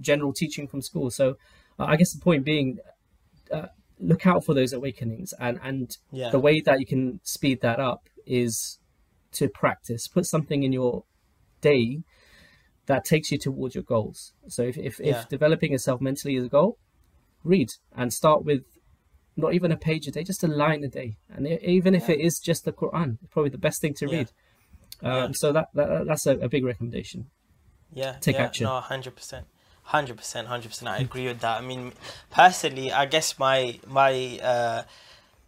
general 0.00 0.32
teaching 0.32 0.66
from 0.66 0.82
school. 0.82 1.10
So 1.10 1.36
uh, 1.78 1.84
I 1.84 1.96
guess 1.96 2.12
the 2.12 2.20
point 2.20 2.44
being, 2.44 2.78
uh, 3.52 3.66
look 4.00 4.26
out 4.26 4.44
for 4.44 4.54
those 4.54 4.72
awakenings. 4.72 5.32
And, 5.38 5.58
and 5.62 5.90
Yeah. 6.10 6.30
the 6.30 6.38
way 6.40 6.60
that 6.60 6.80
you 6.80 6.86
can 6.86 7.20
speed 7.22 7.60
that 7.60 7.78
up 7.78 8.08
is 8.26 8.78
to 9.32 9.48
practice. 9.48 10.08
Put 10.08 10.26
something 10.26 10.62
in 10.62 10.72
your 10.72 11.04
day 11.60 12.02
that 12.86 13.04
takes 13.04 13.30
you 13.30 13.38
towards 13.38 13.74
your 13.74 13.84
goals. 13.84 14.32
So 14.48 14.62
if 14.62 14.76
if, 14.78 14.98
Yeah. 14.98 15.20
if 15.20 15.28
developing 15.28 15.72
yourself 15.72 16.00
mentally 16.00 16.36
is 16.36 16.46
a 16.46 16.48
goal, 16.48 16.78
read 17.44 17.68
and 17.94 18.12
start 18.12 18.44
with 18.44 18.62
not 19.36 19.54
even 19.54 19.70
a 19.70 19.76
page 19.76 20.06
a 20.08 20.10
day, 20.10 20.24
just 20.24 20.42
a 20.42 20.48
line 20.48 20.82
a 20.84 20.88
day, 20.88 21.16
and 21.28 21.46
even 21.46 21.94
if 21.94 22.10
it 22.10 22.20
is 22.20 22.38
just 22.38 22.64
the 22.64 22.72
Quran, 22.72 23.18
probably 23.30 23.50
the 23.50 23.58
best 23.58 23.80
thing 23.80 23.94
to 23.94 24.06
Yeah. 24.06 24.16
read. 24.16 24.30
Um, 25.02 25.12
Yeah. 25.12 25.28
So 25.34 25.52
that, 25.52 25.68
that 25.74 26.06
that's 26.06 26.26
a, 26.26 26.36
a 26.38 26.48
big 26.48 26.64
recommendation. 26.64 27.30
Yeah, 27.92 28.12
take 28.20 28.36
yeah, 28.36 28.44
action. 28.44 28.64
No, 28.64 28.80
hundred 28.80 29.16
percent, 29.16 29.46
hundred 29.90 30.16
percent, 30.16 30.46
hundred 30.46 30.68
percent. 30.68 30.88
I 30.88 30.98
agree 30.98 31.26
with 31.26 31.40
that. 31.40 31.58
I 31.58 31.66
mean, 31.66 31.92
personally, 32.30 32.92
I 32.92 33.06
guess 33.06 33.38
my 33.38 33.78
my 33.86 34.38
uh, 34.40 34.82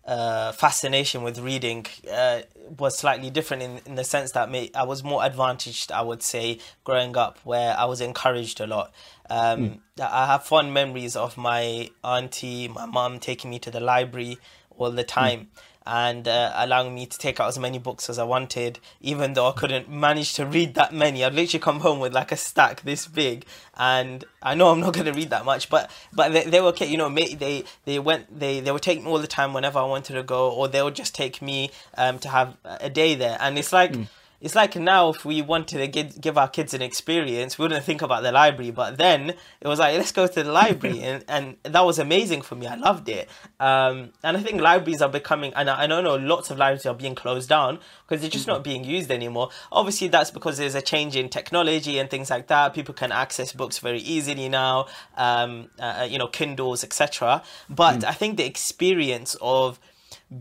uh, 0.05 0.51
fascination 0.53 1.23
with 1.23 1.39
reading 1.39 1.87
uh, 2.11 2.41
was 2.77 2.99
slightly 2.99 3.31
different 3.31 3.63
in 3.63 3.81
in 3.87 3.95
the 3.95 4.05
sense 4.05 4.33
that 4.33 4.51
may, 4.51 4.71
I 4.75 4.83
was 4.83 5.05
more 5.05 5.25
advantaged. 5.25 5.93
I 5.93 6.03
would 6.03 6.23
say 6.23 6.59
growing 6.83 7.17
up, 7.17 7.39
where 7.45 7.77
I 7.79 7.85
was 7.85 8.01
encouraged 8.01 8.61
a 8.61 8.67
lot. 8.67 8.93
Um, 9.31 9.81
I 10.01 10.27
have 10.27 10.45
fond 10.45 10.75
memories 10.75 11.15
of 11.17 11.39
my 11.39 11.91
auntie, 12.03 12.67
my 12.69 12.87
mom 12.87 13.21
taking 13.21 13.49
me 13.51 13.59
to 13.61 13.71
the 13.71 13.81
library 13.81 14.39
all 14.77 14.91
the 14.91 15.05
time 15.05 15.49
and 15.87 16.29
uh, 16.29 16.53
allowing 16.57 16.95
me 16.95 17.07
to 17.07 17.19
take 17.19 17.41
out 17.41 17.49
as 17.49 17.59
many 17.59 17.79
books 17.79 18.09
as 18.09 18.19
I 18.19 18.25
wanted, 18.25 18.79
even 19.01 19.35
though 19.35 19.49
I 19.49 19.53
couldn't 19.53 19.89
manage 19.89 20.35
to 20.35 20.47
read 20.47 20.75
that 20.75 20.93
many. 20.93 21.25
I'd 21.25 21.35
literally 21.35 21.61
come 21.61 21.81
home 21.81 22.01
with 22.01 22.13
like 22.13 22.33
a 22.33 22.37
stack 22.37 22.83
this 22.83 23.07
big, 23.07 23.45
and 23.77 24.25
I 24.43 24.55
know 24.55 24.69
I'm 24.71 24.81
not 24.81 24.95
going 24.95 25.07
to 25.07 25.13
read 25.13 25.31
that 25.31 25.45
much, 25.45 25.69
but 25.69 25.91
but 26.13 26.33
they, 26.33 26.45
they 26.45 26.61
were 26.61 26.69
okay. 26.69 26.87
You 26.87 26.99
know, 26.99 27.13
they 27.13 27.65
they 27.85 27.99
went 27.99 28.39
they 28.39 28.61
they 28.61 28.71
would 28.71 28.83
take 28.83 29.03
me 29.03 29.09
all 29.09 29.19
the 29.19 29.27
time 29.27 29.53
whenever 29.53 29.79
I 29.79 29.85
wanted 29.85 30.15
to 30.15 30.23
go, 30.23 30.51
or 30.51 30.69
they 30.69 30.83
would 30.83 30.95
just 30.95 31.15
take 31.15 31.43
me 31.43 31.71
um 31.97 32.19
to 32.21 32.29
have 32.29 32.57
a 32.65 32.91
day 32.91 33.15
there, 33.15 33.37
and 33.41 33.59
it's 33.59 33.73
like. 33.73 33.95
It's 34.43 34.57
like 34.57 34.75
now, 34.75 35.11
if 35.11 35.25
we 35.25 35.41
wanted 35.41 35.79
to 35.79 35.87
give, 35.87 36.21
give 36.21 36.37
our 36.37 36.49
kids 36.49 36.75
an 36.75 36.83
experience, 36.83 37.59
we 37.59 37.63
wouldn't 37.63 37.85
think 37.85 38.03
about 38.03 38.25
the 38.25 38.33
library. 38.33 38.73
But 38.73 38.99
then 38.99 39.31
it 39.61 39.69
was 39.69 39.79
like, 39.79 39.97
let's 39.97 40.11
go 40.11 40.27
to 40.27 40.43
the 40.43 40.51
library, 40.51 41.01
and, 41.03 41.25
and 41.29 41.57
that 41.63 41.85
was 41.85 42.01
amazing 42.01 42.43
for 42.43 42.57
me. 42.57 42.67
I 42.67 42.75
loved 42.75 43.09
it. 43.09 43.29
Um, 43.61 44.13
and 44.25 44.37
I 44.37 44.41
think 44.41 44.61
libraries 44.61 45.01
are 45.01 45.09
becoming, 45.09 45.53
and 45.55 45.71
I, 45.71 45.85
I 45.85 45.87
don't 45.87 46.03
know, 46.03 46.17
lots 46.17 46.51
of 46.51 46.59
libraries 46.59 46.85
are 46.87 46.95
being 46.95 47.15
closed 47.15 47.49
down 47.49 47.79
because 48.09 48.21
they're 48.21 48.31
just 48.31 48.49
not 48.49 48.65
being 48.65 48.83
used 48.83 49.13
anymore. 49.13 49.51
Obviously, 49.71 50.09
that's 50.09 50.33
because 50.33 50.59
there's 50.59 50.75
a 50.75 50.83
change 50.83 51.15
in 51.15 51.29
technology 51.29 52.01
and 52.01 52.11
things 52.11 52.29
like 52.29 52.49
that. 52.49 52.75
People 52.75 52.95
can 52.95 53.13
access 53.13 53.53
books 53.53 53.79
very 53.79 54.01
easily 54.01 54.49
now, 54.49 54.87
um, 55.17 55.71
uh, 55.79 56.09
you 56.11 56.19
know, 56.19 56.27
Kindles, 56.27 56.83
etc. 56.83 57.45
But 57.71 58.03
I 58.03 58.13
think 58.13 58.39
the 58.39 58.45
experience 58.45 59.37
of 59.41 59.79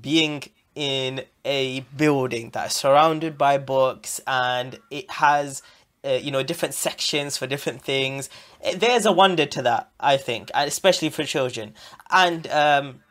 being 0.02 0.44
in 0.76 1.24
a 1.44 1.82
building 1.96 2.50
that's 2.52 2.76
surrounded 2.76 3.38
by 3.38 3.58
books 3.58 4.22
and 4.26 4.80
it 4.90 5.10
has 5.12 5.62
uh, 6.04 6.12
you 6.12 6.32
know 6.32 6.42
different 6.44 6.74
sections 6.74 7.38
for 7.38 7.46
different 7.46 7.82
things. 7.82 8.30
There's 8.76 9.06
a 9.06 9.12
wonder 9.12 9.46
to 9.46 9.62
that 9.64 9.90
i 10.00 10.18
think 10.18 10.50
especially 10.54 11.10
for 11.10 11.24
children. 11.24 11.74
And 12.10 12.48
um 12.48 13.02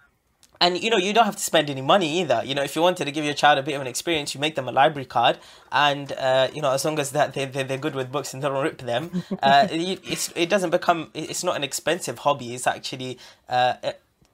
and 0.61 0.83
you 0.83 0.91
know 0.91 0.97
you 0.97 1.13
don't 1.13 1.25
have 1.25 1.37
to 1.37 1.43
spend 1.43 1.71
any 1.71 1.83
money 1.83 2.21
either. 2.21 2.43
You 2.45 2.55
know 2.55 2.63
if 2.63 2.77
you 2.77 2.83
wanted 2.83 3.05
to 3.05 3.13
give 3.13 3.25
your 3.25 3.35
child 3.35 3.59
a 3.59 3.63
bit 3.63 3.75
of 3.75 3.81
an 3.81 3.87
experience 3.87 4.35
you 4.35 4.41
make 4.41 4.55
them 4.55 4.69
a 4.69 4.73
library 4.73 5.07
card 5.07 5.39
and 5.73 6.13
uh, 6.13 6.49
you 6.53 6.63
know 6.63 6.73
as 6.73 6.85
long 6.85 6.99
as 6.99 7.13
that 7.13 7.35
they, 7.35 7.45
they, 7.45 7.63
they're 7.63 7.79
good 7.79 7.95
with 7.95 8.11
books 8.13 8.33
and 8.35 8.43
don't 8.43 8.61
rip 8.63 8.79
them 8.79 9.23
uh, 9.43 9.69
it, 9.71 10.01
it's, 10.05 10.33
it 10.37 10.49
doesn't 10.49 10.71
become 10.71 11.11
it's 11.15 11.45
not 11.45 11.57
an 11.57 11.65
expensive 11.65 12.19
hobby. 12.21 12.55
It's 12.55 12.67
actually 12.67 13.19
uh, 13.49 13.75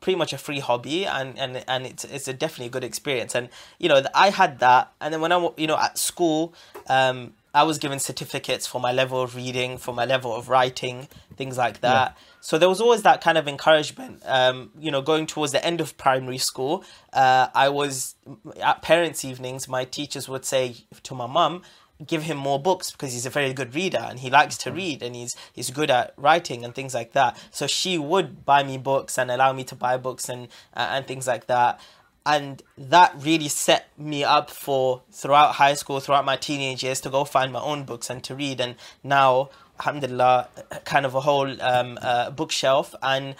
pretty 0.00 0.16
much 0.16 0.32
a 0.32 0.38
free 0.38 0.60
hobby 0.60 1.06
and 1.06 1.38
and 1.38 1.64
and 1.66 1.86
it's 1.86 2.04
it's 2.04 2.28
a 2.28 2.32
definitely 2.32 2.66
a 2.66 2.70
good 2.70 2.84
experience. 2.84 3.34
And 3.34 3.48
you 3.78 3.88
know 3.88 4.02
I 4.14 4.30
had 4.30 4.58
that. 4.60 4.92
And 5.00 5.12
then 5.12 5.20
when 5.20 5.32
I 5.32 5.50
you 5.56 5.66
know 5.66 5.76
at 5.76 5.98
school 5.98 6.54
um 6.88 7.34
I 7.54 7.62
was 7.62 7.78
given 7.78 7.98
certificates 7.98 8.66
for 8.66 8.80
my 8.80 8.92
level 8.92 9.22
of 9.22 9.34
reading 9.34 9.78
for 9.78 9.94
my 9.94 10.04
level 10.04 10.34
of 10.34 10.48
writing 10.48 11.08
things 11.36 11.56
like 11.56 11.80
that. 11.80 12.12
Yeah. 12.12 12.22
so 12.40 12.58
there 12.58 12.68
was 12.68 12.80
always 12.80 13.02
that 13.02 13.20
kind 13.20 13.38
of 13.38 13.48
encouragement. 13.48 14.22
Um 14.24 14.70
you 14.78 14.90
know 14.90 15.02
going 15.02 15.26
towards 15.26 15.52
the 15.52 15.64
end 15.64 15.80
of 15.80 15.96
primary 15.96 16.38
school 16.38 16.84
uh 17.12 17.48
I 17.54 17.68
was 17.70 18.14
at 18.62 18.82
parents 18.82 19.24
evenings 19.24 19.68
my 19.68 19.84
teachers 19.84 20.28
would 20.28 20.44
say 20.44 20.76
to 21.02 21.14
my 21.14 21.26
mum 21.26 21.62
give 22.04 22.24
him 22.24 22.36
more 22.36 22.60
books 22.60 22.90
because 22.90 23.12
he's 23.12 23.26
a 23.26 23.30
very 23.30 23.52
good 23.52 23.74
reader 23.74 23.98
and 23.98 24.20
he 24.20 24.28
likes 24.28 24.58
to 24.58 24.72
read 24.72 25.02
and 25.02 25.16
he's 25.16 25.36
he's 25.52 25.70
good 25.70 25.90
at 25.90 26.12
writing 26.16 26.64
and 26.64 26.74
things 26.74 26.94
like 26.94 27.12
that. 27.12 27.38
So 27.50 27.66
she 27.66 27.96
would 27.98 28.44
buy 28.44 28.62
me 28.62 28.78
books 28.78 29.18
and 29.18 29.30
allow 29.30 29.52
me 29.52 29.64
to 29.64 29.74
buy 29.74 29.96
books 29.96 30.28
and 30.28 30.48
uh, 30.74 30.88
and 30.90 31.06
things 31.06 31.26
like 31.26 31.46
that. 31.46 31.80
And 32.26 32.62
that 32.76 33.14
really 33.18 33.48
set 33.48 33.88
me 33.96 34.24
up 34.24 34.50
for 34.50 35.02
throughout 35.12 35.54
high 35.54 35.74
school, 35.74 36.00
throughout 36.00 36.24
my 36.24 36.36
teenage 36.36 36.82
years, 36.82 37.00
to 37.02 37.10
go 37.10 37.24
find 37.24 37.52
my 37.52 37.60
own 37.60 37.84
books 37.84 38.10
and 38.10 38.22
to 38.24 38.34
read. 38.34 38.60
And 38.60 38.74
now, 39.04 39.50
alhamdulillah, 39.78 40.48
kind 40.84 41.06
of 41.06 41.14
a 41.14 41.20
whole 41.20 41.62
um, 41.62 41.98
uh, 42.02 42.30
bookshelf. 42.30 42.96
And 43.00 43.36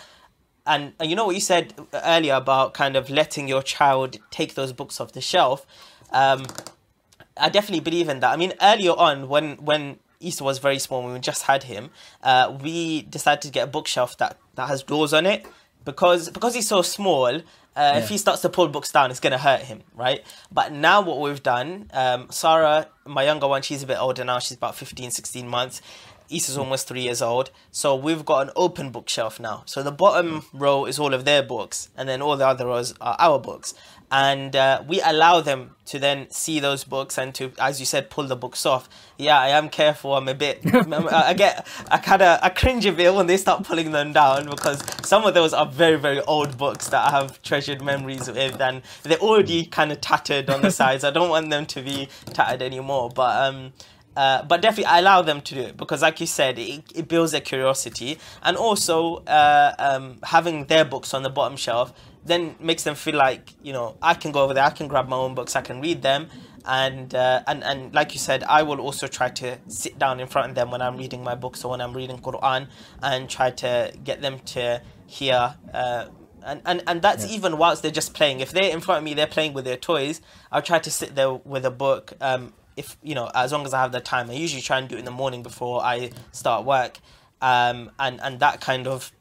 and 0.67 0.93
you 1.01 1.17
know 1.17 1.27
what 1.27 1.35
you 1.35 1.41
said 1.41 1.75
earlier 1.93 2.35
about 2.35 2.75
kind 2.75 2.97
of 2.97 3.11
letting 3.11 3.49
your 3.49 3.63
child 3.63 4.19
take 4.31 4.55
those 4.55 4.73
books 4.73 5.01
off 5.01 5.13
the 5.13 5.21
shelf. 5.21 5.67
Um, 6.13 6.45
I 7.37 7.49
definitely 7.49 7.81
believe 7.81 8.09
in 8.09 8.21
that. 8.21 8.33
I 8.33 8.37
mean, 8.37 8.53
earlier 8.61 8.93
on, 8.93 9.29
when 9.29 9.57
when 9.57 9.99
Isa 10.21 10.45
was 10.45 10.59
very 10.59 10.79
small, 10.79 11.03
when 11.03 11.13
we 11.13 11.21
just 11.21 11.43
had 11.43 11.65
him, 11.65 11.91
uh, 12.23 12.57
we 12.63 13.03
decided 13.03 13.43
to 13.43 13.51
get 13.51 13.65
a 13.65 13.71
bookshelf 13.71 14.17
that 14.19 14.39
that 14.55 14.69
has 14.69 14.83
doors 14.83 15.13
on 15.13 15.27
it 15.27 15.47
because 15.85 16.31
because 16.31 16.55
he's 16.55 16.69
so 16.69 16.83
small. 16.83 17.27
Uh, 17.27 17.93
yeah. 17.93 17.99
If 17.99 18.09
he 18.09 18.17
starts 18.17 18.41
to 18.41 18.49
pull 18.49 18.69
books 18.69 18.91
down, 18.91 19.11
it's 19.11 19.21
gonna 19.21 19.37
hurt 19.37 19.61
him, 19.61 19.83
right? 19.95 20.25
But 20.51 20.73
now 20.73 21.03
what 21.03 21.21
we've 21.21 21.43
done, 21.43 21.91
um, 21.93 22.29
Sarah, 22.31 22.89
my 23.05 23.23
younger 23.25 23.47
one, 23.47 23.61
she's 23.61 23.83
a 23.83 23.87
bit 23.87 23.99
older 24.01 24.25
now. 24.25 24.39
She's 24.39 24.57
about 24.57 24.77
15, 24.77 25.11
16 25.11 25.47
months. 25.47 25.83
Isa's 26.31 26.59
almost 26.59 26.89
three 26.89 27.03
years 27.03 27.23
old. 27.23 27.51
So 27.71 27.95
we've 27.95 28.25
got 28.25 28.47
an 28.47 28.53
open 28.57 28.91
bookshelf 28.91 29.39
now. 29.39 29.63
So 29.67 29.83
the 29.83 29.93
bottom 29.93 30.45
row 30.53 30.87
is 30.87 30.99
all 30.99 31.15
of 31.15 31.25
their 31.25 31.43
books, 31.43 31.91
and 31.97 32.09
then 32.09 32.23
all 32.23 32.37
the 32.37 32.47
other 32.47 32.67
rows 32.67 32.95
are 33.01 33.17
our 33.19 33.39
books 33.39 33.75
and 34.11 34.55
uh, 34.55 34.83
we 34.87 35.01
allow 35.01 35.41
them 35.41 35.73
to 35.87 35.99
then 35.99 36.29
see 36.31 36.61
those 36.61 36.85
books 36.85 37.19
and 37.19 37.35
to 37.35 37.53
as 37.59 37.81
you 37.81 37.87
said 37.87 38.11
pull 38.11 38.27
the 38.27 38.37
books 38.37 38.67
off. 38.67 38.89
Yeah 39.19 39.39
i 39.39 39.49
am 39.49 39.69
careful. 39.69 40.15
I'm 40.15 40.29
a 40.29 40.35
bit 40.35 40.61
i 40.75 41.35
get 41.35 41.67
i 41.91 41.99
kind 41.99 42.23
of 42.23 42.39
i 42.43 42.49
cringe 42.49 42.87
a 42.87 42.93
bit 42.93 43.15
when 43.15 43.27
they 43.27 43.37
start 43.37 43.65
pulling 43.65 43.93
them 43.93 44.13
down 44.13 44.49
because 44.51 44.83
some 45.07 45.25
of 45.25 45.35
those 45.35 45.53
are 45.53 45.67
very 45.67 45.99
very 45.99 46.21
old 46.23 46.59
books 46.59 46.89
that 46.89 47.07
i 47.07 47.11
have 47.11 47.41
treasured 47.43 47.83
memories 47.83 48.29
with 48.29 48.61
and 48.61 48.83
they're 49.03 49.19
already 49.19 49.67
kind 49.67 49.93
of 49.93 50.01
tattered 50.01 50.51
on 50.51 50.63
the 50.63 50.71
sides. 50.81 51.05
I 51.05 51.11
don't 51.11 51.31
want 51.31 51.51
them 51.51 51.67
to 51.67 51.83
be 51.83 52.09
tattered 52.27 52.63
anymore 52.63 53.11
but 53.11 53.37
um 53.43 53.73
uh, 54.17 54.43
but 54.45 54.63
definitely, 54.63 54.87
I 54.87 55.01
allow 55.01 55.21
them 55.21 55.43
to 55.43 55.55
do 55.55 55.61
it 55.61 55.77
because, 55.77 56.01
like 56.01 56.21
you 56.21 56.27
said, 56.27 56.59
it, 56.59 56.85
it 56.95 57.07
builds 57.07 57.33
their 57.33 57.43
curiosity, 57.43 58.19
and 58.43 58.57
also 58.57 59.17
uh, 59.27 59.75
um, 59.79 60.19
having 60.23 60.65
their 60.65 60.87
books 60.87 61.13
on 61.13 61.23
the 61.23 61.29
bottom 61.29 61.55
shelf 61.55 61.93
then 62.27 62.57
makes 62.61 62.83
them 62.83 62.95
feel 62.95 63.17
like 63.17 63.55
you 63.63 63.73
know 63.73 63.97
I 64.03 64.15
can 64.15 64.33
go 64.33 64.43
over 64.45 64.55
there, 64.55 64.65
I 64.65 64.71
can 64.71 64.89
grab 64.89 65.09
my 65.09 65.17
own 65.17 65.35
books, 65.35 65.57
I 65.57 65.63
can 65.63 65.81
read 65.81 66.03
them, 66.03 66.29
and 66.65 67.15
uh, 67.15 67.43
and 67.47 67.63
and 67.65 67.95
like 67.95 68.13
you 68.13 68.19
said, 68.19 68.43
I 68.45 68.63
will 68.63 68.81
also 68.81 69.07
try 69.07 69.29
to 69.31 69.59
sit 69.69 69.99
down 69.99 70.21
in 70.21 70.27
front 70.27 70.51
of 70.51 70.55
them 70.55 70.71
when 70.71 70.83
I'm 70.83 70.97
reading 70.97 71.23
my 71.23 71.35
books 71.35 71.65
or 71.65 71.71
when 71.71 71.81
I'm 71.81 71.95
reading 71.95 72.19
Quran, 72.19 72.69
and 73.03 73.31
try 73.31 73.51
to 73.51 73.93
get 74.05 74.21
them 74.21 74.41
to 74.41 74.83
hear. 75.07 75.55
Uh, 75.73 76.07
and, 76.45 76.63
and, 76.65 76.83
and 76.87 77.03
that's 77.03 77.27
yeah. 77.27 77.37
even 77.37 77.59
whilst 77.59 77.83
they're 77.83 77.91
just 77.91 78.15
playing. 78.15 78.39
If 78.39 78.53
they're 78.53 78.71
in 78.71 78.81
front 78.81 78.99
of 78.99 79.05
me, 79.05 79.15
they're 79.15 79.27
playing 79.27 79.53
with 79.53 79.65
their 79.65 79.77
toys. 79.77 80.21
I'll 80.53 80.63
try 80.63 80.79
to 80.79 80.91
sit 80.93 81.17
there 81.17 81.35
with 81.35 81.65
a 81.65 81.73
book. 81.73 82.13
Um, 82.21 82.53
if 82.77 82.97
you 83.03 83.15
know, 83.15 83.31
as 83.35 83.53
long 83.53 83.65
as 83.65 83.75
I 83.75 83.81
have 83.81 83.91
the 83.91 84.01
time, 84.01 84.31
I 84.31 84.35
usually 84.35 84.63
try 84.63 84.79
and 84.79 84.89
do 84.89 84.95
it 84.97 85.01
in 85.01 85.05
the 85.05 85.11
morning 85.11 85.43
before 85.43 85.83
I 85.83 86.11
start 86.33 86.65
work. 86.65 86.99
Um, 87.41 87.91
and 87.99 88.21
and 88.21 88.39
that 88.41 88.61
kind 88.61 88.87
of, 88.87 89.13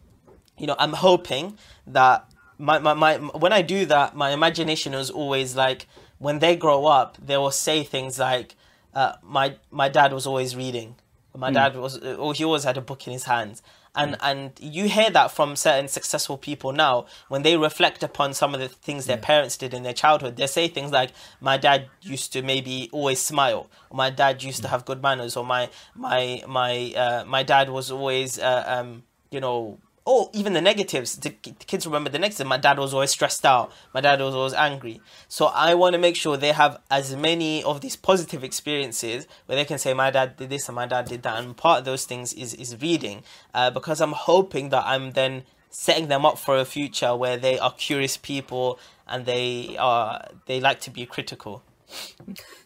you 0.57 0.67
know, 0.67 0.75
I'm 0.77 0.93
hoping 0.93 1.57
that 1.87 2.29
my, 2.57 2.79
my, 2.79 2.93
my 2.93 3.17
when 3.17 3.53
I 3.53 3.61
do 3.61 3.85
that, 3.87 4.15
my 4.15 4.31
imagination 4.31 4.93
is 4.93 5.09
always 5.09 5.55
like 5.55 5.87
when 6.17 6.39
they 6.39 6.55
grow 6.55 6.85
up, 6.85 7.17
they 7.23 7.37
will 7.37 7.51
say 7.51 7.83
things 7.83 8.19
like, 8.19 8.55
uh, 8.93 9.13
"My 9.21 9.55
my 9.71 9.89
dad 9.89 10.13
was 10.13 10.25
always 10.25 10.55
reading. 10.55 10.95
My 11.35 11.51
mm. 11.51 11.55
dad 11.55 11.75
was, 11.75 11.97
or 11.97 12.33
he 12.33 12.45
always 12.45 12.63
had 12.63 12.77
a 12.77 12.81
book 12.81 13.05
in 13.07 13.13
his 13.13 13.25
hands." 13.25 13.61
And 13.93 14.13
mm. 14.13 14.19
and 14.21 14.51
you 14.59 14.87
hear 14.87 15.09
that 15.09 15.31
from 15.31 15.55
certain 15.55 15.87
successful 15.87 16.37
people 16.37 16.71
now 16.71 17.05
when 17.27 17.43
they 17.43 17.57
reflect 17.57 18.03
upon 18.03 18.33
some 18.33 18.53
of 18.53 18.59
the 18.59 18.67
things 18.67 19.05
their 19.05 19.17
yeah. 19.17 19.25
parents 19.25 19.57
did 19.57 19.73
in 19.73 19.83
their 19.83 19.93
childhood. 19.93 20.37
They 20.37 20.47
say 20.47 20.67
things 20.67 20.91
like, 20.91 21.11
"My 21.41 21.57
dad 21.57 21.87
used 22.01 22.31
to 22.33 22.41
maybe 22.41 22.89
always 22.91 23.19
smile," 23.19 23.69
or 23.89 23.97
"My 23.97 24.09
dad 24.09 24.43
used 24.43 24.59
mm. 24.59 24.63
to 24.63 24.67
have 24.69 24.85
good 24.85 25.01
manners," 25.01 25.35
or 25.35 25.43
"My 25.45 25.69
my 25.93 26.43
my 26.47 26.93
uh, 26.95 27.25
my 27.25 27.43
dad 27.43 27.69
was 27.69 27.91
always." 27.91 28.39
Uh, 28.39 28.63
um, 28.65 29.03
you 29.31 29.41
know, 29.41 29.77
or 30.05 30.29
even 30.33 30.53
the 30.53 30.61
negatives. 30.61 31.15
The, 31.17 31.31
kids 31.31 31.85
remember 31.85 32.11
the 32.11 32.19
negatives. 32.19 32.47
My 32.47 32.57
dad 32.57 32.77
was 32.77 32.93
always 32.93 33.09
stressed 33.09 33.45
out. 33.45 33.71
My 33.93 34.01
dad 34.01 34.21
was 34.21 34.35
always 34.35 34.53
angry. 34.53 35.01
So 35.27 35.47
I 35.47 35.73
want 35.73 35.93
to 35.93 35.99
make 35.99 36.15
sure 36.15 36.37
they 36.37 36.51
have 36.51 36.79
as 36.91 37.15
many 37.15 37.63
of 37.63 37.81
these 37.81 37.95
positive 37.95 38.43
experiences 38.43 39.27
where 39.47 39.55
they 39.55 39.65
can 39.65 39.79
say, 39.79 39.93
"My 39.93 40.11
dad 40.11 40.37
did 40.37 40.49
this 40.49 40.69
and 40.69 40.75
my 40.75 40.85
dad 40.85 41.05
did 41.05 41.23
that." 41.23 41.43
And 41.43 41.57
part 41.57 41.79
of 41.79 41.85
those 41.85 42.05
things 42.05 42.33
is 42.33 42.53
is 42.53 42.79
reading, 42.79 43.23
uh, 43.53 43.71
because 43.71 43.99
I'm 43.99 44.13
hoping 44.13 44.69
that 44.69 44.83
I'm 44.85 45.11
then 45.11 45.43
setting 45.71 46.07
them 46.07 46.25
up 46.25 46.37
for 46.37 46.57
a 46.57 46.65
future 46.65 47.15
where 47.15 47.35
they 47.35 47.59
are 47.59 47.73
curious 47.73 48.15
people 48.15 48.79
and 49.07 49.25
they 49.25 49.75
are 49.77 50.25
they 50.45 50.59
like 50.59 50.79
to 50.81 50.91
be 50.91 51.05
critical. 51.05 51.63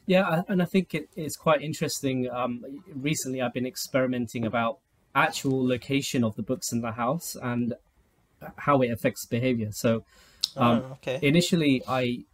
Yeah, 0.05 0.43
and 0.47 0.61
I 0.61 0.65
think 0.65 0.93
it, 0.93 1.09
it's 1.15 1.35
quite 1.35 1.61
interesting. 1.61 2.29
Um, 2.31 2.63
recently, 2.95 3.41
I've 3.41 3.53
been 3.53 3.65
experimenting 3.65 4.45
about 4.45 4.79
actual 5.15 5.67
location 5.67 6.23
of 6.23 6.35
the 6.35 6.43
books 6.43 6.71
in 6.71 6.81
the 6.81 6.91
house 6.91 7.35
and 7.41 7.73
how 8.57 8.81
it 8.81 8.91
affects 8.91 9.25
behavior. 9.25 9.71
So 9.71 10.03
oh, 10.55 10.61
um, 10.61 10.83
oh, 10.83 10.91
okay. 10.93 11.19
initially, 11.21 11.83
I 11.87 12.25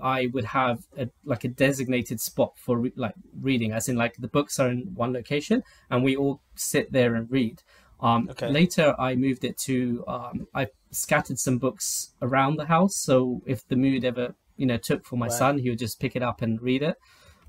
I 0.00 0.28
would 0.32 0.46
have 0.46 0.86
a, 0.96 1.08
like 1.24 1.44
a 1.44 1.48
designated 1.48 2.20
spot 2.20 2.52
for 2.56 2.78
re- 2.78 2.92
like 2.96 3.14
reading, 3.40 3.72
as 3.72 3.88
in 3.88 3.96
like 3.96 4.16
the 4.16 4.28
books 4.28 4.58
are 4.58 4.68
in 4.68 4.94
one 4.94 5.12
location 5.12 5.62
and 5.90 6.02
we 6.02 6.16
all 6.16 6.40
sit 6.54 6.92
there 6.92 7.14
and 7.14 7.30
read. 7.30 7.62
Um, 8.00 8.28
okay. 8.30 8.48
Later, 8.50 8.94
I 8.98 9.14
moved 9.14 9.44
it 9.44 9.56
to 9.58 10.04
um, 10.08 10.48
I 10.54 10.68
scattered 10.90 11.38
some 11.38 11.58
books 11.58 12.14
around 12.20 12.56
the 12.56 12.66
house, 12.66 12.96
so 12.96 13.42
if 13.46 13.66
the 13.68 13.76
mood 13.76 14.04
ever 14.04 14.34
you 14.56 14.66
know 14.66 14.76
took 14.76 15.04
for 15.04 15.16
my 15.16 15.26
right. 15.26 15.32
son, 15.32 15.58
he 15.58 15.70
would 15.70 15.78
just 15.78 16.00
pick 16.00 16.16
it 16.16 16.22
up 16.22 16.42
and 16.42 16.60
read 16.60 16.82
it. 16.82 16.96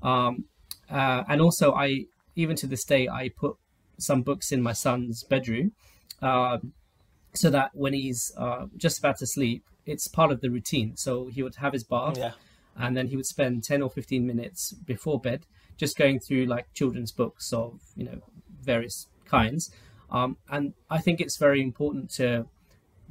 Um, 0.02 0.44
uh, 0.90 1.24
and 1.28 1.40
also, 1.40 1.72
I 1.72 2.04
even 2.36 2.56
to 2.56 2.66
this 2.66 2.84
day 2.84 3.08
I 3.08 3.30
put 3.30 3.56
some 3.98 4.22
books 4.22 4.52
in 4.52 4.62
my 4.62 4.72
son's 4.72 5.24
bedroom, 5.24 5.72
uh, 6.22 6.58
so 7.34 7.50
that 7.50 7.70
when 7.74 7.92
he's 7.92 8.32
uh, 8.36 8.66
just 8.76 8.98
about 8.98 9.18
to 9.18 9.26
sleep, 9.26 9.64
it's 9.86 10.08
part 10.08 10.32
of 10.32 10.40
the 10.40 10.50
routine. 10.50 10.96
So 10.96 11.28
he 11.28 11.42
would 11.42 11.56
have 11.56 11.72
his 11.72 11.84
bath, 11.84 12.16
yeah. 12.16 12.32
and 12.76 12.96
then 12.96 13.08
he 13.08 13.16
would 13.16 13.26
spend 13.26 13.64
ten 13.64 13.82
or 13.82 13.90
fifteen 13.90 14.26
minutes 14.26 14.72
before 14.72 15.20
bed 15.20 15.46
just 15.76 15.96
going 15.96 16.20
through 16.20 16.46
like 16.46 16.72
children's 16.72 17.12
books 17.12 17.52
of 17.52 17.80
you 17.96 18.04
know 18.04 18.20
various 18.62 19.08
kinds. 19.26 19.70
Um, 20.10 20.36
and 20.48 20.74
I 20.90 20.98
think 20.98 21.20
it's 21.20 21.36
very 21.36 21.60
important 21.60 22.10
to 22.12 22.46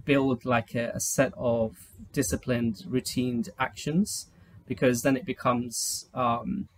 build 0.06 0.46
like 0.46 0.74
a, 0.76 0.92
a 0.94 1.00
set 1.00 1.34
of 1.38 1.76
disciplined, 2.12 2.84
routined 2.88 3.50
actions 3.60 4.28
because 4.66 5.02
then 5.02 5.18
it 5.18 5.26
becomes 5.26 6.08
um, 6.14 6.70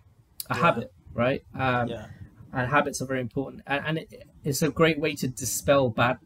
a 0.49 0.55
yeah. 0.55 0.61
habit, 0.61 0.93
right? 1.13 1.43
Um, 1.53 1.89
yeah 1.89 2.07
and 2.55 2.71
habits 2.71 3.01
are 3.01 3.05
very 3.05 3.21
important 3.21 3.61
and, 3.67 3.85
and 3.85 3.97
it, 3.99 4.27
it's 4.43 4.61
a 4.61 4.69
great 4.69 4.99
way 4.99 5.13
to 5.13 5.27
dispel 5.27 5.89
bad 5.89 6.17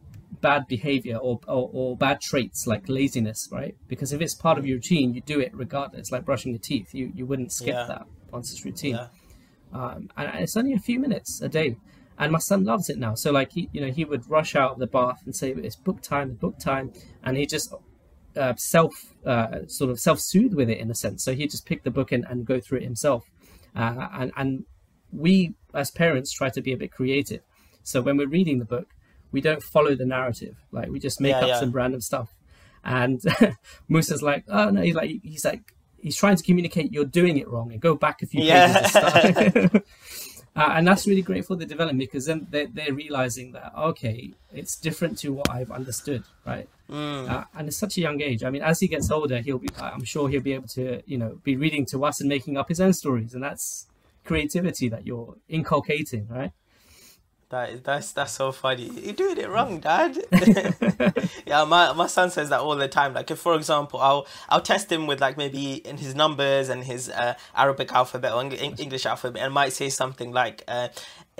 bad 0.42 0.68
behavior 0.68 1.18
or, 1.18 1.40
or, 1.48 1.70
or, 1.74 1.98
bad 1.98 2.22
traits 2.22 2.66
like 2.66 2.88
laziness 2.88 3.50
right 3.52 3.76
because 3.88 4.14
if 4.14 4.22
it's 4.22 4.36
part 4.36 4.58
of 4.58 4.66
your 4.66 4.78
routine 4.78 5.14
you 5.14 5.22
do 5.22 5.40
it 5.40 5.52
regardless 5.54 6.12
like 6.12 6.24
brushing 6.24 6.52
your 6.52 6.60
teeth 6.60 6.94
you, 6.94 7.12
you 7.14 7.26
wouldn't 7.26 7.52
skip 7.52 7.74
yeah. 7.74 7.86
that 7.86 8.06
once 8.32 8.52
it's 8.52 8.64
routine 8.64 8.96
yeah. 8.96 9.08
um, 9.74 10.10
and 10.16 10.40
it's 10.40 10.56
only 10.56 10.72
a 10.72 10.80
few 10.80 11.00
minutes 11.00 11.42
a 11.42 11.50
day 11.50 11.76
and 12.18 12.32
my 12.32 12.40
son 12.40 12.64
loves 12.64 12.90
it 12.90 12.98
now 12.98 13.16
so 13.16 13.32
like 13.32 13.52
he 13.52 13.68
you 13.74 13.82
know 13.82 13.92
he 13.92 14.06
would 14.06 14.30
rush 14.30 14.56
out 14.56 14.74
of 14.74 14.80
the 14.80 14.88
bath 14.88 15.22
and 15.26 15.36
say 15.36 15.52
it's 15.52 15.76
book 15.76 16.02
time 16.02 16.34
book 16.36 16.58
time 16.60 16.94
and 17.24 17.36
he 17.36 17.46
just 17.46 17.74
uh, 18.38 18.54
self 18.56 18.94
uh, 19.26 19.68
sort 19.68 19.90
of 19.92 20.00
self 20.00 20.20
soothe 20.20 20.54
with 20.54 20.70
it 20.70 20.78
in 20.78 20.90
a 20.90 20.96
sense. 20.96 21.24
So 21.24 21.34
he'd 21.34 21.52
just 21.52 21.66
pick 21.66 21.84
the 21.84 21.92
book 21.92 22.12
and, 22.12 22.26
and 22.30 22.46
go 22.46 22.60
through 22.60 22.80
it 22.80 22.84
himself. 22.84 23.26
Uh, 23.76 24.08
and 24.14 24.32
and 24.36 24.66
we 25.12 25.54
as 25.74 25.92
parents 25.92 26.32
try 26.32 26.50
to 26.50 26.62
be 26.62 26.74
a 26.74 26.78
bit 26.78 26.92
creative. 26.92 27.42
So 27.84 28.02
when 28.02 28.18
we're 28.18 28.28
reading 28.28 28.60
the 28.60 28.66
book, 28.66 28.88
we 29.32 29.42
don't 29.42 29.62
follow 29.64 29.96
the 29.96 30.06
narrative. 30.06 30.56
Like 30.72 30.90
we 30.90 31.00
just 31.00 31.22
make 31.22 31.32
Yeah, 31.32 31.40
up 31.42 31.48
yeah. 31.48 31.60
some 31.60 31.72
random 31.72 32.02
stuff. 32.02 32.36
And 32.84 33.22
Musa's 33.90 34.22
like, 34.24 34.46
oh 34.48 34.70
no, 34.70 34.82
he's 34.82 34.96
like 34.96 35.12
he's 35.24 35.46
like 35.46 35.74
he's 36.02 36.16
trying 36.16 36.36
to 36.38 36.44
communicate 36.44 36.92
you're 36.94 37.06
doing 37.06 37.38
it 37.38 37.48
wrong 37.50 37.72
and 37.72 37.82
go 37.82 37.94
back 37.96 38.22
a 38.22 38.26
few 38.26 38.42
Yeah. 38.44 38.68
pages 38.74 38.96
and 38.96 39.70
stuff. 39.72 39.84
Uh, 40.56 40.74
and 40.74 40.88
that's 40.88 41.06
really 41.08 41.22
great 41.22 41.46
for 41.46 41.56
the 41.56 41.66
development 41.66 42.00
because 42.00 42.26
then 42.26 42.46
they're, 42.50 42.66
they're 42.74 42.92
realizing 42.94 43.52
that 43.52 43.72
okay 43.78 44.34
it's 44.52 44.76
different 44.78 45.16
to 45.18 45.32
what 45.32 45.48
i've 45.52 45.72
understood 45.72 46.24
right 46.46 46.68
Mm. 46.90 47.30
uh, 47.30 47.44
and 47.56 47.68
it's 47.68 47.78
such 47.78 47.98
a 48.00 48.02
young 48.02 48.20
age 48.20 48.44
i 48.44 48.50
mean 48.50 48.64
as 48.64 48.80
he 48.80 48.88
gets 48.88 49.12
older 49.12 49.38
he'll 49.42 49.60
be 49.60 49.70
i'm 49.80 50.04
sure 50.04 50.28
he'll 50.28 50.42
be 50.42 50.54
able 50.54 50.68
to 50.70 51.04
you 51.06 51.20
know 51.20 51.40
be 51.44 51.56
reading 51.56 51.86
to 51.86 52.04
us 52.04 52.20
and 52.20 52.28
making 52.28 52.58
up 52.58 52.68
his 52.68 52.82
own 52.82 52.94
stories 52.94 53.36
and 53.36 53.44
that's 53.44 53.86
creativity 54.26 54.90
that 54.90 55.06
you're 55.06 55.36
inculcating 55.48 56.28
right 56.28 56.52
That 57.50 57.70
is 57.72 57.82
that's 57.82 58.12
that's 58.12 58.34
so 58.34 58.52
funny. 58.52 58.92
You're 58.94 59.14
doing 59.14 59.40
it 59.40 59.50
wrong, 59.50 59.80
Dad. 59.80 60.20
yeah, 61.48 61.64
my 61.64 61.94
my 61.94 62.06
son 62.06 62.30
says 62.30 62.50
that 62.50 62.60
all 62.60 62.76
the 62.76 62.88
time. 62.88 63.16
Like, 63.16 63.32
if 63.32 63.40
for 63.40 63.56
example, 63.56 64.00
I'll 64.00 64.28
I'll 64.50 64.62
test 64.62 64.92
him 64.92 65.08
with 65.08 65.20
like 65.20 65.36
maybe 65.36 65.74
in 65.74 65.98
his 65.98 66.14
numbers 66.14 66.70
and 66.70 66.84
his 66.84 67.10
uh, 67.10 67.34
Arabic 67.56 67.92
alphabet 67.92 68.34
or 68.34 68.44
English 68.44 69.08
alphabet, 69.08 69.42
and 69.42 69.52
might 69.52 69.74
say 69.74 69.90
something 69.90 70.32
like 70.32 70.64
uh, 70.68 70.90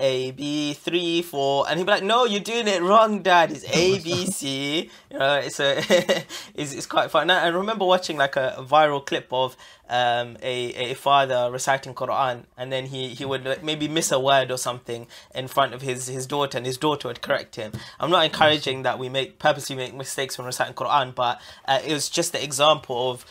A 0.00 0.30
B 0.32 0.72
three 0.72 1.22
four, 1.22 1.68
and 1.68 1.78
he'd 1.78 1.84
be 1.84 1.92
like, 1.92 2.02
"No, 2.02 2.24
you're 2.24 2.40
doing 2.40 2.66
it 2.66 2.82
wrong, 2.82 3.22
Dad. 3.22 3.52
It's 3.52 3.64
A 3.72 3.98
B 4.00 4.26
C." 4.30 4.90
You 5.10 5.18
know, 5.18 5.34
it's 5.34 5.60
a 5.60 5.78
it's, 6.54 6.72
it's 6.74 6.86
quite 6.86 7.10
fun. 7.10 7.22
And 7.22 7.32
I 7.32 7.48
remember 7.48 7.84
watching 7.84 8.16
like 8.16 8.36
a, 8.36 8.54
a 8.56 8.64
viral 8.64 9.04
clip 9.04 9.28
of 9.30 9.56
um, 9.88 10.36
a 10.42 10.92
a 10.92 10.94
father 10.94 11.50
reciting 11.52 11.94
Quran, 11.94 12.44
and 12.56 12.72
then 12.72 12.86
he 12.86 13.08
he 13.08 13.24
would 13.24 13.44
like, 13.44 13.62
maybe 13.62 13.86
miss 13.86 14.10
a 14.10 14.18
word 14.18 14.50
or 14.50 14.56
something 14.56 15.06
in 15.34 15.46
front 15.46 15.74
of 15.74 15.82
his 15.82 16.06
his 16.06 16.26
daughter, 16.26 16.56
and 16.56 16.66
his 16.66 16.78
daughter 16.78 17.08
would 17.08 17.20
correct 17.20 17.56
him. 17.56 17.72
I'm 17.98 18.10
not 18.10 18.24
encouraging 18.24 18.82
that 18.82 18.98
we 18.98 19.08
make 19.08 19.38
purposely 19.38 19.76
make 19.76 19.94
mistakes 19.94 20.38
when 20.38 20.46
reciting 20.46 20.74
Quran, 20.74 21.14
but 21.14 21.40
uh, 21.66 21.80
it 21.86 21.92
was 21.92 22.08
just 22.08 22.32
the 22.32 22.42
example 22.42 23.10
of 23.10 23.26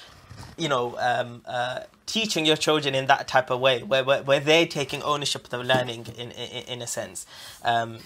you 0.58 0.70
know 0.70 0.96
um, 1.00 1.42
uh, 1.46 1.82
teaching 2.06 2.46
your 2.46 2.58
children 2.58 2.96
in 2.96 3.08
that 3.08 3.28
type 3.28 3.50
of 3.50 3.60
way, 3.60 3.84
where 3.84 4.04
where, 4.04 4.24
where 4.24 4.40
they're 4.40 4.66
taking 4.68 5.02
ownership 5.04 5.44
of 5.46 5.50
the 5.50 5.60
learning 5.60 6.08
in 6.18 6.32
in, 6.32 6.64
in 6.68 6.82
a 6.82 6.88
sense. 6.88 7.26
Um, 7.64 8.00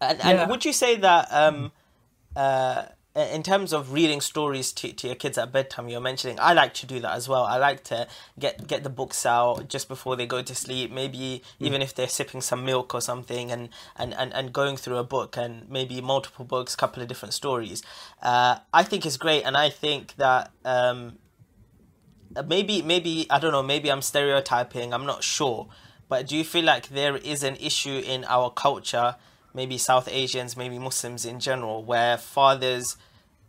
and, 0.00 0.18
Yeah. 0.18 0.28
and 0.42 0.50
would 0.50 0.64
you 0.64 0.72
say 0.72 0.96
that 0.96 1.28
um, 1.32 1.72
uh, 2.36 2.86
in 3.14 3.44
terms 3.44 3.72
of 3.72 3.92
reading 3.92 4.20
stories 4.20 4.72
to, 4.72 4.92
to 4.92 5.06
your 5.06 5.14
kids 5.14 5.38
at 5.38 5.52
bedtime, 5.52 5.88
you're 5.88 6.00
mentioning 6.00 6.36
I 6.40 6.52
like 6.52 6.74
to 6.74 6.86
do 6.86 6.98
that 7.00 7.12
as 7.12 7.28
well. 7.28 7.44
I 7.44 7.58
like 7.58 7.84
to 7.84 8.08
get 8.38 8.66
get 8.66 8.82
the 8.82 8.90
books 8.90 9.24
out 9.24 9.68
just 9.68 9.88
before 9.88 10.16
they 10.16 10.26
go 10.26 10.42
to 10.42 10.54
sleep. 10.54 10.90
Maybe 10.90 11.42
even 11.60 11.80
if 11.80 11.94
they're 11.94 12.08
sipping 12.08 12.40
some 12.40 12.64
milk 12.64 12.92
or 12.92 13.00
something, 13.00 13.52
and, 13.52 13.68
and, 13.96 14.14
and, 14.14 14.34
and 14.34 14.52
going 14.52 14.76
through 14.76 14.96
a 14.96 15.04
book 15.04 15.36
and 15.36 15.70
maybe 15.70 16.00
multiple 16.00 16.44
books, 16.44 16.74
couple 16.74 17.02
of 17.02 17.08
different 17.08 17.34
stories. 17.34 17.82
Uh, 18.20 18.58
I 18.72 18.82
think 18.82 19.06
it's 19.06 19.16
great, 19.16 19.44
and 19.44 19.56
I 19.56 19.70
think 19.70 20.16
that. 20.16 20.50
Um, 20.64 21.18
maybe 22.46 22.82
maybe 22.82 23.26
I 23.30 23.38
don't 23.38 23.52
know 23.52 23.62
maybe 23.62 23.90
I'm 23.90 24.02
stereotyping 24.02 24.92
I'm 24.92 25.06
not 25.06 25.22
sure. 25.22 25.68
But 26.08 26.26
do 26.28 26.36
you 26.36 26.44
feel 26.44 26.64
like 26.64 26.88
there 26.88 27.16
is 27.16 27.42
an 27.42 27.56
issue 27.56 28.02
in 28.04 28.24
our 28.24 28.50
culture 28.50 29.16
maybe 29.52 29.78
South 29.78 30.08
Asians 30.08 30.56
maybe 30.56 30.78
Muslims 30.78 31.24
in 31.24 31.40
general 31.40 31.82
where 31.84 32.16
fathers 32.18 32.96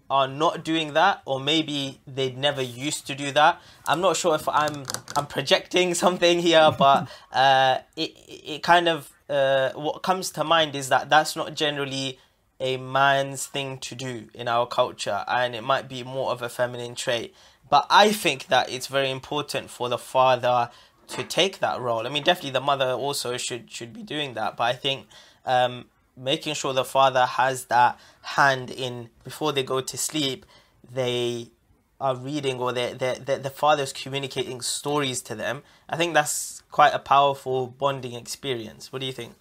are 0.09 0.27
not 0.27 0.63
doing 0.63 0.93
that 0.93 1.21
or 1.25 1.39
maybe 1.39 1.99
they 2.05 2.31
never 2.31 2.61
used 2.61 3.07
to 3.07 3.15
do 3.15 3.31
that? 3.31 3.61
I'm 3.87 4.01
not 4.01 4.15
sure 4.15 4.35
if 4.35 4.47
I'm 4.47 4.85
I'm 5.15 5.27
projecting 5.27 5.93
something 6.03 6.39
here 6.39 6.73
but 6.77 7.09
uh, 7.31 7.79
it 7.95 8.11
it 8.27 8.63
kind 8.63 8.87
of 8.87 9.11
uh, 9.29 9.71
what 9.71 10.03
comes 10.03 10.29
to 10.31 10.43
mind 10.43 10.75
is 10.75 10.89
that 10.89 11.09
that's 11.09 11.35
not 11.35 11.55
generally 11.55 12.19
a 12.59 12.77
man's 12.77 13.45
thing 13.47 13.77
to 13.79 13.95
do 13.95 14.29
in 14.33 14.47
our 14.47 14.65
culture 14.65 15.25
and 15.27 15.55
it 15.55 15.63
might 15.63 15.89
be 15.89 16.03
more 16.03 16.31
of 16.31 16.41
a 16.41 16.49
feminine 16.49 16.95
trait 16.95 17.33
but 17.69 17.85
i 17.89 18.11
think 18.11 18.47
that 18.47 18.69
it's 18.69 18.87
very 18.87 19.09
important 19.09 19.69
for 19.69 19.89
the 19.89 19.97
father 19.97 20.69
to 21.07 21.23
take 21.23 21.59
that 21.59 21.79
role. 21.79 22.07
I 22.07 22.09
mean 22.09 22.23
definitely 22.23 22.51
the 22.51 22.61
mother 22.61 22.91
also 22.91 23.37
should 23.37 23.71
should 23.71 23.93
be 23.93 24.03
doing 24.03 24.33
that. 24.33 24.57
But 24.57 24.63
i 24.63 24.73
think 24.73 25.07
um, 25.45 25.85
making 26.17 26.55
sure 26.55 26.73
the 26.73 26.85
father 26.85 27.25
has 27.25 27.65
that 27.65 27.99
hand 28.21 28.71
in 28.71 29.09
before 29.23 29.51
they 29.51 29.63
go 29.63 29.81
to 29.81 29.97
sleep 29.97 30.45
they 30.91 31.51
are 31.99 32.15
reading 32.15 32.59
or 32.59 32.73
they 32.73 32.93
they 32.93 33.17
the 33.17 33.49
father's 33.49 33.93
communicating 33.93 34.61
stories 34.61 35.21
to 35.21 35.35
them. 35.35 35.63
I 35.87 35.95
think 35.95 36.13
that's 36.13 36.61
quite 36.71 36.93
a 36.93 36.99
powerful 36.99 37.67
bonding 37.67 38.13
experience. 38.13 38.91
What 38.91 38.99
do 38.99 39.05
you 39.05 39.13
think? 39.13 39.33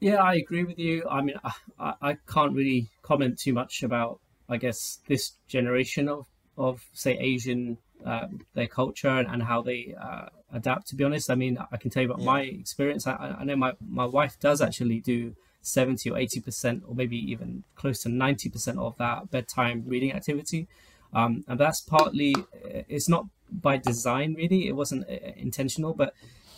Yeah, 0.00 0.16
I 0.16 0.34
agree 0.34 0.64
with 0.64 0.78
you. 0.78 1.06
I 1.08 1.22
mean, 1.22 1.36
I 1.78 1.94
I 2.02 2.16
can't 2.26 2.52
really 2.52 2.90
comment 3.02 3.38
too 3.38 3.52
much 3.52 3.82
about, 3.82 4.20
I 4.48 4.56
guess, 4.56 4.98
this 5.08 5.32
generation 5.48 6.08
of, 6.08 6.26
of 6.56 6.84
say, 6.92 7.16
Asian, 7.18 7.78
um, 8.04 8.46
their 8.54 8.66
culture 8.66 9.08
and, 9.08 9.28
and 9.28 9.42
how 9.42 9.62
they 9.62 9.94
uh, 10.00 10.26
adapt, 10.52 10.88
to 10.88 10.96
be 10.96 11.04
honest. 11.04 11.30
I 11.30 11.34
mean, 11.34 11.58
I 11.70 11.76
can 11.76 11.90
tell 11.90 12.02
you 12.02 12.10
about 12.10 12.24
my 12.24 12.42
experience. 12.42 13.06
I, 13.06 13.36
I 13.40 13.44
know 13.44 13.56
my, 13.56 13.72
my 13.86 14.04
wife 14.04 14.38
does 14.40 14.60
actually 14.60 15.00
do 15.00 15.34
70 15.62 16.10
or 16.10 16.16
80%, 16.16 16.82
or 16.86 16.94
maybe 16.94 17.16
even 17.16 17.64
close 17.74 18.00
to 18.02 18.08
90% 18.08 18.78
of 18.78 18.96
that 18.98 19.30
bedtime 19.30 19.84
reading 19.86 20.12
activity. 20.12 20.68
Um, 21.12 21.44
and 21.48 21.58
that's 21.58 21.80
partly, 21.80 22.34
it's 22.62 23.08
not 23.08 23.26
by 23.50 23.76
design, 23.76 24.34
really. 24.34 24.68
It 24.68 24.76
wasn't 24.76 25.08
uh, 25.08 25.14
intentional, 25.36 25.92
but 25.94 26.14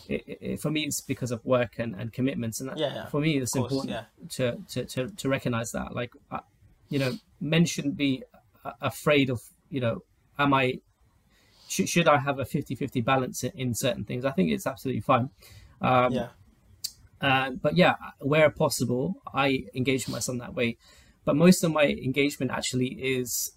it, 0.07 0.37
it, 0.41 0.61
for 0.61 0.69
me, 0.69 0.81
it's 0.81 1.01
because 1.01 1.31
of 1.31 1.43
work 1.45 1.79
and, 1.79 1.95
and 1.95 2.11
commitments. 2.13 2.59
And 2.59 2.69
that, 2.69 2.77
Yeah, 2.77 2.93
yeah. 2.93 3.05
for 3.07 3.21
me, 3.21 3.37
it's 3.37 3.51
course, 3.51 3.71
important 3.71 3.91
yeah. 3.91 4.27
to, 4.29 4.57
to, 4.69 4.85
to, 4.85 5.07
to 5.15 5.29
recognize 5.29 5.71
that. 5.71 5.95
Like, 5.95 6.11
uh, 6.31 6.39
you 6.89 6.99
know, 6.99 7.11
men 7.39 7.65
shouldn't 7.65 7.95
be 7.95 8.23
afraid 8.81 9.29
of, 9.29 9.41
you 9.69 9.81
know, 9.81 9.99
am 10.37 10.53
I, 10.53 10.75
should, 11.67 11.89
should 11.89 12.07
I 12.07 12.17
have 12.17 12.39
a 12.39 12.45
50 12.45 12.75
50 12.75 13.01
balance 13.01 13.43
in, 13.43 13.51
in 13.55 13.75
certain 13.75 14.03
things? 14.03 14.25
I 14.25 14.31
think 14.31 14.51
it's 14.51 14.67
absolutely 14.67 15.01
fine. 15.01 15.29
Um, 15.81 16.13
yeah 16.13 16.27
uh, 17.21 17.51
but 17.61 17.75
yeah, 17.75 17.95
where 18.19 18.49
possible, 18.49 19.15
I 19.33 19.63
engage 19.75 20.07
my 20.07 20.19
son 20.19 20.37
that 20.37 20.53
way. 20.53 20.77
But 21.25 21.35
most 21.35 21.63
of 21.63 21.71
my 21.71 21.83
engagement 21.83 22.51
actually 22.51 22.87
is 22.87 23.51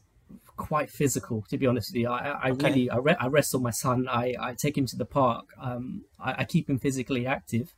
quite 0.57 0.91
physical, 0.91 1.45
to 1.49 1.57
be 1.57 1.67
honest 1.67 1.93
with 1.93 2.01
you. 2.01 2.09
I, 2.09 2.39
I 2.43 2.49
Okay. 2.49 2.65
really 2.65 2.91
I, 2.91 2.97
re- 2.97 3.17
I 3.21 3.29
wrestle 3.29 3.61
my 3.61 3.71
son. 3.71 4.09
I, 4.09 4.35
I 4.41 4.55
take 4.55 4.77
him 4.77 4.87
to 4.87 4.97
the 4.97 5.05
park. 5.05 5.47
Um, 5.61 6.05
I, 6.21 6.35
I 6.39 6.45
keep 6.45 6.69
him 6.69 6.79
physically 6.79 7.27
active, 7.27 7.73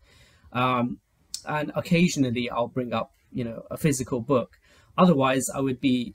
um, 0.53 0.99
and 1.47 1.71
occasionally 1.75 2.49
I'll 2.49 2.69
bring 2.69 2.93
up 2.93 3.11
you 3.31 3.45
know 3.45 3.63
a 3.71 3.77
physical 3.77 4.21
book. 4.21 4.53
Otherwise, 4.97 5.45
I 5.55 5.61
would 5.61 5.81
be 5.81 6.15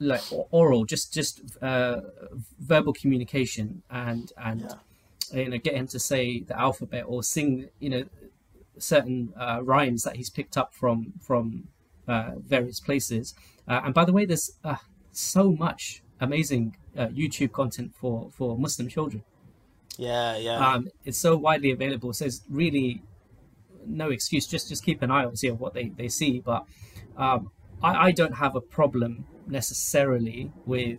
like 0.00 0.22
oral, 0.50 0.84
just 0.84 1.12
just 1.14 1.40
uh, 1.62 2.00
verbal 2.58 2.92
communication 2.92 3.82
and 3.90 4.32
and 4.36 4.62
Yeah. 5.32 5.42
you 5.44 5.48
know 5.50 5.58
get 5.58 5.74
him 5.74 5.86
to 5.88 5.98
say 6.00 6.40
the 6.40 6.58
alphabet 6.58 7.04
or 7.06 7.22
sing 7.22 7.68
you 7.78 7.90
know 7.90 8.04
certain 8.78 9.32
uh, 9.36 9.60
rhymes 9.62 10.02
that 10.04 10.16
he's 10.16 10.30
picked 10.30 10.56
up 10.56 10.74
from 10.74 11.12
from 11.20 11.68
uh, 12.08 12.32
various 12.38 12.80
places. 12.80 13.34
Uh, 13.68 13.80
and 13.84 13.94
by 13.94 14.04
the 14.04 14.12
way, 14.12 14.24
there's 14.24 14.52
uh, 14.64 14.76
so 15.12 15.52
much 15.52 16.02
amazing 16.20 16.76
uh, 16.96 17.08
YouTube 17.08 17.52
content 17.52 17.94
for 17.94 18.30
for 18.32 18.58
Muslim 18.58 18.88
children. 18.88 19.22
yeah 19.98 20.36
yeah 20.36 20.58
Um, 20.66 20.88
it's 21.04 21.18
so 21.18 21.36
widely 21.36 21.70
available, 21.70 22.12
so 22.12 22.24
it's 22.24 22.42
really 22.48 23.02
no 23.86 24.10
excuse. 24.10 24.46
Just 24.46 24.68
just 24.68 24.84
keep 24.84 25.02
an 25.02 25.10
eye 25.10 25.24
obviously 25.24 25.48
of 25.50 25.60
what 25.60 25.74
they 25.74 25.88
they 25.90 26.08
see. 26.08 26.40
But 26.40 26.64
um, 27.16 27.50
I, 27.82 28.06
I 28.06 28.10
don't 28.12 28.34
have 28.36 28.56
a 28.56 28.60
problem 28.60 29.26
necessarily 29.50 30.52
with 30.66 30.98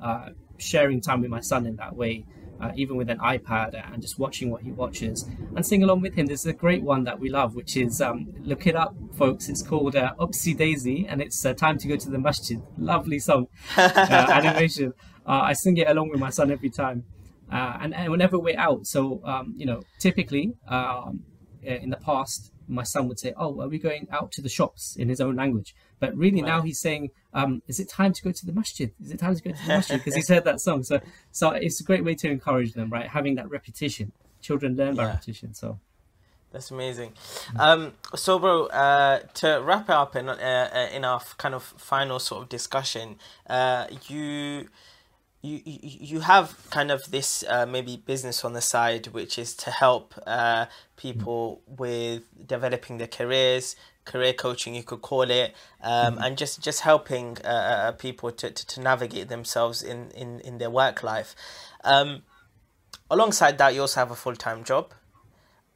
uh, 0.00 0.30
sharing 0.58 1.00
time 1.00 1.20
with 1.20 1.30
my 1.30 1.40
son 1.40 1.66
in 1.66 1.76
that 1.76 1.94
way. 1.96 2.24
Uh, 2.60 2.72
even 2.74 2.96
with 2.96 3.08
an 3.08 3.18
iPad 3.18 3.80
and 3.92 4.02
just 4.02 4.18
watching 4.18 4.50
what 4.50 4.62
he 4.62 4.72
watches 4.72 5.30
and 5.54 5.64
sing 5.64 5.84
along 5.84 6.00
with 6.00 6.14
him. 6.14 6.26
There's 6.26 6.44
a 6.44 6.52
great 6.52 6.82
one 6.82 7.04
that 7.04 7.20
we 7.20 7.28
love, 7.28 7.54
which 7.54 7.76
is 7.76 8.00
um, 8.00 8.34
look 8.40 8.66
it 8.66 8.74
up, 8.74 8.96
folks. 9.16 9.48
It's 9.48 9.62
called 9.62 9.94
uh, 9.94 10.14
Upsy 10.18 10.56
Daisy, 10.56 11.06
and 11.08 11.22
it's 11.22 11.46
uh, 11.46 11.54
time 11.54 11.78
to 11.78 11.86
go 11.86 11.94
to 11.94 12.10
the 12.10 12.18
masjid. 12.18 12.60
Lovely 12.76 13.20
song, 13.20 13.46
uh, 13.76 13.92
animation. 14.32 14.92
Uh, 15.24 15.42
I 15.42 15.52
sing 15.52 15.76
it 15.76 15.86
along 15.86 16.08
with 16.08 16.18
my 16.18 16.30
son 16.30 16.50
every 16.50 16.70
time, 16.70 17.04
uh, 17.52 17.78
and, 17.80 17.94
and 17.94 18.10
whenever 18.10 18.36
we're 18.36 18.58
out. 18.58 18.88
So 18.88 19.20
um, 19.24 19.54
you 19.56 19.66
know, 19.66 19.82
typically 20.00 20.54
um, 20.66 21.22
in 21.62 21.90
the 21.90 21.96
past, 21.96 22.50
my 22.66 22.82
son 22.82 23.06
would 23.06 23.20
say, 23.20 23.34
"Oh, 23.36 23.60
are 23.60 23.68
we 23.68 23.78
going 23.78 24.08
out 24.10 24.32
to 24.32 24.42
the 24.42 24.48
shops?" 24.48 24.96
in 24.96 25.08
his 25.08 25.20
own 25.20 25.36
language. 25.36 25.76
But 26.00 26.16
really 26.16 26.42
now 26.42 26.62
he's 26.62 26.80
saying, 26.80 27.10
um, 27.34 27.62
"Is 27.66 27.80
it 27.80 27.88
time 27.88 28.12
to 28.12 28.22
go 28.22 28.32
to 28.32 28.46
the 28.46 28.52
masjid? 28.52 28.92
Is 29.02 29.10
it 29.10 29.18
time 29.18 29.34
to 29.34 29.42
go 29.42 29.50
to 29.50 29.62
the 29.62 29.68
masjid?" 29.68 29.98
Because 29.98 30.14
he's 30.14 30.28
heard 30.28 30.44
that 30.44 30.60
song. 30.60 30.84
So, 30.84 31.00
so 31.32 31.50
it's 31.50 31.80
a 31.80 31.84
great 31.84 32.04
way 32.04 32.14
to 32.16 32.30
encourage 32.30 32.72
them, 32.72 32.90
right? 32.90 33.08
Having 33.08 33.36
that 33.36 33.50
repetition. 33.50 34.12
Children 34.40 34.76
learn 34.76 34.94
by 34.94 35.06
repetition. 35.06 35.52
So, 35.54 35.80
That's 36.52 36.70
amazing. 36.70 37.12
Um, 37.58 37.92
so, 38.14 38.38
bro, 38.38 38.66
uh, 38.66 39.20
to 39.34 39.60
wrap 39.62 39.84
it 39.84 39.90
up 39.90 40.14
in 40.14 40.28
uh, 40.28 40.70
uh 40.72 40.94
in 40.94 41.04
our 41.04 41.20
kind 41.36 41.54
of 41.54 41.62
final 41.62 42.18
sort 42.18 42.42
of 42.42 42.48
discussion, 42.48 43.16
uh, 43.48 43.86
you. 44.08 44.68
You, 45.40 45.60
you, 45.64 45.78
you 45.82 46.20
have 46.20 46.68
kind 46.70 46.90
of 46.90 47.12
this 47.12 47.44
uh, 47.48 47.64
maybe 47.64 47.96
business 47.96 48.44
on 48.44 48.54
the 48.54 48.60
side 48.60 49.06
which 49.06 49.38
is 49.38 49.54
to 49.54 49.70
help 49.70 50.12
uh, 50.26 50.66
people 50.96 51.60
with 51.64 52.24
developing 52.44 52.98
their 52.98 53.06
careers 53.06 53.76
career 54.12 54.32
coaching 54.32 54.74
you 54.74 54.82
could 54.82 55.02
call 55.02 55.28
it 55.30 55.54
um, 55.82 56.14
mm-hmm. 56.14 56.22
and 56.24 56.38
just 56.42 56.54
just 56.60 56.80
helping 56.80 57.36
uh, 57.44 57.48
uh, 57.48 57.92
people 57.92 58.30
to, 58.32 58.50
to, 58.50 58.66
to, 58.66 58.80
navigate 58.80 59.28
themselves 59.28 59.82
in, 59.82 60.10
in, 60.22 60.40
in 60.40 60.58
their 60.58 60.70
work 60.70 61.02
life 61.02 61.34
um, 61.84 62.22
alongside 63.10 63.58
that 63.58 63.74
you 63.74 63.80
also 63.82 64.00
have 64.00 64.10
a 64.10 64.16
full-time 64.16 64.64
job 64.64 64.92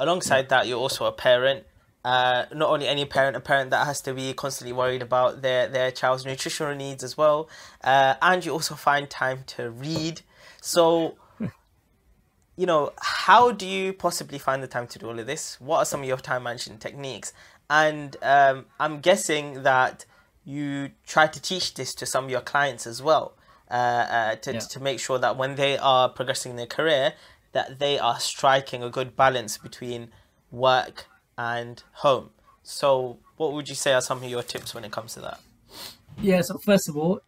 alongside 0.02 0.48
that, 0.48 0.66
you're 0.66 0.78
also 0.78 1.06
a 1.06 1.12
parent. 1.12 1.64
Uh, 2.04 2.46
not 2.52 2.68
only 2.68 2.88
any 2.88 3.04
parent, 3.04 3.36
a 3.36 3.40
parent 3.40 3.70
that 3.70 3.86
has 3.86 4.00
to 4.00 4.12
be 4.12 4.32
constantly 4.34 4.72
worried 4.72 5.02
about 5.02 5.40
their, 5.42 5.68
their 5.68 5.92
child's 5.92 6.26
nutritional 6.26 6.74
needs 6.74 7.04
as 7.04 7.16
well. 7.16 7.48
Uh, 7.84 8.14
and 8.20 8.44
you 8.44 8.52
also 8.52 8.74
find 8.74 9.08
time 9.08 9.44
to 9.46 9.70
read. 9.70 10.20
So, 10.60 11.16
you 12.56 12.66
know, 12.66 12.92
how 13.00 13.52
do 13.52 13.66
you 13.66 13.92
possibly 13.92 14.38
find 14.38 14.60
the 14.62 14.66
time 14.66 14.88
to 14.88 14.98
do 14.98 15.06
all 15.06 15.18
of 15.18 15.26
this? 15.26 15.60
What 15.60 15.78
are 15.78 15.84
some 15.84 16.00
of 16.00 16.06
your 16.06 16.16
time 16.16 16.42
management 16.42 16.80
techniques? 16.80 17.32
And 17.72 18.18
um, 18.20 18.66
I'm 18.78 19.00
guessing 19.00 19.62
that 19.62 20.04
you 20.44 20.90
try 21.06 21.26
to 21.26 21.40
teach 21.40 21.72
this 21.72 21.94
to 21.94 22.04
some 22.04 22.24
of 22.24 22.30
your 22.30 22.42
clients 22.42 22.86
as 22.86 23.02
well. 23.02 23.32
Uh, 23.70 23.74
uh, 23.74 24.36
to, 24.36 24.52
yeah. 24.52 24.58
to 24.58 24.80
make 24.80 25.00
sure 25.00 25.18
that 25.18 25.38
when 25.38 25.54
they 25.54 25.78
are 25.78 26.10
progressing 26.10 26.50
in 26.50 26.56
their 26.56 26.66
career, 26.66 27.14
that 27.52 27.78
they 27.78 27.98
are 27.98 28.20
striking 28.20 28.82
a 28.82 28.90
good 28.90 29.16
balance 29.16 29.56
between 29.56 30.08
work 30.50 31.06
and 31.38 31.82
home. 31.92 32.28
So, 32.62 33.18
what 33.38 33.54
would 33.54 33.70
you 33.70 33.74
say 33.74 33.94
are 33.94 34.02
some 34.02 34.22
of 34.22 34.28
your 34.28 34.42
tips 34.42 34.74
when 34.74 34.84
it 34.84 34.92
comes 34.92 35.14
to 35.14 35.20
that? 35.20 35.40
Yeah. 36.20 36.42
So 36.42 36.58
first 36.58 36.90
of 36.90 36.98
all, 36.98 37.20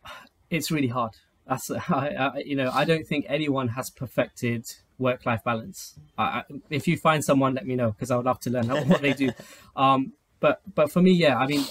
it's 0.50 0.70
really 0.70 0.88
hard. 0.88 1.12
That's 1.46 1.70
I, 1.88 2.08
I, 2.08 2.38
you 2.44 2.56
know 2.56 2.70
I 2.70 2.84
don't 2.84 3.06
think 3.06 3.24
anyone 3.28 3.68
has 3.68 3.88
perfected 3.88 4.66
work-life 4.98 5.42
balance. 5.44 5.98
I, 6.18 6.42
if 6.68 6.86
you 6.86 6.98
find 6.98 7.24
someone, 7.24 7.54
let 7.54 7.66
me 7.66 7.74
know 7.74 7.92
because 7.92 8.10
I 8.10 8.16
would 8.16 8.26
love 8.26 8.40
to 8.40 8.50
learn 8.50 8.68
what 8.88 9.00
they 9.00 9.14
do. 9.14 9.30
Um, 9.74 10.12
but 10.44 10.60
but 10.74 10.92
for 10.92 11.00
me, 11.00 11.12
yeah, 11.12 11.38
I 11.38 11.46
mean, 11.46 11.64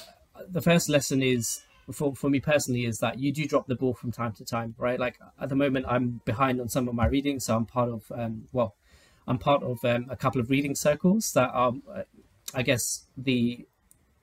the 0.49 0.59
first 0.59 0.89
lesson 0.89 1.21
is 1.21 1.61
for, 1.91 2.15
for 2.15 2.28
me 2.28 2.39
personally 2.39 2.86
is 2.86 2.97
that 2.99 3.19
you 3.19 3.32
do 3.32 3.45
drop 3.45 3.67
the 3.67 3.76
ball 3.76 3.93
from 3.93 4.11
time 4.11 4.32
to 4.34 4.43
time, 4.43 4.74
right? 4.80 4.99
Like 4.99 5.19
at 5.39 5.49
the 5.49 5.55
moment, 5.55 5.86
I'm 5.88 6.21
behind 6.26 6.59
on 6.59 6.69
some 6.69 6.88
of 6.88 6.95
my 6.95 7.05
reading, 7.05 7.39
so 7.39 7.55
I'm 7.55 7.67
part 7.67 7.89
of 7.89 8.11
um, 8.15 8.47
well, 8.51 8.74
I'm 9.28 9.38
part 9.38 9.61
of 9.61 9.86
um, 9.86 10.07
a 10.09 10.15
couple 10.15 10.41
of 10.41 10.49
reading 10.49 10.74
circles 10.74 11.34
that 11.34 11.51
are, 11.53 11.74
uh, 11.93 12.01
I 12.55 12.63
guess, 12.63 13.05
the 13.15 13.67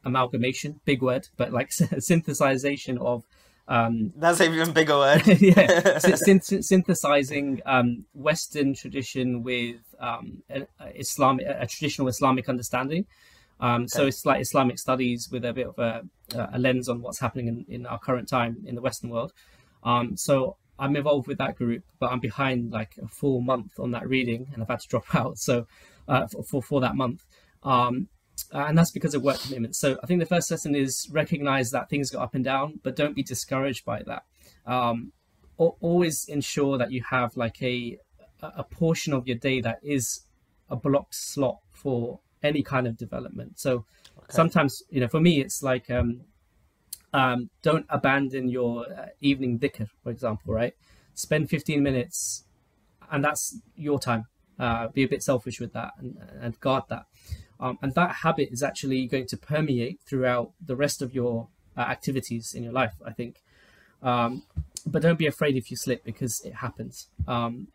amalgamation, 0.05 0.81
big 0.85 1.01
word, 1.01 1.29
but 1.37 1.53
like 1.53 1.71
synthesization 2.11 2.99
of. 3.01 3.23
Um, 3.69 4.13
That's 4.17 4.41
even 4.41 4.73
bigger 4.73 4.97
word. 4.97 5.25
yeah, 5.29 5.63
synth- 6.27 6.65
synthesizing 6.65 7.63
um, 7.65 8.05
Western 8.15 8.75
tradition 8.75 9.45
with 9.45 9.77
um, 10.01 10.43
Islamic, 10.97 11.47
a 11.47 11.69
traditional 11.69 12.09
Islamic 12.09 12.49
understanding. 12.49 13.07
Um, 13.61 13.83
okay. 13.83 13.87
So 13.89 14.07
it's 14.07 14.25
like 14.25 14.41
Islamic 14.41 14.79
studies 14.79 15.29
with 15.31 15.45
a 15.45 15.53
bit 15.53 15.67
of 15.67 15.79
a, 15.79 16.03
a 16.53 16.59
lens 16.59 16.89
on 16.89 17.03
what's 17.03 17.21
happening 17.21 17.49
in, 17.49 17.65
in, 17.69 17.87
our 17.87 17.99
current 17.99 18.29
time 18.29 18.65
in 18.65 18.75
the 18.75 18.81
Western 18.81 19.11
world. 19.11 19.33
Um, 19.83 20.17
so 20.17 20.57
I'm 20.79 20.97
involved 20.97 21.29
with 21.29 21.39
that 21.39 21.57
group, 21.57 21.85
but 21.99 22.11
I'm 22.11 22.21
behind 22.21 22.73
like 22.73 22.93
a 23.03 23.07
full 23.07 23.41
month 23.41 23.79
on 23.79 23.91
that 23.91 24.09
reading, 24.09 24.49
and 24.53 24.63
I've 24.63 24.69
had 24.69 24.81
to 24.81 24.89
drop 24.89 25.15
out. 25.15 25.39
So 25.39 25.67
uh, 26.09 26.27
for, 26.27 26.43
for, 26.43 26.63
for 26.63 26.81
that 26.81 26.97
month, 26.97 27.25
um, 27.63 28.09
and 28.53 28.79
that's 28.79 28.91
because 28.91 29.15
of 29.15 29.23
work 29.23 29.39
commitments. 29.41 29.79
So 29.79 29.99
I 30.03 30.07
think 30.07 30.21
the 30.21 30.27
first 30.27 30.51
lesson 30.51 30.75
is 30.75 31.09
recognize 31.13 31.71
that 31.71 31.91
things 31.91 32.11
go 32.11 32.21
up 32.21 32.35
and 32.35 32.45
down, 32.45 32.81
but 32.83 32.97
don't 32.97 33.15
be 33.15 33.23
discouraged 33.23 33.85
by 33.85 34.03
that. 34.05 34.23
Um, 34.67 35.13
always 35.59 36.25
ensure 36.27 36.79
that 36.79 36.91
you 36.91 37.03
have 37.11 37.37
like 37.37 37.63
a 37.63 37.99
a 38.43 38.65
portion 38.65 39.13
of 39.13 39.27
your 39.27 39.37
day 39.37 39.61
that 39.61 39.79
is 39.83 40.23
a 40.71 40.77
blocked 40.77 41.15
slot 41.15 41.59
for 41.71 42.21
any 42.43 42.63
kind 42.63 42.87
of 42.87 42.97
development. 42.97 43.59
So 43.59 43.85
okay. 44.19 44.27
sometimes, 44.31 44.83
you 44.91 45.01
know, 45.01 45.09
for 45.09 45.21
me, 45.21 45.41
it's 45.41 45.63
like 45.63 45.91
um, 45.91 46.23
um, 47.13 47.51
don't 47.63 47.87
abandon 47.89 48.49
your 48.49 48.87
uh, 48.87 49.07
evening 49.21 49.59
dhikr, 49.59 49.89
for 50.03 50.11
example, 50.11 50.55
right? 50.55 50.75
Spend 51.15 51.51
15 51.51 51.83
minutes, 51.83 52.45
and 53.11 53.25
that's 53.25 53.59
your 53.77 53.99
time. 53.99 54.27
Uh, 54.59 54.89
be 54.89 55.03
a 55.03 55.09
bit 55.09 55.23
selfish 55.23 55.59
with 55.59 55.73
that 55.73 55.93
and, 55.99 56.19
and 56.41 56.61
guard 56.61 56.85
that. 56.89 57.07
Um, 57.59 57.79
and 57.83 57.95
that 57.95 58.17
habit 58.17 58.51
is 58.53 58.63
actually 58.63 59.07
going 59.07 59.27
to 59.29 59.37
permeate 59.37 60.01
throughout 60.07 60.53
the 60.65 60.77
rest 60.77 61.03
of 61.03 61.15
your 61.15 61.49
uh, 61.77 61.81
activities 61.81 62.55
in 62.55 62.63
your 62.63 62.73
life, 62.73 62.95
I 63.05 63.13
think. 63.13 63.43
Um, 64.03 64.45
but 64.87 65.03
don't 65.03 65.19
be 65.19 65.27
afraid 65.27 65.57
if 65.57 65.71
you 65.71 65.77
slip 65.77 66.05
because 66.05 66.41
it 66.45 66.55
happens. 66.55 67.09
Um, 67.27 67.69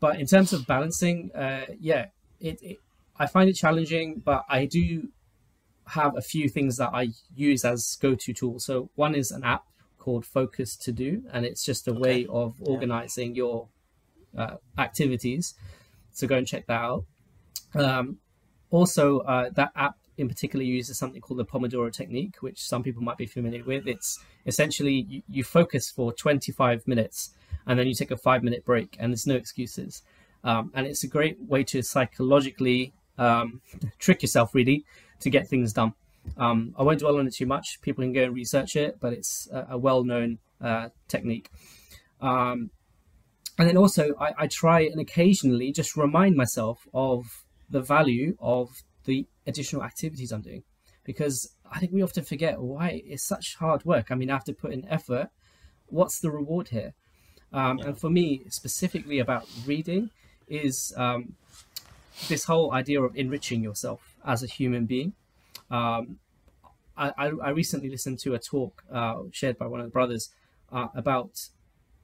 but 0.00 0.18
in 0.18 0.26
terms 0.26 0.52
of 0.52 0.66
balancing, 0.66 1.30
uh, 1.34 1.66
yeah, 1.78 2.06
it, 2.40 2.60
it, 2.62 2.78
I 3.18 3.26
find 3.26 3.48
it 3.48 3.54
challenging, 3.54 4.22
but 4.24 4.44
I 4.48 4.66
do 4.66 5.08
have 5.88 6.16
a 6.16 6.22
few 6.22 6.48
things 6.48 6.76
that 6.76 6.90
I 6.92 7.08
use 7.34 7.64
as 7.64 7.96
go-to 8.00 8.32
tools. 8.32 8.64
So 8.64 8.90
one 8.94 9.14
is 9.14 9.30
an 9.30 9.44
app 9.44 9.64
called 9.98 10.24
Focus 10.24 10.76
To 10.76 10.92
Do, 10.92 11.22
and 11.32 11.44
it's 11.44 11.64
just 11.64 11.86
a 11.86 11.92
okay. 11.92 12.00
way 12.00 12.26
of 12.28 12.54
organizing 12.60 13.34
yeah. 13.34 13.42
your 13.42 13.68
uh, 14.36 14.56
activities. 14.78 15.54
So 16.12 16.26
go 16.26 16.36
and 16.36 16.46
check 16.46 16.66
that 16.66 16.80
out. 16.80 17.04
Um, 17.74 18.18
also, 18.70 19.20
uh, 19.20 19.50
that 19.54 19.70
app 19.76 19.96
in 20.18 20.28
particular 20.28 20.64
uses 20.64 20.98
something 20.98 21.20
called 21.20 21.38
the 21.38 21.44
Pomodoro 21.44 21.92
technique, 21.92 22.36
which 22.40 22.60
some 22.60 22.82
people 22.82 23.02
might 23.02 23.16
be 23.16 23.26
familiar 23.26 23.64
with. 23.64 23.86
It's 23.86 24.18
essentially 24.46 25.06
you, 25.08 25.22
you 25.28 25.44
focus 25.44 25.90
for 25.90 26.12
25 26.12 26.86
minutes 26.86 27.30
and 27.66 27.78
then 27.78 27.86
you 27.86 27.94
take 27.94 28.10
a 28.10 28.16
five 28.16 28.42
minute 28.42 28.64
break, 28.64 28.96
and 28.98 29.12
there's 29.12 29.26
no 29.26 29.36
excuses. 29.36 30.02
Um, 30.44 30.72
and 30.74 30.86
it's 30.86 31.04
a 31.04 31.08
great 31.08 31.40
way 31.40 31.62
to 31.64 31.82
psychologically 31.82 32.92
um, 33.22 33.60
trick 33.98 34.22
yourself 34.22 34.54
really 34.54 34.84
to 35.20 35.30
get 35.30 35.48
things 35.48 35.72
done. 35.72 35.94
Um, 36.36 36.74
I 36.78 36.82
won't 36.82 37.00
dwell 37.00 37.18
on 37.18 37.26
it 37.26 37.34
too 37.34 37.46
much. 37.46 37.80
People 37.82 38.04
can 38.04 38.12
go 38.12 38.24
and 38.24 38.34
research 38.34 38.76
it, 38.76 38.98
but 39.00 39.12
it's 39.12 39.48
a, 39.52 39.66
a 39.70 39.78
well-known 39.78 40.38
uh, 40.60 40.88
technique. 41.08 41.50
Um, 42.20 42.70
and 43.58 43.68
then 43.68 43.76
also, 43.76 44.14
I, 44.20 44.32
I, 44.38 44.46
try 44.46 44.80
and 44.80 45.00
occasionally 45.00 45.72
just 45.72 45.96
remind 45.96 46.36
myself 46.36 46.86
of 46.94 47.24
the 47.68 47.80
value 47.80 48.36
of 48.40 48.68
the 49.04 49.26
additional 49.46 49.82
activities 49.82 50.30
I'm 50.32 50.40
doing, 50.40 50.62
because 51.04 51.52
I 51.70 51.80
think 51.80 51.92
we 51.92 52.02
often 52.02 52.24
forget 52.24 52.60
why 52.60 53.02
it's 53.04 53.26
such 53.26 53.56
hard 53.56 53.84
work. 53.84 54.10
I 54.10 54.14
mean, 54.14 54.30
I 54.30 54.34
have 54.34 54.44
to 54.44 54.52
put 54.52 54.72
in 54.72 54.86
effort. 54.88 55.28
What's 55.86 56.20
the 56.20 56.30
reward 56.30 56.68
here? 56.68 56.94
Um, 57.52 57.78
yeah. 57.78 57.86
And 57.86 57.98
for 57.98 58.08
me, 58.08 58.44
specifically 58.48 59.18
about 59.18 59.46
reading, 59.66 60.10
is 60.48 60.94
um, 60.96 61.34
this 62.28 62.44
whole 62.44 62.72
idea 62.72 63.02
of 63.02 63.16
enriching 63.16 63.62
yourself 63.62 64.14
as 64.24 64.42
a 64.42 64.46
human 64.46 64.86
being. 64.86 65.14
Um, 65.70 66.18
I, 66.96 67.30
I, 67.42 67.50
recently 67.50 67.88
listened 67.88 68.18
to 68.20 68.34
a 68.34 68.38
talk 68.38 68.84
uh, 68.92 69.22
shared 69.32 69.58
by 69.58 69.66
one 69.66 69.80
of 69.80 69.86
the 69.86 69.90
brothers 69.90 70.28
uh, 70.70 70.88
about 70.94 71.48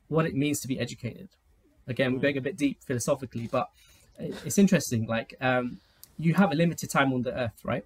what 0.08 0.24
it 0.24 0.34
means 0.34 0.60
to 0.60 0.68
be 0.68 0.80
educated. 0.80 1.28
Again, 1.86 2.14
we're 2.14 2.20
going 2.20 2.38
a 2.38 2.40
bit 2.40 2.56
deep 2.56 2.82
philosophically, 2.84 3.48
but 3.52 3.68
it's 4.18 4.58
interesting. 4.58 5.06
Like, 5.06 5.34
um, 5.40 5.80
you 6.18 6.34
have 6.34 6.52
a 6.52 6.54
limited 6.54 6.90
time 6.90 7.12
on 7.12 7.22
the 7.22 7.38
earth, 7.38 7.60
right? 7.64 7.84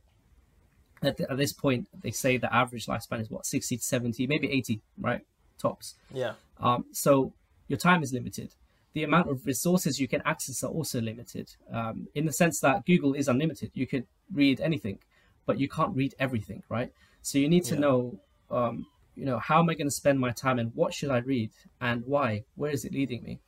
At, 1.03 1.17
the, 1.17 1.31
at, 1.31 1.37
this 1.37 1.53
point, 1.53 1.89
they 2.01 2.13
say 2.13 2.37
the 2.37 2.55
average 2.55 2.87
lifespan 2.87 3.21
is 3.21 3.29
what, 3.29 3.45
60 3.47 3.77
to 3.77 3.83
70, 3.83 4.27
maybe 4.29 4.51
80, 4.51 4.81
right? 5.01 5.23
Tops. 5.59 5.97
Yeah. 6.15 6.35
Um, 6.61 6.85
so 6.93 7.33
your 7.67 7.79
time 7.79 8.05
is 8.05 8.13
limited 8.13 8.55
the 8.95 9.05
amount 9.05 9.31
of 9.31 9.47
resources 9.47 9.99
you 9.99 10.09
can 10.09 10.23
access 10.25 10.63
are 10.63 10.71
also 10.71 11.01
limited 11.01 11.55
um, 11.73 12.09
in 12.15 12.27
the 12.27 12.33
sense 12.33 12.61
that 12.61 12.85
Google 12.85 13.15
is 13.15 13.29
unlimited. 13.29 13.71
You 13.75 13.87
could 13.87 14.07
read 14.33 14.61
anything, 14.61 14.99
but 15.47 15.59
you 15.59 15.69
can't 15.69 15.95
read 15.97 16.15
everything, 16.19 16.63
right? 16.69 16.93
So 17.23 17.39
you 17.39 17.49
need 17.49 17.65
to 17.65 17.75
yeah. 17.75 17.81
know, 17.81 18.21
um, 18.51 18.87
you 19.15 19.25
know, 19.25 19.39
how 19.39 19.61
am 19.61 19.71
I 19.71 19.75
going 19.75 19.87
to 19.87 19.95
spend 19.95 20.19
my 20.21 20.31
time 20.31 20.59
and 20.59 20.73
what 20.75 20.93
should 20.93 21.11
I 21.11 21.19
read 21.19 21.51
and 21.81 22.03
why? 22.07 22.45
Where 22.57 22.71
is 22.71 22.85
it 22.85 22.93
leading 22.93 23.23
me? 23.23 23.41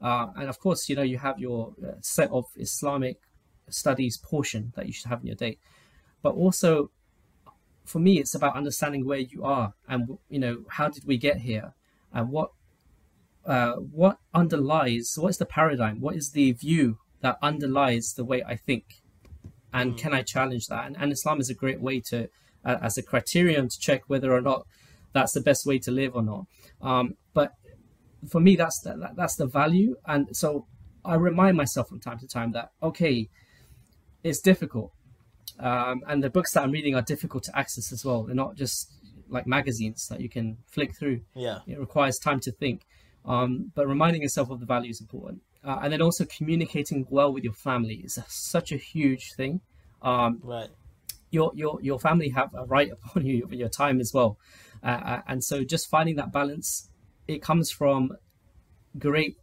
Uh, 0.00 0.28
and 0.36 0.48
of 0.48 0.58
course, 0.60 0.88
you 0.88 0.96
know, 0.96 1.02
you 1.02 1.18
have 1.18 1.38
your 1.38 1.74
uh, 1.82 1.92
set 2.00 2.30
of 2.30 2.46
Islamic 2.56 3.18
studies 3.68 4.16
portion 4.16 4.72
that 4.76 4.86
you 4.86 4.92
should 4.92 5.08
have 5.08 5.20
in 5.20 5.26
your 5.26 5.36
day, 5.36 5.58
but 6.22 6.34
also 6.34 6.90
for 7.84 7.98
me, 8.00 8.18
it's 8.18 8.34
about 8.34 8.56
understanding 8.56 9.06
where 9.06 9.18
you 9.18 9.44
are 9.44 9.72
and 9.88 10.18
you 10.28 10.38
know 10.38 10.64
how 10.68 10.88
did 10.88 11.04
we 11.06 11.16
get 11.16 11.38
here 11.38 11.72
and 12.12 12.30
what 12.30 12.50
uh, 13.46 13.74
what 13.74 14.18
underlies 14.34 15.14
what's 15.18 15.38
the 15.38 15.46
paradigm 15.46 16.00
what 16.00 16.16
is 16.16 16.30
the 16.30 16.52
view 16.52 16.98
that 17.20 17.38
underlies 17.42 18.14
the 18.16 18.24
way 18.24 18.42
i 18.44 18.56
think 18.56 18.84
and 19.72 19.94
mm. 19.94 19.98
can 19.98 20.12
i 20.12 20.22
challenge 20.22 20.66
that 20.66 20.86
and, 20.86 20.96
and, 20.98 21.12
islam 21.12 21.40
is 21.40 21.50
a 21.50 21.54
great 21.54 21.80
way 21.80 22.00
to 22.00 22.28
uh, 22.64 22.76
as 22.82 22.98
a 22.98 23.02
criterion 23.02 23.68
to 23.68 23.78
check 23.78 24.02
whether 24.08 24.32
or 24.32 24.40
not 24.40 24.66
that's 25.12 25.32
the 25.32 25.40
best 25.40 25.64
way 25.64 25.78
to 25.78 25.90
live 25.90 26.14
or 26.14 26.22
not 26.22 26.46
um, 26.82 27.14
but 27.34 27.52
for 28.28 28.40
me 28.40 28.56
that's 28.56 28.80
the, 28.80 28.96
that, 28.96 29.16
that's 29.16 29.36
the 29.36 29.46
value 29.46 29.94
and 30.06 30.36
so 30.36 30.66
i 31.04 31.14
remind 31.14 31.56
myself 31.56 31.88
from 31.88 32.00
time 32.00 32.18
to 32.18 32.26
time 32.26 32.52
that 32.52 32.70
okay 32.82 33.28
it's 34.24 34.40
difficult 34.40 34.90
um, 35.58 36.02
and 36.06 36.22
the 36.22 36.30
books 36.30 36.52
that 36.52 36.62
I'm 36.62 36.70
reading 36.70 36.94
are 36.94 37.02
difficult 37.02 37.44
to 37.44 37.58
access 37.58 37.92
as 37.92 38.04
well. 38.04 38.24
They're 38.24 38.34
not 38.34 38.56
just 38.56 38.92
like 39.28 39.46
magazines 39.46 40.06
that 40.08 40.20
you 40.20 40.28
can 40.28 40.58
flick 40.66 40.96
through. 40.96 41.20
Yeah. 41.34 41.58
It 41.66 41.78
requires 41.78 42.18
time 42.18 42.40
to 42.40 42.52
think. 42.52 42.82
Um, 43.26 43.72
but 43.74 43.86
reminding 43.86 44.22
yourself 44.22 44.50
of 44.50 44.60
the 44.60 44.66
value 44.66 44.90
is 44.90 45.00
important. 45.00 45.42
Uh, 45.64 45.80
and 45.82 45.92
then 45.92 46.00
also 46.00 46.24
communicating 46.24 47.06
well 47.10 47.32
with 47.32 47.42
your 47.42 47.52
family 47.52 48.02
is 48.04 48.16
a, 48.16 48.24
such 48.28 48.70
a 48.70 48.76
huge 48.76 49.32
thing. 49.36 49.60
Um, 50.00 50.40
right. 50.42 50.68
Your, 51.30 51.50
your, 51.54 51.80
your 51.82 51.98
family 51.98 52.28
have 52.30 52.54
a 52.54 52.64
right 52.64 52.90
upon 53.04 53.26
you, 53.26 53.48
your 53.50 53.68
time 53.68 54.00
as 54.00 54.12
well. 54.14 54.38
Uh, 54.82 54.86
uh, 54.86 55.22
and 55.26 55.42
so 55.42 55.64
just 55.64 55.88
finding 55.88 56.16
that 56.16 56.32
balance, 56.32 56.88
it 57.26 57.42
comes 57.42 57.70
from 57.70 58.12
great 58.96 59.36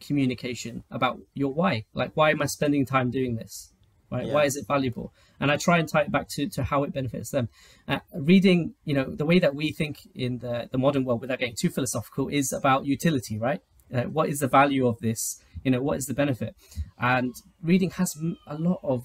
communication 0.00 0.84
about 0.90 1.18
your 1.34 1.52
why. 1.52 1.84
Like, 1.94 2.12
why 2.14 2.30
am 2.30 2.42
I 2.42 2.46
spending 2.46 2.84
time 2.84 3.10
doing 3.10 3.36
this? 3.36 3.69
Right? 4.10 4.26
Yeah. 4.26 4.34
Why 4.34 4.44
is 4.44 4.56
it 4.56 4.66
valuable? 4.66 5.12
And 5.38 5.50
I 5.50 5.56
try 5.56 5.78
and 5.78 5.88
tie 5.88 6.02
it 6.02 6.12
back 6.12 6.28
to, 6.30 6.48
to 6.48 6.64
how 6.64 6.82
it 6.82 6.92
benefits 6.92 7.30
them. 7.30 7.48
Uh, 7.86 8.00
reading, 8.12 8.74
you 8.84 8.94
know, 8.94 9.04
the 9.04 9.24
way 9.24 9.38
that 9.38 9.54
we 9.54 9.72
think 9.72 10.00
in 10.14 10.38
the, 10.38 10.68
the 10.70 10.78
modern 10.78 11.04
world, 11.04 11.20
without 11.20 11.38
getting 11.38 11.56
too 11.58 11.70
philosophical, 11.70 12.28
is 12.28 12.52
about 12.52 12.84
utility, 12.84 13.38
right? 13.38 13.60
Uh, 13.94 14.02
what 14.02 14.28
is 14.28 14.40
the 14.40 14.48
value 14.48 14.86
of 14.86 14.98
this? 15.00 15.40
You 15.64 15.70
know, 15.70 15.82
what 15.82 15.98
is 15.98 16.06
the 16.06 16.14
benefit? 16.14 16.54
And 16.98 17.34
reading 17.62 17.90
has 17.90 18.16
a 18.46 18.56
lot 18.56 18.80
of 18.82 19.04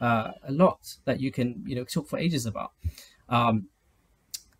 uh, 0.00 0.32
a 0.42 0.52
lot 0.52 0.96
that 1.04 1.20
you 1.20 1.30
can 1.30 1.62
you 1.64 1.76
know 1.76 1.84
talk 1.84 2.08
for 2.08 2.18
ages 2.18 2.44
about. 2.44 2.72
Um, 3.28 3.68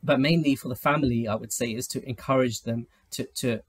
but 0.03 0.21
mainly 0.21 0.55
for 0.55 0.69
the 0.69 0.77
family, 0.77 1.27
I 1.27 1.35
would 1.35 1.53
say, 1.53 1.71
is 1.71 1.87
to 1.89 2.09
encourage 2.09 2.63
them 2.63 2.87
to 3.13 3.27
to 3.37 3.61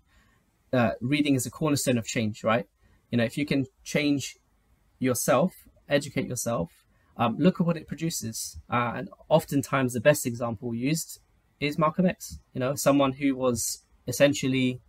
uh, 0.72 0.92
reading 1.02 1.36
is 1.36 1.46
a 1.46 1.52
cornerstone 1.52 1.98
of 1.98 2.06
change, 2.06 2.44
right? 2.44 2.68
You 3.12 3.18
know, 3.18 3.24
if 3.24 3.38
you 3.38 3.46
can 3.46 3.66
change 3.84 4.38
yourself, 5.00 5.54
educate 5.90 6.28
yourself, 6.28 6.72
um, 7.18 7.38
look 7.38 7.60
at 7.60 7.68
what 7.68 7.78
it 7.78 7.88
produces. 7.88 8.58
Uh, 8.70 8.94
and 8.96 9.10
oftentimes, 9.30 9.94
the 9.94 10.02
best 10.02 10.26
example 10.26 10.74
used 10.74 11.20
is 11.60 11.78
Malcolm 11.78 12.06
X. 12.06 12.40
You 12.54 12.60
know, 12.60 12.76
someone 12.76 13.14
who 13.14 13.36
was 13.36 13.84
essentially, 14.08 14.80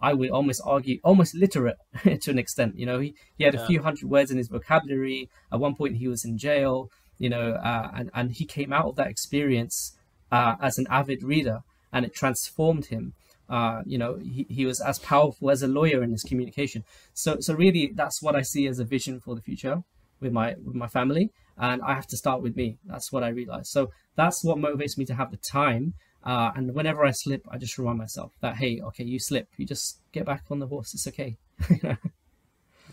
I 0.00 0.12
would 0.14 0.30
almost 0.30 0.60
argue, 0.64 0.98
almost 1.04 1.34
literate 1.34 1.78
to 2.20 2.30
an 2.30 2.38
extent. 2.38 2.78
You 2.78 2.86
know, 2.86 2.98
he, 2.98 3.14
he 3.36 3.44
had 3.44 3.54
yeah. 3.54 3.62
a 3.62 3.66
few 3.66 3.82
hundred 3.82 4.10
words 4.10 4.30
in 4.30 4.38
his 4.38 4.48
vocabulary. 4.48 5.28
At 5.52 5.60
one 5.60 5.74
point, 5.74 5.96
he 5.96 6.08
was 6.08 6.24
in 6.24 6.38
jail. 6.38 6.90
You 7.18 7.30
know, 7.30 7.52
uh, 7.52 7.90
and 7.96 8.10
and 8.14 8.32
he 8.32 8.44
came 8.44 8.72
out 8.72 8.86
of 8.86 8.96
that 8.96 9.08
experience 9.08 9.96
uh, 10.30 10.54
as 10.60 10.78
an 10.78 10.86
avid 10.88 11.22
reader, 11.22 11.60
and 11.92 12.04
it 12.04 12.14
transformed 12.14 12.86
him. 12.86 13.14
Uh, 13.48 13.80
you 13.86 13.96
know, 13.96 14.16
he, 14.16 14.46
he 14.48 14.66
was 14.66 14.78
as 14.80 14.98
powerful 14.98 15.50
as 15.50 15.62
a 15.62 15.66
lawyer 15.66 16.02
in 16.02 16.10
his 16.10 16.22
communication. 16.22 16.84
So, 17.14 17.38
so 17.40 17.54
really, 17.54 17.90
that's 17.94 18.22
what 18.22 18.36
I 18.36 18.42
see 18.42 18.66
as 18.66 18.78
a 18.78 18.84
vision 18.84 19.20
for 19.20 19.34
the 19.34 19.40
future 19.40 19.84
with 20.20 20.32
my 20.32 20.54
with 20.64 20.74
my 20.74 20.88
family, 20.88 21.30
and 21.56 21.82
I 21.82 21.94
have 21.94 22.06
to 22.08 22.16
start 22.16 22.42
with 22.42 22.56
me. 22.56 22.78
That's 22.84 23.12
what 23.12 23.22
I 23.22 23.28
realize. 23.28 23.70
So 23.70 23.90
that's 24.16 24.44
what 24.44 24.58
motivates 24.58 24.98
me 24.98 25.04
to 25.06 25.14
have 25.14 25.30
the 25.30 25.38
time. 25.38 25.94
Uh, 26.24 26.50
and 26.56 26.74
whenever 26.74 27.04
I 27.04 27.12
slip, 27.12 27.46
I 27.50 27.58
just 27.58 27.78
remind 27.78 27.98
myself 27.98 28.32
that 28.40 28.56
hey, 28.56 28.80
okay, 28.88 29.04
you 29.04 29.18
slip, 29.18 29.48
you 29.56 29.66
just 29.66 30.00
get 30.12 30.26
back 30.26 30.44
on 30.50 30.58
the 30.58 30.66
horse. 30.66 30.94
It's 30.94 31.06
okay. 31.06 31.36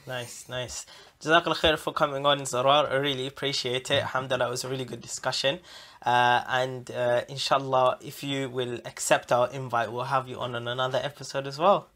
Nice, 0.07 0.47
nice. 0.47 0.86
Jazakallah 1.19 1.55
khair 1.55 1.80
for 1.80 1.91
coming 1.91 2.28
on, 2.28 2.39
Zarar. 2.41 2.91
I 2.91 2.95
really 2.97 3.26
appreciate 3.26 3.89
it. 3.89 4.03
Alhamdulillah, 4.03 4.47
it 4.47 4.51
was 4.51 4.63
a 4.63 4.69
really 4.69 4.86
good 4.86 5.01
discussion. 5.01 5.59
Uh, 6.05 6.43
and 6.47 6.91
uh, 6.91 7.21
inshallah, 7.28 7.97
if 8.01 8.23
you 8.23 8.49
will 8.49 8.80
accept 8.86 9.32
our 9.32 9.49
invite, 9.51 9.91
we'll 9.91 10.03
have 10.03 10.30
you 10.30 10.39
on 10.39 10.53
on 10.53 10.67
another 10.67 10.99
episode 11.01 11.47
as 11.47 11.57
well. 11.57 11.89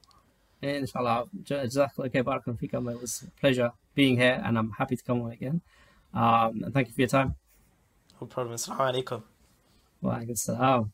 Inshallah. 0.64 1.28
Jazakallah 1.44 2.10
khair. 2.12 2.92
It 2.92 3.02
was 3.02 3.24
a 3.28 3.40
pleasure 3.40 3.72
being 3.96 4.18
here, 4.18 4.42
and 4.44 4.58
I'm 4.58 4.72
happy 4.72 4.96
to 4.96 5.04
come 5.04 5.22
on 5.22 5.32
again. 5.32 5.62
Um, 6.14 6.62
and 6.64 6.74
thank 6.74 6.88
you 6.88 6.94
for 6.94 7.02
your 7.02 7.10
time. 7.10 7.36
No 8.20 8.28
problem. 8.28 8.56
Assalamu 8.56 9.04
alaikum. 9.04 9.24
Wa 10.02 10.16
alaikum 10.16 10.38
salam. 10.38 10.92